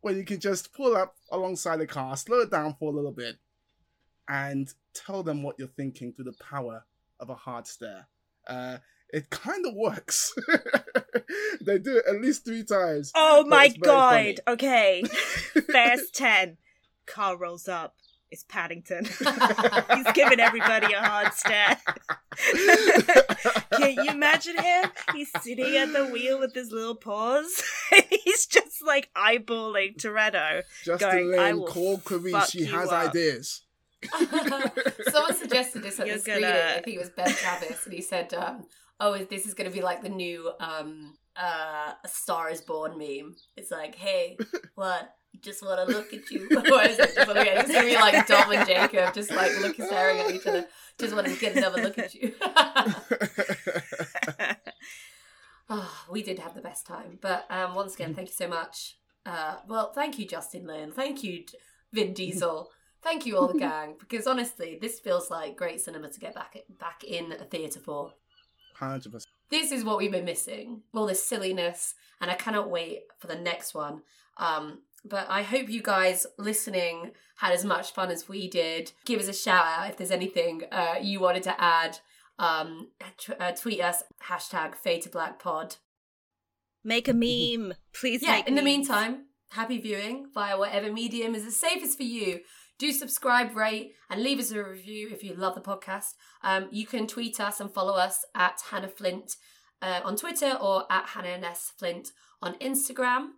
when 0.00 0.16
you 0.16 0.24
can 0.24 0.40
just 0.40 0.72
pull 0.74 0.96
up 0.96 1.16
alongside 1.30 1.78
the 1.78 1.86
car, 1.86 2.16
slow 2.16 2.40
it 2.40 2.50
down 2.50 2.74
for 2.78 2.92
a 2.92 2.94
little 2.94 3.12
bit, 3.12 3.36
and 4.28 4.74
tell 4.94 5.22
them 5.22 5.42
what 5.42 5.56
you're 5.58 5.68
thinking 5.68 6.12
through 6.12 6.24
the 6.24 6.44
power 6.44 6.84
of 7.20 7.30
a 7.30 7.34
hard 7.34 7.66
stare. 7.66 8.08
Uh, 8.46 8.78
it 9.12 9.30
kind 9.30 9.64
of 9.66 9.74
works. 9.74 10.34
they 11.60 11.78
do 11.78 11.98
it 11.98 12.04
at 12.08 12.20
least 12.20 12.44
three 12.44 12.64
times. 12.64 13.12
Oh 13.14 13.44
my 13.44 13.68
very 13.68 13.80
funny. 13.84 14.34
god. 14.34 14.52
Okay. 14.54 15.02
Fast 15.70 16.14
10. 16.14 16.56
Car 17.06 17.36
rolls 17.36 17.68
up. 17.68 17.94
It's 18.32 18.44
Paddington. 18.44 19.04
He's 19.94 20.12
giving 20.14 20.40
everybody 20.40 20.94
a 20.94 21.00
hard 21.02 21.34
stare. 21.34 21.76
Can 23.76 23.92
you 24.04 24.10
imagine 24.10 24.56
him? 24.56 24.90
He's 25.12 25.30
sitting 25.42 25.76
at 25.76 25.92
the 25.92 26.06
wheel 26.06 26.38
with 26.40 26.54
his 26.54 26.72
little 26.72 26.94
paws. 26.94 27.62
He's 28.24 28.46
just 28.46 28.82
like 28.86 29.10
eyeballing 29.14 29.96
Toretto. 29.98 30.62
Justin 30.82 31.10
going, 31.10 31.38
"I 31.38 31.48
Lin, 31.48 31.58
will 31.58 31.66
call 31.66 31.98
Clarisse. 31.98 32.50
She 32.52 32.64
has 32.64 32.88
up." 32.88 33.08
ideas. 33.10 33.64
Someone 35.10 35.34
suggested 35.36 35.82
this 35.82 36.00
at 36.00 36.06
You're 36.06 36.16
the 36.16 36.22
screening. 36.22 36.42
gonna- 36.42 36.74
I 36.76 36.80
think 36.80 36.96
it 36.96 37.00
was 37.00 37.10
Ben 37.10 37.28
Travis, 37.34 37.84
and 37.84 37.92
he 37.94 38.00
said, 38.00 38.32
um, 38.32 38.66
"Oh, 38.98 39.18
this 39.18 39.44
is 39.46 39.52
going 39.52 39.68
to 39.70 39.76
be 39.76 39.82
like 39.82 40.02
the 40.02 40.08
new 40.08 40.50
um, 40.58 41.18
uh, 41.36 41.92
Star 42.06 42.48
Is 42.50 42.62
Born 42.62 42.96
meme. 42.96 43.36
It's 43.58 43.70
like, 43.70 43.94
hey, 43.94 44.38
what? 44.74 45.14
Just 45.40 45.62
want 45.62 45.88
to 45.88 45.96
look 45.96 46.12
at 46.12 46.30
you. 46.30 46.46
what 46.50 46.90
is 46.90 46.98
it? 46.98 47.14
Just 47.14 47.26
wanna, 47.26 47.42
yeah, 47.44 47.60
it's 47.60 47.70
going 47.70 47.84
to 47.84 47.90
be 47.90 47.96
like 47.96 48.26
Dom 48.26 48.52
and 48.52 48.66
Jacob, 48.66 49.14
just 49.14 49.30
like 49.30 49.50
looking, 49.60 49.86
staring 49.86 50.18
at 50.18 50.30
each 50.30 50.46
other. 50.46 50.66
Just 50.98 51.14
want 51.14 51.26
to 51.26 51.34
get 51.36 51.56
another 51.56 51.80
look 51.82 51.98
at 51.98 52.14
you. 52.14 52.34
oh, 55.70 56.04
we 56.10 56.22
did 56.22 56.38
have 56.38 56.54
the 56.54 56.60
best 56.60 56.86
time. 56.86 57.18
But 57.20 57.46
um, 57.50 57.74
once 57.74 57.94
again, 57.94 58.14
thank 58.14 58.28
you 58.28 58.34
so 58.34 58.46
much. 58.46 58.98
Uh, 59.24 59.56
well, 59.66 59.90
thank 59.92 60.18
you, 60.18 60.26
Justin 60.26 60.66
Lin. 60.66 60.92
Thank 60.92 61.24
you, 61.24 61.44
Vin 61.92 62.12
Diesel. 62.12 62.70
Thank 63.02 63.26
you, 63.26 63.36
all 63.36 63.48
the 63.48 63.58
gang. 63.58 63.96
Because 63.98 64.26
honestly, 64.26 64.78
this 64.80 65.00
feels 65.00 65.30
like 65.30 65.56
great 65.56 65.80
cinema 65.80 66.08
to 66.08 66.20
get 66.20 66.34
back 66.34 66.56
back 66.78 67.02
in 67.04 67.32
a 67.32 67.44
theatre 67.44 67.80
for. 67.80 68.12
Hundred 68.74 69.12
percent. 69.12 69.32
This 69.50 69.72
is 69.72 69.84
what 69.84 69.98
we've 69.98 70.10
been 70.10 70.24
missing. 70.24 70.82
All 70.94 71.06
this 71.06 71.24
silliness, 71.24 71.94
and 72.20 72.30
I 72.30 72.34
cannot 72.34 72.70
wait 72.70 73.02
for 73.18 73.26
the 73.26 73.36
next 73.36 73.74
one. 73.74 74.02
Um, 74.38 74.78
but 75.04 75.26
I 75.28 75.42
hope 75.42 75.68
you 75.68 75.82
guys 75.82 76.26
listening 76.38 77.12
had 77.38 77.52
as 77.52 77.64
much 77.64 77.92
fun 77.92 78.10
as 78.10 78.28
we 78.28 78.48
did. 78.48 78.92
Give 79.04 79.20
us 79.20 79.28
a 79.28 79.32
shout 79.32 79.64
out 79.66 79.90
if 79.90 79.96
there's 79.96 80.10
anything 80.10 80.62
uh, 80.70 80.96
you 81.00 81.20
wanted 81.20 81.42
to 81.44 81.60
add. 81.60 81.98
Um, 82.38 82.88
t- 83.18 83.32
uh, 83.38 83.52
tweet 83.52 83.80
us 83.80 84.02
hashtag 84.28 84.74
Fade 84.74 85.02
to 85.02 85.08
Black 85.08 85.38
Pod. 85.38 85.76
Make 86.84 87.08
a 87.08 87.12
meme. 87.12 87.74
Please 87.94 88.22
Yeah. 88.22 88.32
make 88.32 88.48
In 88.48 88.54
the 88.56 88.62
meantime, 88.62 89.26
happy 89.50 89.78
viewing 89.78 90.28
via 90.34 90.58
whatever 90.58 90.92
medium 90.92 91.34
is 91.34 91.44
the 91.44 91.50
safest 91.52 91.96
for 91.96 92.02
you. 92.04 92.40
Do 92.78 92.90
subscribe, 92.90 93.54
rate, 93.54 93.92
and 94.10 94.22
leave 94.22 94.40
us 94.40 94.50
a 94.50 94.62
review 94.64 95.08
if 95.12 95.22
you 95.22 95.34
love 95.34 95.54
the 95.54 95.60
podcast. 95.60 96.14
Um, 96.42 96.68
you 96.72 96.86
can 96.86 97.06
tweet 97.06 97.38
us 97.38 97.60
and 97.60 97.72
follow 97.72 97.94
us 97.94 98.24
at 98.34 98.60
Hannah 98.70 98.88
Flint 98.88 99.36
uh, 99.80 100.00
on 100.04 100.16
Twitter 100.16 100.56
or 100.60 100.86
at 100.90 101.10
Hannah 101.10 101.28
and 101.28 101.44
S 101.44 101.72
Flint 101.78 102.10
on 102.40 102.54
Instagram. 102.54 103.28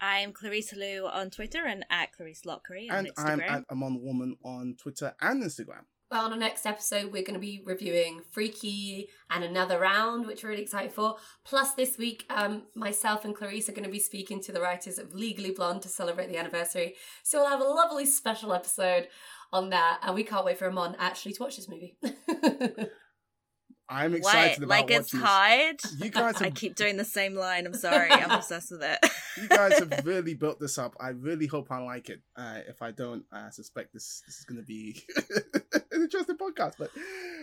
I'm 0.00 0.32
Clarissa 0.32 0.76
Lou 0.76 1.06
on 1.06 1.30
Twitter 1.30 1.64
and 1.66 1.84
at 1.90 2.10
Clarisse 2.12 2.42
Loughrey 2.44 2.90
on 2.90 2.98
And 3.06 3.10
I'm 3.16 3.40
Instagram. 3.40 3.50
at 3.50 3.64
Amon 3.70 4.00
Warmann 4.04 4.32
on 4.44 4.76
Twitter 4.78 5.14
and 5.20 5.42
Instagram. 5.42 5.84
Well, 6.10 6.26
on 6.26 6.32
our 6.32 6.38
next 6.38 6.66
episode, 6.66 7.06
we're 7.06 7.24
going 7.24 7.34
to 7.34 7.40
be 7.40 7.62
reviewing 7.64 8.20
Freaky 8.30 9.08
and 9.28 9.42
Another 9.42 9.80
Round, 9.80 10.24
which 10.26 10.44
we're 10.44 10.50
really 10.50 10.62
excited 10.62 10.92
for. 10.92 11.16
Plus, 11.44 11.74
this 11.74 11.98
week, 11.98 12.24
um, 12.30 12.62
myself 12.76 13.24
and 13.24 13.34
Clarice 13.34 13.68
are 13.68 13.72
going 13.72 13.82
to 13.84 13.90
be 13.90 13.98
speaking 13.98 14.40
to 14.42 14.52
the 14.52 14.60
writers 14.60 14.98
of 14.98 15.14
Legally 15.14 15.50
Blonde 15.50 15.82
to 15.82 15.88
celebrate 15.88 16.28
the 16.28 16.36
anniversary. 16.36 16.94
So 17.24 17.40
we'll 17.40 17.48
have 17.50 17.60
a 17.60 17.64
lovely 17.64 18.06
special 18.06 18.52
episode 18.52 19.08
on 19.52 19.70
that, 19.70 19.98
and 20.02 20.14
we 20.14 20.22
can't 20.22 20.44
wait 20.44 20.58
for 20.58 20.68
Amon 20.68 20.94
actually 21.00 21.32
to 21.32 21.42
watch 21.42 21.56
this 21.56 21.68
movie. 21.68 21.96
I'm 23.88 24.14
excited 24.14 24.58
what? 24.60 24.64
about 24.64 24.68
Like 24.68 24.90
it's 24.90 25.12
watching 25.14 25.20
this. 25.20 25.28
hide? 25.28 25.76
You 25.98 26.10
guys 26.10 26.38
have, 26.38 26.46
I 26.46 26.50
keep 26.50 26.74
doing 26.82 26.96
the 26.96 27.04
same 27.04 27.34
line. 27.34 27.66
I'm 27.66 27.74
sorry. 27.74 28.10
I'm 28.10 28.30
obsessed 28.30 28.70
with 28.72 28.82
it. 28.82 28.98
you 29.40 29.48
guys 29.48 29.78
have 29.78 29.92
really 30.04 30.34
built 30.34 30.58
this 30.60 30.78
up. 30.78 30.96
I 31.00 31.10
really 31.10 31.46
hope 31.46 31.70
I 31.70 31.78
like 31.78 32.08
it. 32.08 32.20
Uh, 32.36 32.60
if 32.68 32.82
I 32.82 32.90
don't, 32.90 33.24
I 33.32 33.50
suspect 33.50 33.92
this 33.92 34.22
this 34.26 34.38
is 34.38 34.44
going 34.44 34.58
to 34.60 34.66
be 34.66 35.02
an 35.92 36.02
interesting 36.02 36.36
podcast. 36.36 36.74
But 36.78 36.90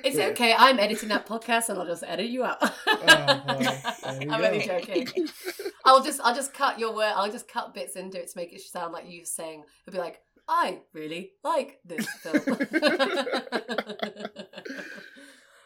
it's 0.04 0.18
yeah. 0.18 0.28
okay. 0.28 0.54
I'm 0.58 0.80
editing 0.80 1.10
that 1.10 1.26
podcast, 1.26 1.70
and 1.70 1.80
I'll 1.80 1.86
just 1.86 2.04
edit 2.06 2.28
you 2.28 2.44
out. 2.44 2.58
Oh, 2.62 3.44
boy. 3.48 3.64
There 3.64 4.24
you 4.24 4.32
I'm 4.32 4.42
go. 4.42 4.48
only 4.48 4.66
joking. 4.66 5.08
I'll 5.86 6.04
just 6.04 6.20
I'll 6.24 6.36
just 6.36 6.54
cut 6.54 6.80
your 6.80 6.94
word. 6.96 7.14
I'll 7.16 7.32
just 7.32 7.48
cut 7.48 7.74
bits 7.74 7.96
into 7.96 8.20
it 8.20 8.30
to 8.32 8.38
make 8.38 8.54
it 8.54 8.62
sound 8.62 8.94
like 8.94 9.10
you 9.10 9.26
saying. 9.26 9.64
It'll 9.88 9.98
be 9.98 10.02
like, 10.02 10.22
I 10.48 10.82
really 10.94 11.32
like 11.44 11.80
this 11.86 12.06
film. 12.22 12.58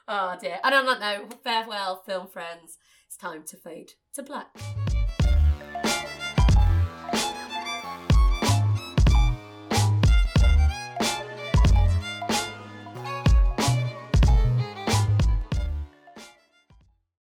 Oh 0.08 0.36
dear. 0.40 0.60
And 0.64 0.74
on 0.74 0.86
that 0.86 1.00
note, 1.00 1.44
farewell, 1.44 2.04
film 2.06 2.28
friends. 2.28 2.78
It's 3.08 3.18
time 3.18 3.44
to 3.48 3.58
fade 3.58 3.94
to 4.14 4.24
black. 4.24 4.48